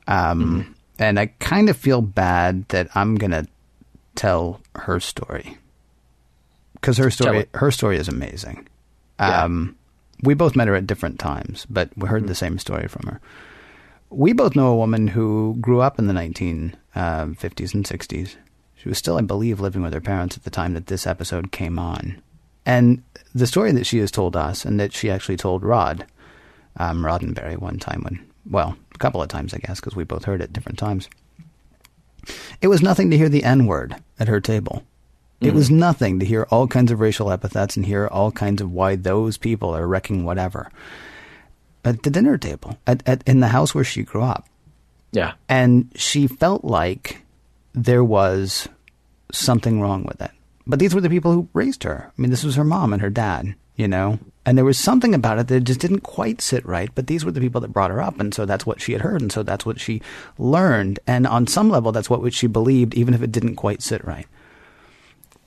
Um, 0.08 0.42
mm-hmm. 0.42 0.72
And 0.98 1.20
I 1.20 1.26
kind 1.38 1.70
of 1.70 1.76
feel 1.76 2.02
bad 2.02 2.68
that 2.70 2.88
I'm 2.96 3.14
going 3.14 3.30
to 3.30 3.46
tell 4.16 4.60
her 4.74 4.98
story. 4.98 5.56
Because 6.74 6.96
her 6.98 7.10
story, 7.10 7.46
her 7.54 7.70
story 7.70 7.98
is 7.98 8.08
amazing. 8.08 8.66
Yeah. 9.20 9.44
Um, 9.44 9.76
we 10.22 10.34
both 10.34 10.56
met 10.56 10.66
her 10.66 10.74
at 10.74 10.88
different 10.88 11.20
times, 11.20 11.66
but 11.70 11.90
we 11.96 12.08
heard 12.08 12.22
mm-hmm. 12.22 12.28
the 12.28 12.34
same 12.34 12.58
story 12.58 12.88
from 12.88 13.06
her. 13.06 13.20
We 14.10 14.32
both 14.32 14.56
know 14.56 14.68
a 14.68 14.76
woman 14.76 15.06
who 15.06 15.56
grew 15.60 15.80
up 15.80 16.00
in 16.00 16.08
the 16.08 16.14
1950s 16.14 16.72
um, 16.96 17.36
and 17.40 17.84
60s. 17.84 18.36
She 18.74 18.88
was 18.88 18.98
still, 18.98 19.18
I 19.18 19.22
believe, 19.22 19.60
living 19.60 19.82
with 19.82 19.92
her 19.92 20.00
parents 20.00 20.36
at 20.36 20.44
the 20.44 20.50
time 20.50 20.74
that 20.74 20.86
this 20.86 21.06
episode 21.06 21.52
came 21.52 21.78
on. 21.78 22.22
And 22.68 23.02
the 23.34 23.46
story 23.46 23.72
that 23.72 23.86
she 23.86 23.98
has 23.98 24.10
told 24.10 24.36
us, 24.36 24.66
and 24.66 24.78
that 24.78 24.92
she 24.92 25.10
actually 25.10 25.38
told 25.38 25.64
Rod, 25.64 26.04
um, 26.76 27.02
Roddenberry, 27.02 27.56
one 27.56 27.78
time 27.78 28.02
when, 28.02 28.24
well, 28.48 28.76
a 28.94 28.98
couple 28.98 29.22
of 29.22 29.28
times, 29.28 29.54
I 29.54 29.58
guess, 29.58 29.80
because 29.80 29.96
we 29.96 30.04
both 30.04 30.24
heard 30.24 30.42
it 30.42 30.52
different 30.52 30.78
times. 30.78 31.08
It 32.60 32.68
was 32.68 32.82
nothing 32.82 33.10
to 33.10 33.16
hear 33.16 33.30
the 33.30 33.42
N 33.42 33.64
word 33.64 33.96
at 34.20 34.28
her 34.28 34.38
table. 34.38 34.84
It 35.40 35.52
mm. 35.52 35.54
was 35.54 35.70
nothing 35.70 36.18
to 36.20 36.26
hear 36.26 36.46
all 36.50 36.68
kinds 36.68 36.92
of 36.92 37.00
racial 37.00 37.32
epithets 37.32 37.74
and 37.74 37.86
hear 37.86 38.06
all 38.06 38.30
kinds 38.30 38.60
of 38.60 38.70
why 38.70 38.96
those 38.96 39.38
people 39.38 39.74
are 39.74 39.86
wrecking 39.86 40.24
whatever. 40.24 40.70
At 41.86 42.02
the 42.02 42.10
dinner 42.10 42.36
table, 42.36 42.76
at, 42.86 43.02
at 43.08 43.22
in 43.26 43.40
the 43.40 43.48
house 43.48 43.74
where 43.74 43.84
she 43.84 44.02
grew 44.02 44.22
up. 44.22 44.46
Yeah. 45.12 45.32
And 45.48 45.90
she 45.94 46.26
felt 46.26 46.64
like 46.64 47.22
there 47.72 48.04
was 48.04 48.68
something 49.32 49.80
wrong 49.80 50.04
with 50.04 50.20
it. 50.20 50.32
But 50.68 50.78
these 50.78 50.94
were 50.94 51.00
the 51.00 51.08
people 51.08 51.32
who 51.32 51.48
raised 51.54 51.82
her. 51.84 52.12
I 52.16 52.20
mean, 52.20 52.30
this 52.30 52.44
was 52.44 52.56
her 52.56 52.64
mom 52.64 52.92
and 52.92 53.00
her 53.00 53.08
dad, 53.08 53.54
you 53.74 53.88
know? 53.88 54.18
And 54.44 54.56
there 54.56 54.66
was 54.66 54.78
something 54.78 55.14
about 55.14 55.38
it 55.38 55.48
that 55.48 55.64
just 55.64 55.80
didn't 55.80 56.00
quite 56.00 56.42
sit 56.42 56.64
right, 56.66 56.90
but 56.94 57.06
these 57.06 57.24
were 57.24 57.32
the 57.32 57.40
people 57.40 57.62
that 57.62 57.72
brought 57.72 57.90
her 57.90 58.02
up. 58.02 58.20
And 58.20 58.34
so 58.34 58.44
that's 58.44 58.66
what 58.66 58.80
she 58.80 58.92
had 58.92 59.00
heard. 59.00 59.22
And 59.22 59.32
so 59.32 59.42
that's 59.42 59.64
what 59.64 59.80
she 59.80 60.02
learned. 60.36 61.00
And 61.06 61.26
on 61.26 61.46
some 61.46 61.70
level, 61.70 61.90
that's 61.90 62.10
what 62.10 62.34
she 62.34 62.46
believed, 62.46 62.94
even 62.94 63.14
if 63.14 63.22
it 63.22 63.32
didn't 63.32 63.56
quite 63.56 63.82
sit 63.82 64.04
right. 64.04 64.26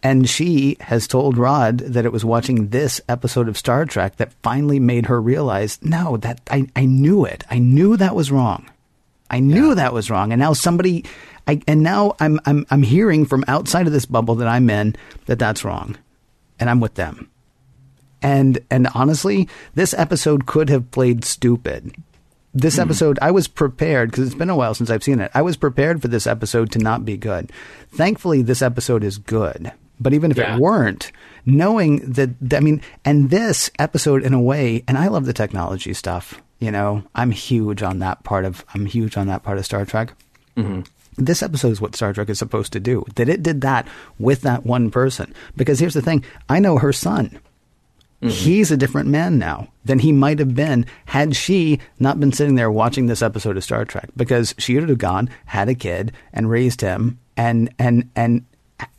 And 0.03 0.27
she 0.27 0.77
has 0.79 1.05
told 1.05 1.37
Rod 1.37 1.77
that 1.77 2.05
it 2.05 2.11
was 2.11 2.25
watching 2.25 2.69
this 2.69 2.99
episode 3.07 3.47
of 3.47 3.57
Star 3.57 3.85
Trek 3.85 4.17
that 4.17 4.33
finally 4.41 4.79
made 4.79 5.05
her 5.05 5.21
realize, 5.21 5.77
no, 5.83 6.17
that 6.17 6.41
I, 6.49 6.67
I 6.75 6.85
knew 6.85 7.25
it. 7.25 7.43
I 7.51 7.59
knew 7.59 7.95
that 7.97 8.15
was 8.15 8.31
wrong. 8.31 8.70
I 9.31 9.39
knew 9.39 9.69
yeah. 9.69 9.75
that 9.75 9.93
was 9.93 10.11
wrong. 10.11 10.31
And 10.31 10.39
now 10.39 10.53
somebody, 10.53 11.05
I, 11.47 11.61
and 11.67 11.81
now 11.81 12.15
I'm, 12.19 12.39
I'm, 12.45 12.65
I'm 12.69 12.83
hearing 12.83 13.25
from 13.25 13.43
outside 13.47 13.87
of 13.87 13.93
this 13.93 14.05
bubble 14.05 14.35
that 14.35 14.47
I'm 14.47 14.69
in 14.69 14.95
that 15.25 15.39
that's 15.39 15.65
wrong. 15.65 15.97
And 16.59 16.69
I'm 16.69 16.79
with 16.79 16.93
them. 16.93 17.31
And, 18.21 18.59
and 18.69 18.87
honestly, 18.93 19.49
this 19.73 19.95
episode 19.95 20.45
could 20.45 20.69
have 20.69 20.91
played 20.91 21.25
stupid. 21.25 21.95
This 22.53 22.75
mm. 22.75 22.81
episode, 22.81 23.17
I 23.19 23.31
was 23.31 23.47
prepared 23.47 24.11
because 24.11 24.27
it's 24.27 24.35
been 24.35 24.51
a 24.51 24.55
while 24.55 24.75
since 24.75 24.91
I've 24.91 25.03
seen 25.03 25.19
it. 25.19 25.31
I 25.33 25.41
was 25.41 25.57
prepared 25.57 26.03
for 26.03 26.07
this 26.07 26.27
episode 26.27 26.71
to 26.73 26.79
not 26.79 27.03
be 27.03 27.17
good. 27.17 27.51
Thankfully, 27.89 28.43
this 28.43 28.61
episode 28.61 29.03
is 29.03 29.17
good 29.17 29.71
but 30.01 30.13
even 30.13 30.31
if 30.31 30.37
yeah. 30.37 30.55
it 30.55 30.59
weren't, 30.59 31.11
knowing 31.45 31.99
that, 32.13 32.31
I 32.51 32.59
mean, 32.59 32.81
and 33.05 33.29
this 33.29 33.69
episode 33.77 34.23
in 34.23 34.33
a 34.33 34.41
way, 34.41 34.83
and 34.87 34.97
I 34.97 35.07
love 35.07 35.25
the 35.25 35.33
technology 35.33 35.93
stuff. 35.93 36.41
You 36.61 36.71
know, 36.71 37.03
I'm 37.15 37.31
huge 37.31 37.81
on 37.81 37.99
that 37.99 38.23
part 38.23 38.45
of, 38.45 38.63
I'm 38.73 38.85
huge 38.85 39.17
on 39.17 39.27
that 39.27 39.43
part 39.43 39.57
of 39.57 39.65
Star 39.65 39.83
Trek. 39.83 40.13
Mm-hmm. 40.55 40.81
This 41.17 41.43
episode 41.43 41.71
is 41.71 41.81
what 41.81 41.95
Star 41.95 42.13
Trek 42.13 42.29
is 42.29 42.39
supposed 42.39 42.71
to 42.73 42.79
do. 42.79 43.03
That 43.15 43.27
it 43.27 43.43
did 43.43 43.61
that 43.61 43.87
with 44.19 44.41
that 44.41 44.65
one 44.65 44.91
person. 44.91 45.33
Because 45.57 45.79
here's 45.79 45.95
the 45.95 46.01
thing 46.01 46.23
I 46.47 46.59
know 46.59 46.77
her 46.77 46.93
son. 46.93 47.39
Mm-hmm. 48.21 48.29
He's 48.29 48.69
a 48.69 48.77
different 48.77 49.09
man 49.09 49.39
now 49.39 49.69
than 49.83 49.97
he 49.97 50.11
might 50.11 50.37
have 50.37 50.53
been 50.53 50.85
had 51.05 51.35
she 51.35 51.79
not 51.99 52.19
been 52.19 52.31
sitting 52.31 52.53
there 52.53 52.69
watching 52.69 53.07
this 53.07 53.23
episode 53.23 53.57
of 53.57 53.63
Star 53.63 53.83
Trek 53.83 54.09
because 54.15 54.53
she 54.59 54.75
would 54.75 54.87
have 54.87 54.99
gone, 54.99 55.29
had 55.47 55.67
a 55.67 55.75
kid, 55.75 56.11
and 56.31 56.49
raised 56.49 56.81
him 56.81 57.19
and 57.35 57.73
and 57.79 58.09
and 58.15 58.45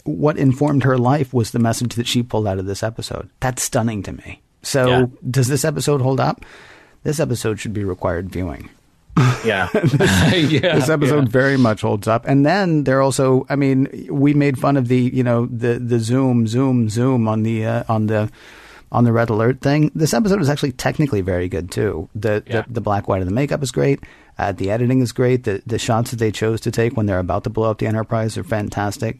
what 0.02 0.36
informed 0.36 0.82
her 0.82 0.98
life 0.98 1.32
was 1.32 1.52
the 1.52 1.60
message 1.60 1.94
that 1.94 2.08
she 2.08 2.24
pulled 2.24 2.48
out 2.48 2.58
of 2.58 2.66
this 2.66 2.82
episode. 2.82 3.30
That's 3.38 3.62
stunning 3.62 4.02
to 4.02 4.12
me. 4.12 4.42
So, 4.62 4.88
yeah. 4.88 5.06
does 5.28 5.48
this 5.48 5.64
episode 5.64 6.00
hold 6.00 6.20
up? 6.20 6.44
This 7.03 7.20
episode 7.20 7.59
should 7.61 7.72
be 7.72 7.84
required 7.84 8.30
viewing. 8.30 8.70
Yeah. 9.44 9.68
this, 9.72 10.53
yeah. 10.53 10.76
This 10.76 10.88
episode 10.88 11.24
yeah. 11.24 11.30
very 11.30 11.57
much 11.57 11.80
holds 11.80 12.07
up. 12.07 12.24
And 12.28 12.46
then 12.46 12.84
they're 12.84 13.03
also, 13.03 13.44
I 13.48 13.57
mean, 13.57 14.07
we 14.09 14.34
made 14.34 14.57
fun 14.57 14.76
of 14.76 14.86
the, 14.86 14.98
you 14.98 15.24
know, 15.24 15.46
the 15.46 15.80
the 15.80 15.98
zoom, 15.98 16.46
zoom, 16.46 16.88
zoom 16.88 17.26
on 17.26 17.42
the 17.42 17.66
uh, 17.66 17.84
on 17.88 18.07
the 18.07 18.30
on 18.92 19.03
the 19.03 19.12
red 19.12 19.30
alert 19.30 19.61
thing. 19.61 19.90
This 19.96 20.14
episode 20.14 20.40
is 20.40 20.48
actually 20.48 20.72
technically 20.72 21.22
very 21.22 21.48
good 21.48 21.72
too. 21.72 22.09
The 22.14 22.44
yeah. 22.46 22.62
the, 22.62 22.74
the, 22.74 22.80
black 22.80 23.09
white 23.09 23.20
of 23.20 23.26
the 23.26 23.34
makeup 23.34 23.62
is 23.64 23.72
great. 23.72 24.00
Uh, 24.38 24.53
the 24.53 24.70
editing 24.70 25.00
is 25.00 25.11
great. 25.11 25.42
The 25.42 25.61
the 25.66 25.78
shots 25.78 26.12
that 26.12 26.18
they 26.18 26.30
chose 26.30 26.61
to 26.61 26.70
take 26.70 26.96
when 26.96 27.07
they're 27.07 27.18
about 27.18 27.42
to 27.44 27.50
blow 27.50 27.70
up 27.70 27.78
the 27.78 27.86
Enterprise 27.86 28.38
are 28.38 28.44
fantastic. 28.44 29.18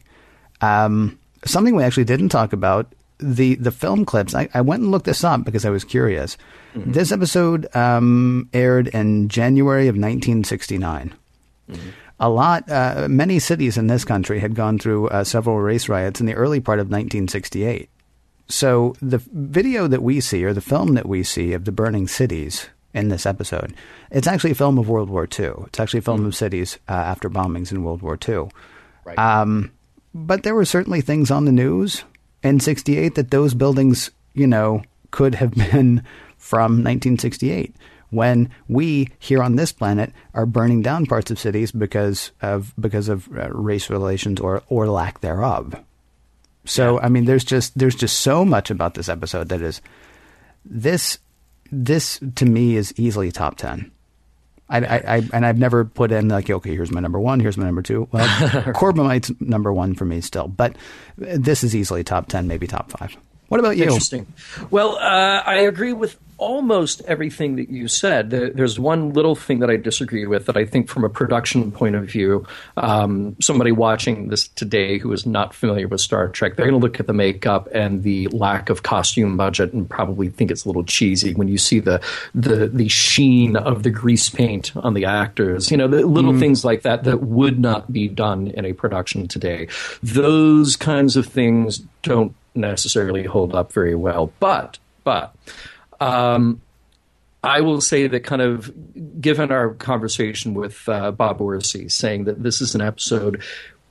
Um, 0.61 1.19
something 1.43 1.75
we 1.75 1.83
actually 1.83 2.05
didn't 2.05 2.29
talk 2.29 2.53
about 2.53 2.93
the 3.17 3.55
the 3.55 3.71
film 3.71 4.05
clips. 4.05 4.35
I, 4.35 4.49
I 4.53 4.61
went 4.61 4.83
and 4.83 4.91
looked 4.91 5.05
this 5.05 5.23
up 5.23 5.43
because 5.43 5.65
I 5.65 5.69
was 5.69 5.83
curious. 5.83 6.37
Mm-hmm. 6.75 6.91
This 6.91 7.11
episode 7.11 7.73
um, 7.75 8.49
aired 8.53 8.87
in 8.87 9.29
January 9.29 9.87
of 9.87 9.95
1969. 9.95 11.13
Mm-hmm. 11.69 11.89
A 12.19 12.29
lot, 12.29 12.69
uh, 12.69 13.07
many 13.09 13.39
cities 13.39 13.77
in 13.77 13.87
this 13.87 14.05
country 14.05 14.39
had 14.39 14.55
gone 14.55 14.79
through 14.79 15.09
uh, 15.09 15.23
several 15.23 15.59
race 15.59 15.89
riots 15.89 16.19
in 16.19 16.25
the 16.25 16.35
early 16.35 16.59
part 16.59 16.79
of 16.79 16.85
1968. 16.87 17.89
So 18.47 18.95
the 19.01 19.21
video 19.31 19.87
that 19.87 20.03
we 20.03 20.19
see, 20.19 20.43
or 20.43 20.53
the 20.53 20.61
film 20.61 20.93
that 20.93 21.07
we 21.07 21.23
see 21.23 21.53
of 21.53 21.65
the 21.65 21.71
burning 21.71 22.07
cities 22.07 22.69
in 22.93 23.09
this 23.09 23.25
episode, 23.25 23.73
it's 24.11 24.27
actually 24.27 24.51
a 24.51 24.55
film 24.55 24.77
of 24.77 24.89
World 24.89 25.09
War 25.09 25.27
II. 25.27 25.53
It's 25.67 25.79
actually 25.79 25.99
a 25.99 26.03
film 26.03 26.19
mm-hmm. 26.19 26.27
of 26.27 26.35
cities 26.35 26.77
uh, 26.87 26.93
after 26.93 27.29
bombings 27.29 27.71
in 27.71 27.83
World 27.83 28.01
War 28.01 28.17
II. 28.27 28.49
Right. 29.05 29.17
Um, 29.17 29.71
but 30.13 30.43
there 30.43 30.55
were 30.55 30.65
certainly 30.65 31.01
things 31.01 31.31
on 31.31 31.45
the 31.45 31.51
news 31.51 32.03
in 32.43 32.59
68 32.59 33.15
that 33.15 33.31
those 33.31 33.53
buildings, 33.53 34.11
you 34.33 34.47
know, 34.47 34.83
could 35.11 35.35
have 35.35 35.51
been 35.71 36.03
from 36.37 36.83
1968 36.83 37.75
when 38.09 38.49
we 38.67 39.09
here 39.17 39.41
on 39.41 39.55
this 39.55 39.71
planet 39.71 40.13
are 40.33 40.45
burning 40.45 40.81
down 40.81 41.05
parts 41.05 41.31
of 41.31 41.39
cities 41.39 41.71
because 41.71 42.31
of 42.41 42.73
because 42.79 43.09
of 43.09 43.27
uh, 43.35 43.49
race 43.49 43.89
relations 43.89 44.39
or 44.39 44.61
or 44.69 44.87
lack 44.87 45.21
thereof. 45.21 45.75
So. 46.65 46.99
I 46.99 47.09
mean 47.09 47.25
there's 47.25 47.43
just 47.43 47.77
there's 47.77 47.95
just 47.95 48.19
so 48.19 48.45
much 48.45 48.69
about 48.69 48.93
this 48.93 49.09
episode 49.09 49.49
that 49.49 49.61
is 49.61 49.81
this 50.63 51.17
this 51.71 52.19
to 52.35 52.45
me 52.45 52.75
is 52.75 52.93
easily 52.97 53.31
top 53.31 53.57
10. 53.57 53.91
I, 54.73 54.79
I, 54.79 55.15
I, 55.17 55.29
and 55.31 55.45
I've 55.45 55.59
never 55.59 55.85
put 55.85 56.11
in 56.11 56.27
like, 56.29 56.49
okay, 56.49 56.71
here's 56.71 56.91
my 56.91 56.99
number 56.99 57.19
one, 57.19 57.39
here's 57.39 57.57
my 57.57 57.65
number 57.65 57.81
two. 57.81 58.07
Well, 58.11 58.27
Corbomite's 58.73 59.31
number 59.39 59.71
one 59.71 59.93
for 59.93 60.05
me 60.05 60.19
still, 60.19 60.47
but 60.47 60.75
this 61.15 61.63
is 61.63 61.75
easily 61.75 62.03
top 62.03 62.27
ten, 62.27 62.47
maybe 62.47 62.67
top 62.67 62.91
five. 62.91 63.15
What 63.53 63.59
about 63.59 63.77
you? 63.77 63.83
Interesting. 63.83 64.25
Well, 64.71 64.95
uh, 64.95 65.43
I 65.45 65.57
agree 65.57 65.93
with 65.93 66.17
almost 66.39 67.01
everything 67.01 67.55
that 67.57 67.69
you 67.69 67.87
said. 67.87 68.31
There's 68.31 68.79
one 68.79 69.13
little 69.13 69.35
thing 69.35 69.59
that 69.59 69.69
I 69.69 69.75
disagree 69.75 70.25
with 70.25 70.47
that 70.47 70.57
I 70.57 70.65
think, 70.65 70.89
from 70.89 71.03
a 71.03 71.09
production 71.09 71.71
point 71.71 71.95
of 71.95 72.05
view, 72.05 72.47
um, 72.77 73.35
somebody 73.39 73.71
watching 73.71 74.29
this 74.29 74.47
today 74.47 74.97
who 74.97 75.13
is 75.13 75.27
not 75.27 75.53
familiar 75.53 75.87
with 75.87 76.01
Star 76.01 76.29
Trek, 76.29 76.55
they're 76.55 76.65
going 76.65 76.79
to 76.79 76.83
look 76.83 76.99
at 76.99 77.05
the 77.05 77.13
makeup 77.13 77.69
and 77.75 78.01
the 78.01 78.27
lack 78.29 78.71
of 78.71 78.81
costume 78.81 79.37
budget 79.37 79.71
and 79.71 79.87
probably 79.87 80.29
think 80.29 80.49
it's 80.49 80.65
a 80.65 80.67
little 80.67 80.83
cheesy 80.83 81.35
when 81.35 81.47
you 81.47 81.59
see 81.59 81.79
the 81.79 82.01
the 82.33 82.69
the 82.69 82.87
sheen 82.87 83.55
of 83.55 83.83
the 83.83 83.91
grease 83.91 84.31
paint 84.31 84.75
on 84.77 84.95
the 84.95 85.05
actors. 85.05 85.69
You 85.69 85.77
know, 85.77 85.87
the 85.87 86.07
little 86.07 86.33
mm. 86.33 86.39
things 86.39 86.65
like 86.65 86.81
that 86.81 87.03
that 87.03 87.21
would 87.21 87.59
not 87.59 87.93
be 87.93 88.07
done 88.07 88.47
in 88.47 88.65
a 88.65 88.73
production 88.73 89.27
today. 89.27 89.67
Those 90.01 90.75
kinds 90.75 91.15
of 91.15 91.27
things 91.27 91.83
don't 92.01 92.35
necessarily 92.55 93.23
hold 93.23 93.55
up 93.55 93.71
very 93.71 93.95
well, 93.95 94.31
but 94.39 94.79
but 95.03 95.35
um, 95.99 96.61
I 97.43 97.61
will 97.61 97.81
say 97.81 98.07
that 98.07 98.21
kind 98.21 98.41
of 98.41 98.71
given 99.21 99.51
our 99.51 99.73
conversation 99.73 100.53
with 100.53 100.87
uh, 100.87 101.11
Bob 101.11 101.39
Orci 101.39 101.91
saying 101.91 102.23
that 102.25 102.41
this 102.41 102.61
is 102.61 102.73
an 102.73 102.81
episode 102.81 103.43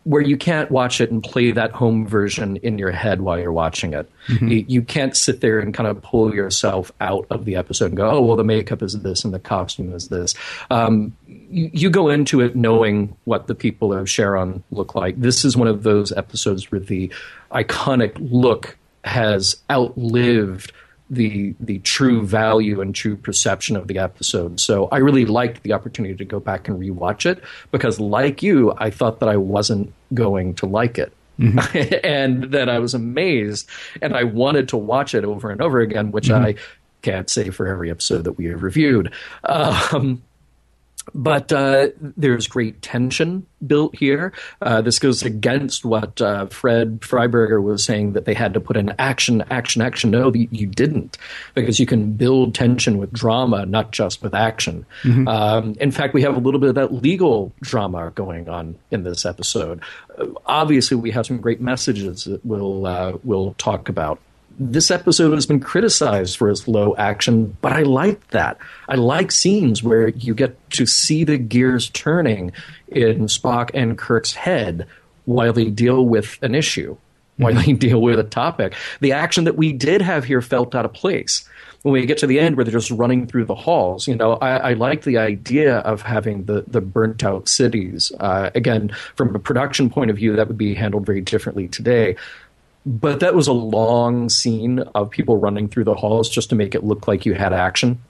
where 0.04 0.22
you 0.22 0.36
can't 0.36 0.70
watch 0.70 1.00
it 1.00 1.12
and 1.12 1.22
play 1.22 1.52
that 1.52 1.70
home 1.70 2.06
version 2.06 2.56
in 2.56 2.76
your 2.76 2.90
head 2.90 3.20
while 3.20 3.38
you're 3.38 3.52
watching 3.52 3.92
it. 3.92 4.10
Mm-hmm. 4.26 4.48
You, 4.48 4.64
you, 4.66 4.82
can't 4.82 5.16
sit 5.16 5.40
there 5.40 5.60
and 5.60 5.72
kind 5.72 5.88
of 5.88 6.02
pull 6.02 6.34
yourself 6.34 6.90
out 7.00 7.26
of 7.30 7.44
the 7.44 7.54
episode 7.54 7.86
and 7.86 7.96
go, 7.96 8.10
oh, 8.10 8.20
well, 8.20 8.36
the 8.36 8.42
makeup 8.42 8.82
is 8.82 9.00
this 9.00 9.24
and 9.24 9.32
the 9.32 9.38
costume 9.38 9.94
is 9.94 10.08
this. 10.08 10.34
Um, 10.70 11.16
you, 11.28 11.70
you, 11.72 11.90
go 11.90 12.08
into 12.08 12.40
it 12.40 12.56
knowing 12.56 13.16
what 13.24 13.46
the 13.46 13.54
people 13.54 13.92
of 13.92 14.06
Cheron 14.06 14.64
look 14.72 14.96
like. 14.96 15.20
This 15.20 15.44
is 15.44 15.56
one 15.56 15.68
of 15.68 15.84
those 15.84 16.10
episodes 16.10 16.72
where 16.72 16.80
the 16.80 17.12
iconic 17.52 18.16
look 18.18 18.76
has 19.04 19.56
outlived 19.70 20.72
the 21.12 21.54
the 21.60 21.78
true 21.80 22.24
value 22.24 22.80
and 22.80 22.94
true 22.94 23.16
perception 23.16 23.76
of 23.76 23.86
the 23.86 23.98
episode. 23.98 24.58
So 24.58 24.88
I 24.90 24.98
really 24.98 25.26
liked 25.26 25.62
the 25.62 25.74
opportunity 25.74 26.14
to 26.14 26.24
go 26.24 26.40
back 26.40 26.68
and 26.68 26.80
rewatch 26.80 27.26
it 27.26 27.42
because, 27.70 28.00
like 28.00 28.42
you, 28.42 28.72
I 28.78 28.90
thought 28.90 29.20
that 29.20 29.28
I 29.28 29.36
wasn't 29.36 29.92
going 30.14 30.54
to 30.54 30.66
like 30.66 30.98
it. 30.98 31.12
Mm-hmm. 31.38 32.00
and 32.04 32.44
that 32.52 32.68
I 32.68 32.78
was 32.78 32.94
amazed, 32.94 33.68
and 34.00 34.16
I 34.16 34.24
wanted 34.24 34.68
to 34.70 34.76
watch 34.76 35.14
it 35.14 35.24
over 35.24 35.50
and 35.50 35.60
over 35.60 35.80
again, 35.80 36.12
which 36.12 36.28
mm-hmm. 36.28 36.44
I 36.44 36.54
can't 37.02 37.28
say 37.28 37.50
for 37.50 37.66
every 37.66 37.90
episode 37.90 38.24
that 38.24 38.32
we 38.32 38.46
have 38.46 38.62
reviewed. 38.62 39.12
Um, 39.44 40.22
but 41.14 41.52
uh, 41.52 41.88
there's 42.00 42.46
great 42.46 42.82
tension 42.82 43.46
built 43.66 43.96
here. 43.96 44.32
Uh, 44.60 44.80
this 44.82 44.98
goes 44.98 45.22
against 45.22 45.84
what 45.84 46.20
uh, 46.20 46.46
Fred 46.46 47.00
Freiberger 47.00 47.62
was 47.62 47.84
saying 47.84 48.12
that 48.12 48.24
they 48.24 48.34
had 48.34 48.54
to 48.54 48.60
put 48.60 48.76
in 48.76 48.94
action, 48.98 49.42
action, 49.50 49.82
action. 49.82 50.10
No, 50.10 50.32
you 50.32 50.66
didn't, 50.66 51.18
because 51.54 51.78
you 51.78 51.86
can 51.86 52.12
build 52.12 52.54
tension 52.54 52.98
with 52.98 53.12
drama, 53.12 53.66
not 53.66 53.92
just 53.92 54.22
with 54.22 54.34
action. 54.34 54.86
Mm-hmm. 55.02 55.28
Um, 55.28 55.76
in 55.80 55.90
fact, 55.90 56.14
we 56.14 56.22
have 56.22 56.36
a 56.36 56.40
little 56.40 56.60
bit 56.60 56.70
of 56.70 56.74
that 56.76 56.92
legal 56.92 57.52
drama 57.60 58.10
going 58.14 58.48
on 58.48 58.76
in 58.90 59.04
this 59.04 59.24
episode. 59.24 59.82
Obviously, 60.46 60.96
we 60.96 61.10
have 61.12 61.26
some 61.26 61.40
great 61.40 61.60
messages 61.60 62.24
that 62.24 62.44
we'll 62.44 62.86
uh, 62.86 63.16
we'll 63.24 63.54
talk 63.54 63.88
about 63.88 64.20
this 64.70 64.90
episode 64.90 65.34
has 65.34 65.46
been 65.46 65.60
criticized 65.60 66.36
for 66.36 66.50
its 66.50 66.68
low 66.68 66.94
action, 66.96 67.56
but 67.60 67.72
I 67.72 67.82
like 67.82 68.28
that. 68.28 68.58
I 68.88 68.94
like 68.94 69.32
scenes 69.32 69.82
where 69.82 70.08
you 70.08 70.34
get 70.34 70.70
to 70.72 70.86
see 70.86 71.24
the 71.24 71.38
gears 71.38 71.90
turning 71.90 72.52
in 72.88 73.26
Spock 73.26 73.70
and 73.74 73.98
Kirk's 73.98 74.34
head 74.34 74.86
while 75.24 75.52
they 75.52 75.70
deal 75.70 76.04
with 76.04 76.38
an 76.42 76.54
issue, 76.54 76.96
while 77.36 77.54
they 77.54 77.72
deal 77.72 78.00
with 78.00 78.18
a 78.18 78.24
topic. 78.24 78.74
The 79.00 79.12
action 79.12 79.44
that 79.44 79.56
we 79.56 79.72
did 79.72 80.02
have 80.02 80.24
here 80.24 80.42
felt 80.42 80.74
out 80.74 80.84
of 80.84 80.92
place. 80.92 81.48
when 81.82 81.92
we 81.92 82.06
get 82.06 82.18
to 82.18 82.26
the 82.26 82.38
end 82.38 82.56
where 82.56 82.64
they're 82.64 82.72
just 82.72 82.90
running 82.90 83.26
through 83.26 83.44
the 83.44 83.54
halls, 83.54 84.06
you 84.06 84.14
know, 84.14 84.34
I, 84.34 84.70
I 84.70 84.72
like 84.74 85.02
the 85.02 85.18
idea 85.18 85.78
of 85.78 86.02
having 86.02 86.44
the 86.44 86.64
the 86.66 86.80
burnt 86.80 87.24
out 87.24 87.48
cities. 87.48 88.12
Uh, 88.20 88.50
again, 88.54 88.90
from 89.16 89.34
a 89.34 89.38
production 89.38 89.90
point 89.90 90.10
of 90.10 90.16
view, 90.16 90.36
that 90.36 90.48
would 90.48 90.58
be 90.58 90.74
handled 90.74 91.06
very 91.06 91.20
differently 91.20 91.68
today. 91.68 92.16
But 92.84 93.20
that 93.20 93.34
was 93.34 93.46
a 93.46 93.52
long 93.52 94.28
scene 94.28 94.80
of 94.80 95.10
people 95.10 95.36
running 95.36 95.68
through 95.68 95.84
the 95.84 95.94
halls 95.94 96.28
just 96.28 96.50
to 96.50 96.56
make 96.56 96.74
it 96.74 96.82
look 96.82 97.06
like 97.06 97.26
you 97.26 97.34
had 97.34 97.52
action. 97.52 98.00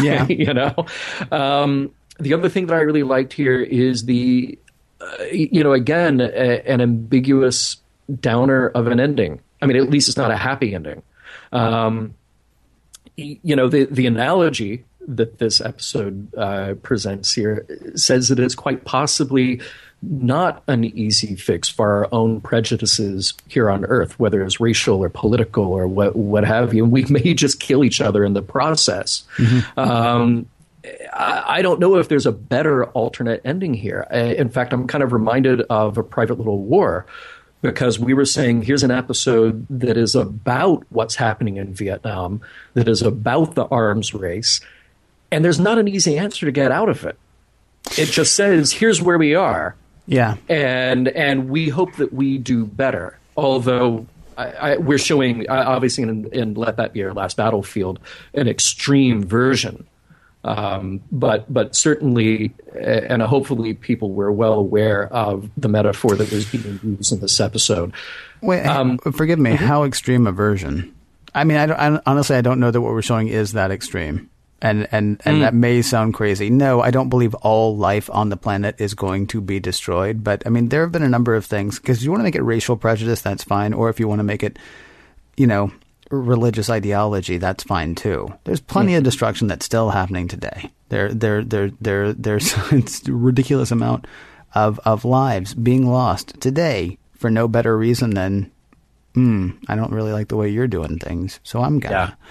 Yeah. 0.00 0.26
you 0.28 0.54
know. 0.54 0.86
Um, 1.32 1.90
the 2.20 2.32
other 2.32 2.48
thing 2.48 2.66
that 2.66 2.74
I 2.74 2.80
really 2.80 3.02
liked 3.02 3.32
here 3.32 3.60
is 3.60 4.04
the, 4.04 4.56
uh, 5.00 5.24
you 5.24 5.64
know, 5.64 5.72
again, 5.72 6.20
a, 6.20 6.62
an 6.66 6.80
ambiguous 6.80 7.76
downer 8.20 8.68
of 8.68 8.86
an 8.86 9.00
ending. 9.00 9.40
I 9.60 9.66
mean, 9.66 9.76
at 9.76 9.90
least 9.90 10.08
it's 10.08 10.16
not 10.16 10.30
a 10.30 10.36
happy 10.36 10.74
ending. 10.74 11.02
Um, 11.52 12.14
you 13.16 13.56
know, 13.56 13.68
the 13.68 13.84
the 13.86 14.06
analogy 14.06 14.84
that 15.06 15.38
this 15.38 15.60
episode 15.60 16.32
uh, 16.36 16.74
presents 16.82 17.32
here 17.32 17.66
says 17.94 18.28
that 18.28 18.38
it's 18.38 18.54
quite 18.54 18.84
possibly 18.84 19.60
not 20.02 20.62
an 20.66 20.84
easy 20.84 21.36
fix 21.36 21.68
for 21.68 21.90
our 21.90 22.08
own 22.12 22.40
prejudices 22.40 23.34
here 23.48 23.70
on 23.70 23.84
Earth, 23.84 24.18
whether 24.18 24.42
it's 24.42 24.60
racial 24.60 25.02
or 25.02 25.08
political 25.08 25.64
or 25.64 25.86
what 25.86 26.16
what 26.16 26.44
have 26.44 26.72
you. 26.72 26.84
And 26.84 26.92
we 26.92 27.04
may 27.10 27.34
just 27.34 27.60
kill 27.60 27.84
each 27.84 28.00
other 28.00 28.24
in 28.24 28.32
the 28.32 28.42
process. 28.42 29.24
Mm-hmm. 29.36 29.78
Um, 29.78 30.46
I, 31.12 31.44
I 31.46 31.62
don't 31.62 31.80
know 31.80 31.96
if 31.96 32.08
there's 32.08 32.26
a 32.26 32.32
better 32.32 32.86
alternate 32.86 33.42
ending 33.44 33.74
here. 33.74 34.02
In 34.10 34.48
fact, 34.48 34.72
I'm 34.72 34.86
kind 34.86 35.04
of 35.04 35.12
reminded 35.12 35.62
of 35.62 35.98
a 35.98 36.02
Private 36.02 36.38
Little 36.38 36.58
War 36.58 37.06
because 37.62 37.98
we 37.98 38.14
were 38.14 38.24
saying 38.24 38.62
here's 38.62 38.82
an 38.82 38.90
episode 38.90 39.66
that 39.68 39.96
is 39.96 40.14
about 40.14 40.84
what's 40.88 41.16
happening 41.16 41.56
in 41.56 41.74
Vietnam, 41.74 42.40
that 42.74 42.88
is 42.88 43.02
about 43.02 43.54
the 43.54 43.66
arms 43.66 44.14
race, 44.14 44.60
and 45.30 45.44
there's 45.44 45.60
not 45.60 45.78
an 45.78 45.86
easy 45.86 46.16
answer 46.16 46.46
to 46.46 46.52
get 46.52 46.72
out 46.72 46.88
of 46.88 47.04
it. 47.04 47.18
It 47.98 48.06
just 48.06 48.34
says 48.34 48.72
here's 48.72 49.02
where 49.02 49.18
we 49.18 49.34
are, 49.34 49.76
yeah, 50.06 50.36
and 50.48 51.08
and 51.08 51.48
we 51.48 51.68
hope 51.68 51.96
that 51.96 52.12
we 52.12 52.38
do 52.38 52.64
better. 52.66 53.18
Although 53.36 54.06
I, 54.36 54.44
I, 54.46 54.76
we're 54.76 54.98
showing 54.98 55.48
obviously 55.48 56.04
in, 56.04 56.26
in 56.32 56.54
Let 56.54 56.76
That 56.76 56.92
Be 56.92 57.04
Our 57.04 57.14
Last 57.14 57.36
Battlefield 57.36 58.00
an 58.34 58.48
extreme 58.48 59.24
version 59.24 59.86
um, 60.42 61.02
but 61.12 61.52
but 61.52 61.76
certainly, 61.76 62.52
and 62.74 63.20
hopefully, 63.20 63.74
people 63.74 64.12
were 64.12 64.32
well 64.32 64.54
aware 64.54 65.06
of 65.12 65.50
the 65.56 65.68
metaphor 65.68 66.16
that 66.16 66.32
was 66.32 66.46
being 66.46 66.80
used 66.82 67.12
in 67.12 67.20
this 67.20 67.40
episode. 67.40 67.92
Wait, 68.40 68.64
um, 68.64 68.96
forgive 68.98 69.38
me. 69.38 69.52
Mm-hmm. 69.52 69.64
How 69.64 69.84
extreme 69.84 70.26
a 70.26 70.32
version? 70.32 70.94
I 71.34 71.44
mean, 71.44 71.58
I, 71.58 71.64
I, 71.64 72.00
honestly 72.06 72.36
I 72.36 72.40
don't 72.40 72.58
know 72.58 72.70
that 72.70 72.80
what 72.80 72.92
we're 72.92 73.02
showing 73.02 73.28
is 73.28 73.52
that 73.52 73.70
extreme, 73.70 74.30
and 74.62 74.88
and 74.92 75.20
and 75.24 75.38
mm. 75.38 75.40
that 75.40 75.54
may 75.54 75.82
sound 75.82 76.14
crazy. 76.14 76.50
No, 76.50 76.80
I 76.80 76.90
don't 76.90 77.08
believe 77.08 77.34
all 77.36 77.76
life 77.76 78.10
on 78.12 78.28
the 78.28 78.36
planet 78.36 78.76
is 78.78 78.94
going 78.94 79.26
to 79.28 79.40
be 79.40 79.60
destroyed. 79.60 80.22
But 80.22 80.42
I 80.46 80.50
mean, 80.50 80.68
there 80.68 80.82
have 80.82 80.92
been 80.92 81.02
a 81.02 81.08
number 81.08 81.34
of 81.34 81.46
things 81.46 81.78
because 81.78 82.04
you 82.04 82.10
want 82.10 82.20
to 82.20 82.24
make 82.24 82.34
it 82.34 82.42
racial 82.42 82.76
prejudice, 82.76 83.20
that's 83.20 83.44
fine, 83.44 83.72
or 83.72 83.88
if 83.88 83.98
you 83.98 84.08
want 84.08 84.18
to 84.18 84.24
make 84.24 84.42
it, 84.42 84.58
you 85.36 85.46
know, 85.46 85.72
religious 86.10 86.68
ideology, 86.68 87.38
that's 87.38 87.64
fine 87.64 87.94
too. 87.94 88.32
There's 88.44 88.60
plenty 88.60 88.94
of 88.96 89.04
destruction 89.04 89.46
that's 89.46 89.66
still 89.66 89.90
happening 89.90 90.28
today. 90.28 90.70
There, 90.88 91.12
there, 91.12 91.42
there, 91.42 91.70
there, 91.80 92.12
there's 92.12 92.52
a 92.72 93.12
ridiculous 93.12 93.70
amount 93.70 94.06
of 94.54 94.80
of 94.80 95.04
lives 95.04 95.54
being 95.54 95.86
lost 95.86 96.40
today 96.40 96.98
for 97.14 97.30
no 97.30 97.46
better 97.46 97.76
reason 97.76 98.10
than, 98.10 98.50
hmm, 99.14 99.50
I 99.68 99.76
don't 99.76 99.92
really 99.92 100.12
like 100.12 100.28
the 100.28 100.36
way 100.36 100.48
you're 100.48 100.66
doing 100.66 100.98
things, 100.98 101.38
so 101.44 101.62
I'm 101.62 101.78
gonna. 101.78 101.94
Yeah. 102.18 102.26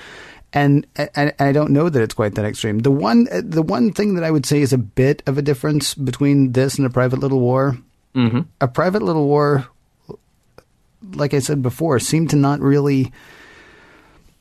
And 0.52 0.88
I, 0.98 1.34
I 1.40 1.52
don't 1.52 1.72
know 1.72 1.90
that 1.90 2.02
it's 2.02 2.16
quite 2.16 2.36
that 2.36 2.46
extreme. 2.46 2.80
The 2.80 2.92
one, 2.92 3.28
the 3.32 3.62
one 3.62 3.92
thing 3.92 4.16
that 4.16 4.24
I 4.24 4.32
would 4.32 4.46
say 4.46 4.62
is 4.62 4.74
a 4.74 4.78
bit 4.78 5.22
of 5.28 5.38
a 5.38 5.44
difference 5.44 5.94
between 5.94 6.54
this 6.54 6.78
and 6.78 6.88
a 6.88 6.90
private 6.90 7.20
little 7.20 7.40
war. 7.40 7.78
Mm-hmm. 8.16 8.42
A 8.60 8.68
private 8.68 9.04
little 9.04 9.28
war, 9.28 9.68
like 11.14 11.36
I 11.36 11.40
said 11.40 11.62
before, 11.62 12.00
seemed 12.00 12.32
to 12.32 12.36
not 12.36 12.60
really 12.60 13.12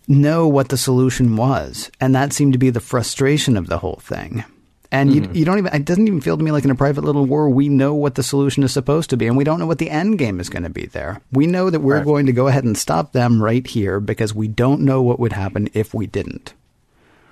know 0.06 0.48
what 0.48 0.70
the 0.70 0.78
solution 0.78 1.36
was. 1.36 1.90
And 2.00 2.14
that 2.14 2.32
seemed 2.32 2.54
to 2.54 2.58
be 2.58 2.70
the 2.70 2.80
frustration 2.80 3.58
of 3.58 3.66
the 3.66 3.78
whole 3.78 4.00
thing. 4.02 4.44
And 4.90 5.10
mm-hmm. 5.10 5.34
you, 5.34 5.40
you 5.40 5.44
don't 5.44 5.58
even, 5.58 5.74
it 5.74 5.84
doesn't 5.84 6.06
even 6.06 6.20
feel 6.20 6.36
to 6.36 6.42
me 6.42 6.50
like 6.50 6.64
in 6.64 6.70
a 6.70 6.74
private 6.74 7.04
little 7.04 7.26
war, 7.26 7.48
we 7.50 7.68
know 7.68 7.94
what 7.94 8.14
the 8.14 8.22
solution 8.22 8.62
is 8.62 8.72
supposed 8.72 9.10
to 9.10 9.16
be. 9.16 9.26
And 9.26 9.36
we 9.36 9.44
don't 9.44 9.58
know 9.58 9.66
what 9.66 9.78
the 9.78 9.90
end 9.90 10.18
game 10.18 10.40
is 10.40 10.48
going 10.48 10.62
to 10.62 10.70
be 10.70 10.86
there. 10.86 11.20
We 11.32 11.46
know 11.46 11.68
that 11.70 11.80
we're 11.80 11.96
right. 11.96 12.04
going 12.04 12.26
to 12.26 12.32
go 12.32 12.48
ahead 12.48 12.64
and 12.64 12.76
stop 12.76 13.12
them 13.12 13.42
right 13.42 13.66
here 13.66 14.00
because 14.00 14.34
we 14.34 14.48
don't 14.48 14.80
know 14.82 15.02
what 15.02 15.20
would 15.20 15.32
happen 15.32 15.68
if 15.74 15.92
we 15.92 16.06
didn't. 16.06 16.54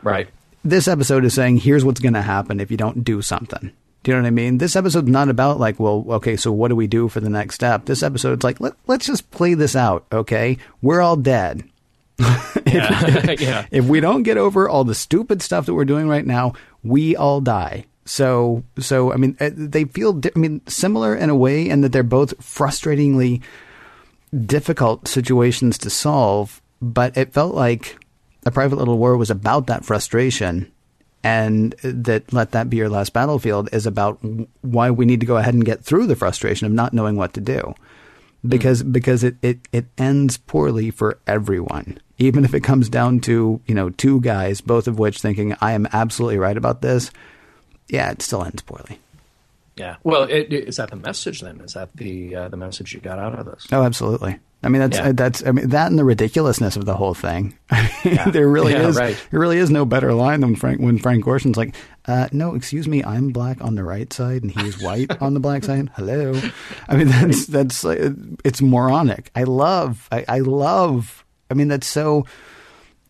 Right. 0.03 0.29
This 0.65 0.89
episode 0.89 1.25
is 1.25 1.35
saying, 1.35 1.59
here's 1.59 1.85
what's 1.85 2.01
going 2.01 2.15
to 2.15 2.23
happen 2.23 2.61
if 2.61 2.71
you 2.71 2.77
don't 2.77 3.05
do 3.05 3.23
something. 3.23 3.73
Do 4.03 4.11
you 4.13 4.17
know 4.17 4.23
what 4.23 4.29
I 4.29 4.31
mean? 4.31 4.59
This 4.59 4.77
episode's 4.77 5.09
not 5.09 5.29
about 5.29 5.59
like, 5.59 5.81
well, 5.81 6.05
okay, 6.09 6.37
so 6.37 6.53
what 6.53 6.69
do 6.69 6.77
we 6.77 6.87
do 6.87 7.09
for 7.09 7.21
the 7.21 7.31
next 7.31 7.57
step? 7.57 7.87
This 7.87 8.03
episode's 8.03 8.45
like, 8.45 8.61
let, 8.61 8.75
let's 8.87 9.07
just 9.07 9.31
play 9.31 9.55
this 9.55 9.75
out, 9.75 10.07
okay? 10.13 10.59
We're 10.83 11.01
all 11.01 11.17
dead 11.17 11.65
if, 12.19 12.75
yeah. 12.75 13.31
yeah. 13.39 13.67
if 13.71 13.85
we 13.87 14.01
don't 14.01 14.23
get 14.23 14.37
over 14.37 14.69
all 14.69 14.85
the 14.85 14.95
stupid 14.95 15.43
stuff 15.43 15.67
that 15.67 15.75
we're 15.75 15.85
doing 15.85 16.09
right 16.09 16.27
now, 16.27 16.55
we 16.83 17.17
all 17.17 17.41
die. 17.41 17.85
So, 18.05 18.63
so 18.79 19.13
I 19.13 19.17
mean, 19.17 19.37
uh, 19.41 19.51
they 19.53 19.85
feel, 19.85 20.21
I 20.35 20.39
mean, 20.39 20.63
similar 20.67 21.15
in 21.15 21.29
a 21.29 21.37
way, 21.37 21.69
in 21.69 21.81
that 21.81 21.93
they're 21.93 22.03
both 22.03 22.39
frustratingly 22.39 23.43
difficult 24.45 25.09
situations 25.09 25.79
to 25.79 25.91
solve. 25.91 26.63
But 26.81 27.17
it 27.17 27.33
felt 27.33 27.55
like 27.55 27.99
a 28.45 28.51
private 28.51 28.77
little 28.77 28.99
war 28.99 29.17
was 29.17 29.31
about 29.31 29.67
that 29.67 29.85
frustration, 29.85 30.71
and 31.25 31.73
that 31.83 32.33
let 32.33 32.53
that 32.53 32.71
be 32.71 32.77
your 32.77 32.89
last 32.89 33.13
battlefield 33.13 33.69
is 33.73 33.87
about 33.87 34.21
why 34.61 34.91
we 34.91 35.05
need 35.05 35.21
to 35.21 35.27
go 35.27 35.37
ahead 35.37 35.55
and 35.55 35.65
get 35.65 35.85
through 35.85 36.07
the 36.07 36.17
frustration 36.17 36.67
of 36.67 36.73
not 36.73 36.93
knowing 36.93 37.17
what 37.17 37.35
to 37.35 37.41
do 37.41 37.75
because 38.47 38.83
mm. 38.83 38.93
because 38.93 39.25
it, 39.25 39.37
it 39.43 39.59
it 39.73 39.87
ends 39.99 40.37
poorly 40.37 40.91
for 40.91 41.19
everyone 41.27 41.99
even 42.19 42.45
if 42.45 42.55
it 42.55 42.61
comes 42.61 42.89
down 42.89 43.21
to 43.21 43.61
you 43.67 43.75
know 43.75 43.91
two 43.91 44.21
guys, 44.21 44.61
both 44.61 44.89
of 44.89 44.99
which 44.99 45.21
thinking 45.21 45.57
I 45.61 45.73
am 45.73 45.87
absolutely 45.93 46.39
right 46.39 46.57
about 46.57 46.83
this, 46.83 47.11
yeah, 47.89 48.11
it 48.11 48.23
still 48.23 48.45
ends 48.45 48.63
poorly. 48.63 48.99
Yeah. 49.77 49.97
Well, 50.05 50.23
it, 50.23 50.53
it, 50.53 50.69
is 50.69 50.77
that 50.77 50.91
the 50.91 50.97
message 50.97 51.43
then? 51.43 51.61
Is 51.61 51.75
that 51.75 51.91
the 51.95 52.35
uh, 52.35 52.49
the 52.49 52.57
message 52.57 52.95
you 52.95 53.01
got 53.01 53.19
out 53.19 53.39
of 53.39 53.45
this? 53.45 53.67
Oh, 53.71 53.83
absolutely. 53.83 54.39
I 54.63 54.69
mean, 54.69 54.81
that's 54.81 54.97
yeah. 54.97 55.13
that's 55.13 55.47
I 55.47 55.53
mean 55.53 55.69
that 55.69 55.89
and 55.89 55.99
the 55.99 56.05
ridiculousness 56.05 56.77
of 56.77 56.87
the 56.87 56.97
whole 56.97 57.13
thing. 57.13 57.57
yeah. 58.05 58.31
there 58.31 58.49
really 58.49 58.73
yeah, 58.73 58.89
is 58.89 58.97
right. 58.97 59.17
there 59.31 59.39
really 59.39 59.59
is 59.59 59.71
no 59.71 59.85
better 59.85 60.15
line 60.15 60.41
than 60.41 60.57
Frank 60.57 60.81
when 60.81 60.99
Frank 60.99 61.25
Gorshin's 61.25 61.59
like, 61.59 61.75
uh, 62.07 62.29
"No, 62.33 62.55
excuse 62.55 62.89
me, 62.89 63.05
I'm 63.05 63.31
black 63.31 63.61
on 63.61 63.75
the 63.75 63.85
right 63.85 64.11
side 64.11 64.43
and 64.43 64.51
he's 64.51 64.83
white 64.83 65.21
on 65.21 65.35
the 65.35 65.41
black 65.41 65.63
side." 65.63 65.91
Hello. 65.95 66.41
I 66.89 66.97
mean, 66.97 67.09
that's 67.09 67.47
that's 67.47 67.85
it's 67.85 68.63
moronic. 68.63 69.31
I 69.37 69.45
love 69.45 70.09
I, 70.11 70.25
I 70.27 70.39
love 70.39 71.26
I 71.51 71.55
mean, 71.55 71.69
that's 71.69 71.87
so. 71.87 72.27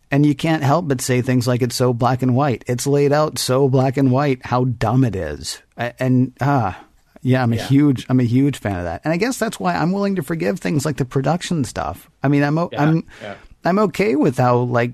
And 0.09 0.25
you 0.25 0.35
can't 0.35 0.63
help 0.63 0.87
but 0.87 1.01
say 1.01 1.21
things 1.21 1.47
like 1.47 1.61
it's 1.61 1.75
so 1.75 1.93
black 1.93 2.21
and 2.21 2.33
white. 2.35 2.63
It's 2.67 2.87
laid 2.87 3.11
out 3.11 3.37
so 3.37 3.67
black 3.67 3.97
and 3.97 4.11
white 4.11 4.45
how 4.45 4.63
dumb 4.63 5.03
it 5.03 5.17
is. 5.17 5.61
And 5.75 6.31
ah, 6.39 6.81
yeah, 7.21 7.43
I'm 7.43 7.51
a 7.51 7.57
yeah. 7.57 7.67
huge 7.67 8.05
I'm 8.07 8.21
a 8.21 8.23
huge 8.23 8.57
fan 8.57 8.77
of 8.77 8.85
that. 8.85 9.01
And 9.03 9.13
I 9.13 9.17
guess 9.17 9.37
that's 9.37 9.59
why 9.59 9.75
I'm 9.75 9.91
willing 9.91 10.15
to 10.15 10.23
forgive 10.23 10.59
things 10.59 10.85
like 10.85 10.95
the 10.95 11.03
production 11.03 11.65
stuff. 11.65 12.09
I 12.23 12.29
mean, 12.29 12.43
I'm 12.43 12.57
yeah, 12.57 12.67
I'm 12.77 13.05
yeah. 13.21 13.35
I'm 13.65 13.79
okay 13.79 14.15
with 14.15 14.37
how 14.37 14.59
like 14.59 14.93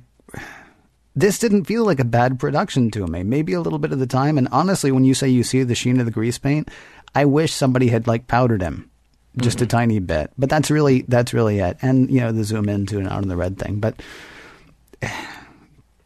this 1.16 1.38
didn't 1.38 1.66
feel 1.66 1.86
like 1.86 2.00
a 2.00 2.06
bad 2.06 2.40
production 2.40 2.90
to 2.92 3.06
me. 3.06 3.22
Maybe 3.22 3.54
a 3.54 3.62
little 3.62 3.78
bit 3.78 3.92
of 3.92 4.00
the 4.00 4.08
time. 4.08 4.40
And 4.40 4.48
honestly, 4.52 4.92
when 4.92 5.06
you 5.06 5.14
say 5.14 5.30
you 5.30 5.44
see 5.44 5.62
the 5.62 5.76
sheen 5.76 6.00
of 6.00 6.08
the 6.08 6.12
grease 6.12 6.40
paint, 6.40 6.70
I 7.14 7.26
wish 7.26 7.54
somebody 7.54 7.90
had 7.90 8.08
like 8.08 8.26
powdered 8.26 8.64
him 8.64 8.90
just 9.38 9.58
mm-hmm. 9.58 9.66
a 9.66 9.68
tiny 9.68 10.00
bit. 10.00 10.32
But 10.38 10.50
that's 10.50 10.70
really 10.70 11.04
that's 11.08 11.34
really 11.34 11.60
it. 11.60 11.78
And 11.82 12.10
you 12.10 12.20
know 12.20 12.32
the 12.32 12.44
zoom 12.44 12.70
into 12.70 12.98
and 12.98 13.08
out 13.08 13.14
on 13.24 13.28
the 13.28 13.38
red 13.38 13.58
thing. 13.58 13.80
But 13.80 14.02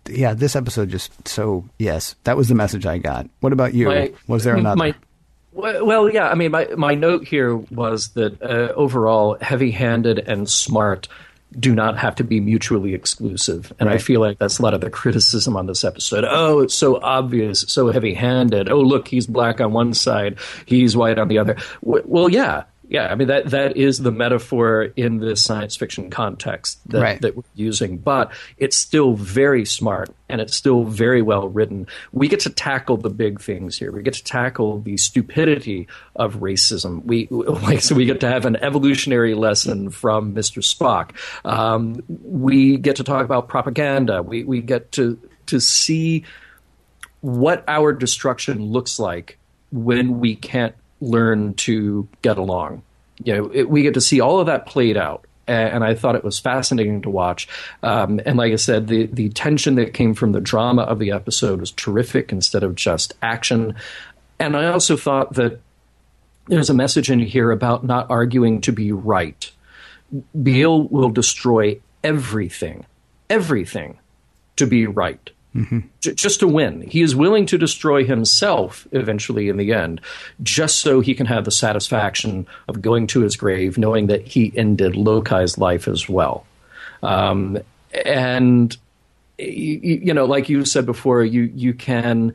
yeah, 0.10 0.34
this 0.34 0.56
episode 0.56 0.90
just 0.90 1.28
so 1.28 1.66
yes, 1.80 2.16
that 2.24 2.38
was 2.38 2.48
the 2.48 2.56
message 2.56 2.86
I 2.86 2.98
got. 2.98 3.30
What 3.40 3.54
about 3.54 3.74
you? 3.74 3.88
My, 3.88 4.14
was 4.28 4.44
there 4.44 4.56
another? 4.58 4.78
My, 4.78 4.96
well, 5.54 6.10
yeah. 6.10 6.30
I 6.30 6.36
mean, 6.36 6.52
my 6.52 6.68
my 6.78 6.94
note 6.94 7.28
here 7.28 7.56
was 7.56 8.10
that 8.10 8.42
uh, 8.42 8.74
overall, 8.76 9.38
heavy-handed 9.42 10.20
and 10.20 10.50
smart 10.50 11.08
do 11.58 11.74
not 11.74 11.98
have 11.98 12.16
to 12.16 12.24
be 12.24 12.40
mutually 12.40 12.94
exclusive. 12.94 13.72
And 13.80 13.88
right. 13.88 13.96
I 13.96 13.98
feel 14.00 14.20
like 14.20 14.38
that's 14.38 14.60
a 14.60 14.62
lot 14.62 14.74
of 14.74 14.82
the 14.82 14.90
criticism 14.92 15.56
on 15.56 15.66
this 15.66 15.84
episode. 15.84 16.26
Oh, 16.28 16.60
it's 16.60 16.76
so 16.76 17.00
obvious, 17.02 17.62
so 17.68 17.92
heavy 17.92 18.14
handed. 18.14 18.70
Oh, 18.70 18.82
look, 18.82 19.08
he's 19.08 19.28
black 19.28 19.62
on 19.62 19.74
one 19.74 19.94
side, 19.94 20.38
he's 20.66 20.96
white 20.96 21.18
on 21.18 21.28
the 21.28 21.38
other. 21.38 21.58
well, 21.82 22.30
yeah, 22.30 22.64
yeah, 22.90 23.08
I 23.08 23.16
mean 23.16 23.28
that 23.28 23.50
that 23.52 23.76
is 23.78 24.00
the 24.00 24.12
metaphor 24.12 24.90
in 24.96 25.18
this 25.20 25.44
science 25.44 25.76
fiction 25.76 26.10
context 26.10 26.80
that, 26.90 27.02
Right. 27.02 27.22
that 27.22 27.36
we're 27.36 27.44
using, 27.56 27.98
but 27.98 28.32
it's 28.58 28.78
still 28.78 29.14
very 29.14 29.66
smart 29.66 30.10
and 30.30 30.40
it's 30.40 30.56
still 30.56 30.84
very 30.84 31.22
well 31.22 31.50
written. 31.50 31.88
We 32.12 32.28
get 32.28 32.40
to 32.42 32.50
tackle 32.50 32.98
the 32.98 33.10
big 33.10 33.42
things 33.42 33.78
here. 33.78 33.92
We 33.92 34.04
get 34.04 34.14
to 34.16 34.24
tackle 34.24 34.80
the 34.80 34.98
stupidity 34.98 35.88
of 36.16 36.36
racism. 36.36 37.04
We 37.04 37.28
like 37.32 37.82
so 37.82 37.94
we 37.96 38.06
get 38.06 38.20
to 38.22 38.30
have 38.30 38.46
an 38.46 38.56
evolutionary 38.58 39.34
lesson 39.34 39.90
from 39.90 40.34
Mr. 40.34 40.64
Spock. 40.64 41.12
Um, 41.44 42.02
we 42.08 42.78
get 42.78 42.96
to 42.98 43.04
talk 43.04 43.26
about 43.26 43.48
propaganda. 43.50 44.24
We 44.24 44.44
we 44.44 44.62
get 44.62 44.92
to 44.94 45.20
to 45.48 45.60
see 45.60 46.24
what 47.22 47.64
our 47.68 47.94
destruction 47.94 48.64
looks 48.64 49.00
like 49.00 49.38
when 49.72 50.20
we 50.20 50.36
can't 50.36 50.76
learn 51.02 51.54
to 51.56 52.08
get 52.22 52.38
along. 52.38 52.84
You 53.24 53.36
know, 53.36 53.52
it, 53.54 53.70
we 53.70 53.84
get 53.84 53.94
to 53.96 54.02
see 54.02 54.20
all 54.20 54.40
of 54.40 54.48
that 54.48 54.66
played 54.66 54.98
out. 54.98 55.26
And 55.50 55.82
I 55.82 55.96
thought 55.96 56.16
it 56.16 56.26
was 56.26 56.40
fascinating 56.40 57.04
to 57.04 57.10
watch. 57.10 57.48
Um, 57.82 58.20
and 58.26 58.38
like 58.38 58.52
I 58.52 58.58
said, 58.58 58.88
the, 58.88 59.06
the 59.06 59.30
tension 59.30 59.76
that 59.76 59.94
came 59.94 60.14
from 60.14 60.34
the 60.34 60.42
drama 60.42 60.82
of 60.82 61.00
the 61.00 61.12
episode 61.12 61.62
was 61.62 61.72
terrific 61.72 62.34
instead 62.34 62.64
of 62.64 62.76
just 62.76 63.14
action. 63.22 63.76
And 64.40 64.58
I 64.58 64.66
also 64.66 64.98
thought 64.98 65.36
that 65.36 65.62
there's 66.48 66.70
a 66.70 66.74
message 66.74 67.10
in 67.10 67.20
here 67.20 67.52
about 67.52 67.86
not 67.86 68.12
arguing 68.12 68.60
to 68.62 68.74
be 68.74 68.92
right. 68.92 69.50
Bele 70.36 70.88
will 70.90 71.12
destroy 71.12 71.80
everything, 72.04 72.86
everything 73.30 74.00
to 74.58 74.68
be 74.68 74.86
right. 74.86 75.30
J- 76.02 76.14
just 76.14 76.40
to 76.42 76.48
win. 76.48 76.82
He 76.82 77.02
is 77.02 77.16
willing 77.16 77.46
to 77.48 77.58
destroy 77.58 78.04
himself 78.06 78.88
eventually 78.92 79.50
in 79.50 79.58
the 79.58 79.74
end, 79.74 80.02
just 80.44 80.80
so 80.80 81.00
he 81.00 81.16
can 81.16 81.26
have 81.26 81.46
the 81.46 81.52
satisfaction 81.52 82.46
of 82.68 82.82
going 82.82 83.08
to 83.08 83.22
his 83.22 83.36
grave 83.36 83.78
knowing 83.78 84.08
that 84.08 84.28
he 84.28 84.54
ended 84.56 84.94
Lokai's 84.94 85.58
life 85.58 85.88
as 85.88 86.08
well. 86.08 86.46
Um, 87.04 87.58
and, 88.06 88.76
y- 89.40 89.46
y- 89.84 90.00
you 90.04 90.14
know, 90.14 90.26
like 90.26 90.50
you 90.50 90.66
said 90.66 90.86
before, 90.86 91.24
you, 91.24 91.44
you 91.56 91.74
can 91.74 92.34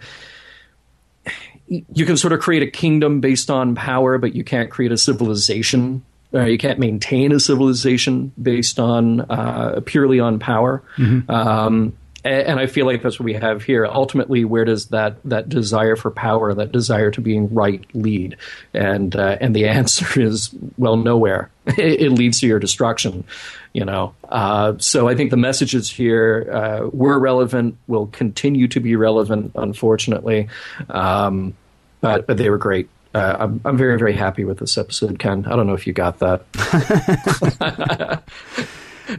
you 1.68 2.04
can 2.04 2.16
sort 2.16 2.32
of 2.32 2.40
create 2.40 2.62
a 2.62 2.70
kingdom 2.70 3.20
based 3.20 3.50
on 3.50 3.74
power, 3.74 4.18
but 4.18 4.34
you 4.34 4.44
can't 4.44 4.70
create 4.70 4.92
a 4.92 4.98
civilization. 4.98 6.02
Uh, 6.34 6.44
you 6.44 6.58
can't 6.58 6.78
maintain 6.78 7.32
a 7.32 7.40
civilization 7.40 8.32
based 8.40 8.78
on 8.78 9.20
uh, 9.22 9.80
purely 9.86 10.20
on 10.20 10.38
power. 10.38 10.82
Um, 11.28 11.92
a- 11.92 11.92
and 12.24 12.60
I 12.60 12.66
feel 12.66 12.86
like 12.86 13.02
that's 13.02 13.18
what 13.18 13.24
we 13.24 13.34
have 13.34 13.64
here. 13.64 13.84
Ultimately, 13.84 14.44
where 14.44 14.64
does 14.64 14.86
that 14.86 15.16
that 15.24 15.48
desire 15.48 15.96
for 15.96 16.10
power, 16.10 16.54
that 16.54 16.70
desire 16.70 17.10
to 17.10 17.20
being 17.20 17.52
right, 17.52 17.84
lead? 17.94 18.36
And 18.72 19.14
uh, 19.16 19.38
and 19.40 19.56
the 19.56 19.68
answer 19.68 20.20
is 20.20 20.50
well, 20.78 20.96
nowhere. 20.96 21.50
it, 21.66 22.12
leads 22.12 22.40
to 22.40 22.46
your 22.46 22.58
destruction. 22.58 23.24
You 23.72 23.84
know. 23.84 24.14
Uh, 24.28 24.74
so 24.78 25.08
I 25.08 25.14
think 25.14 25.30
the 25.30 25.36
messages 25.36 25.90
here 25.90 26.48
uh, 26.52 26.88
were 26.92 27.18
relevant, 27.18 27.76
will 27.86 28.06
continue 28.08 28.68
to 28.68 28.80
be 28.80 28.96
relevant, 28.96 29.52
unfortunately. 29.54 30.48
Um, 30.90 31.54
but 32.00 32.26
but 32.26 32.36
they 32.36 32.50
were 32.50 32.58
great. 32.58 32.88
Uh, 33.14 33.36
I'm 33.40 33.60
I'm 33.64 33.76
very 33.76 33.98
very 33.98 34.14
happy 34.14 34.44
with 34.44 34.58
this 34.58 34.78
episode, 34.78 35.18
Ken. 35.18 35.44
I 35.46 35.56
don't 35.56 35.66
know 35.66 35.74
if 35.74 35.86
you 35.86 35.92
got 35.92 36.20
that. 36.20 38.22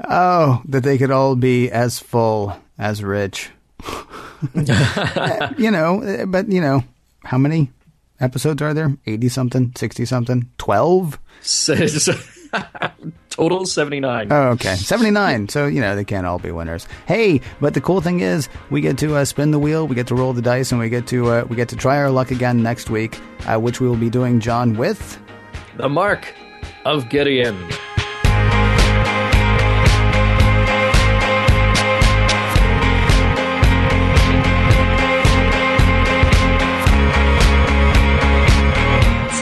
Oh, 0.09 0.61
that 0.69 0.81
they 0.81 0.97
could 0.97 1.11
all 1.11 1.35
be 1.35 1.69
as 1.69 1.99
full 1.99 2.57
as 2.77 3.03
rich. 3.03 3.49
you 4.53 5.71
know, 5.71 6.25
but 6.27 6.49
you 6.49 6.61
know, 6.61 6.83
how 7.23 7.37
many 7.37 7.71
episodes 8.19 8.61
are 8.61 8.73
there? 8.73 8.95
80 9.05 9.29
something, 9.29 9.73
60 9.75 10.05
something, 10.05 10.49
12? 10.57 11.19
Total 13.29 13.65
seventy 13.65 13.99
nine. 13.99 14.31
Oh, 14.31 14.49
okay. 14.49 14.75
79. 14.75 15.49
So, 15.49 15.65
you 15.65 15.81
know, 15.81 15.95
they 15.95 16.05
can't 16.05 16.27
all 16.27 16.37
be 16.37 16.51
winners. 16.51 16.87
Hey, 17.07 17.41
but 17.59 17.73
the 17.73 17.81
cool 17.81 17.99
thing 17.99 18.19
is 18.19 18.47
we 18.69 18.79
get 18.79 18.97
to 18.99 19.15
uh, 19.15 19.25
spin 19.25 19.51
the 19.51 19.59
wheel, 19.59 19.87
we 19.87 19.95
get 19.95 20.07
to 20.07 20.15
roll 20.15 20.33
the 20.33 20.41
dice, 20.41 20.71
and 20.71 20.79
we 20.79 20.89
get 20.89 21.07
to 21.07 21.31
uh, 21.31 21.43
we 21.49 21.55
get 21.55 21.69
to 21.69 21.75
try 21.75 21.97
our 21.97 22.11
luck 22.11 22.29
again 22.29 22.61
next 22.61 22.89
week, 22.89 23.19
uh, 23.47 23.59
which 23.59 23.81
we 23.81 23.87
will 23.87 23.97
be 23.97 24.09
doing, 24.09 24.39
John, 24.39 24.77
with... 24.77 25.19
the 25.77 25.89
mark 25.89 26.31
of 26.85 27.09
Gideon. 27.09 27.57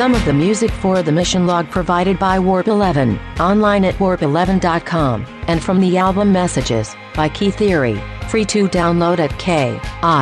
Some 0.02 0.16
of 0.16 0.26
the 0.26 0.34
music 0.34 0.72
for 0.72 1.04
the 1.04 1.12
mission 1.12 1.46
log 1.46 1.70
provided 1.70 2.18
by 2.18 2.40
Warp 2.40 2.68
11, 2.68 3.20
online 3.40 3.86
at 3.86 3.94
warp11.com, 4.00 5.28
and 5.46 5.64
from 5.64 5.80
the 5.80 5.96
album 6.00 6.32
Messages 6.32 6.96
by 7.14 7.30
Kitheory, 7.30 8.02
free 8.28 8.44
to 8.46 8.68
download 8.68 9.20
at 9.20 9.30
kitheory.com. 9.34 10.18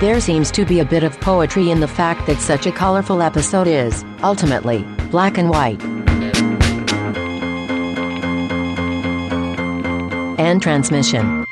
There 0.00 0.20
seems 0.20 0.50
to 0.50 0.64
be 0.64 0.80
a 0.80 0.84
bit 0.84 1.04
of 1.04 1.20
poetry 1.20 1.70
in 1.70 1.78
the 1.78 1.86
fact 1.86 2.26
that 2.26 2.40
such 2.40 2.66
a 2.66 2.72
colorful 2.72 3.22
episode 3.22 3.68
is, 3.68 4.04
ultimately, 4.24 4.82
black 5.12 5.38
and 5.38 5.48
white. 5.48 5.93
End 10.38 10.62
transmission. 10.62 11.44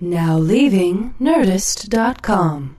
Now 0.00 0.38
leaving 0.38 1.14
Nerdist.com. 1.20 2.76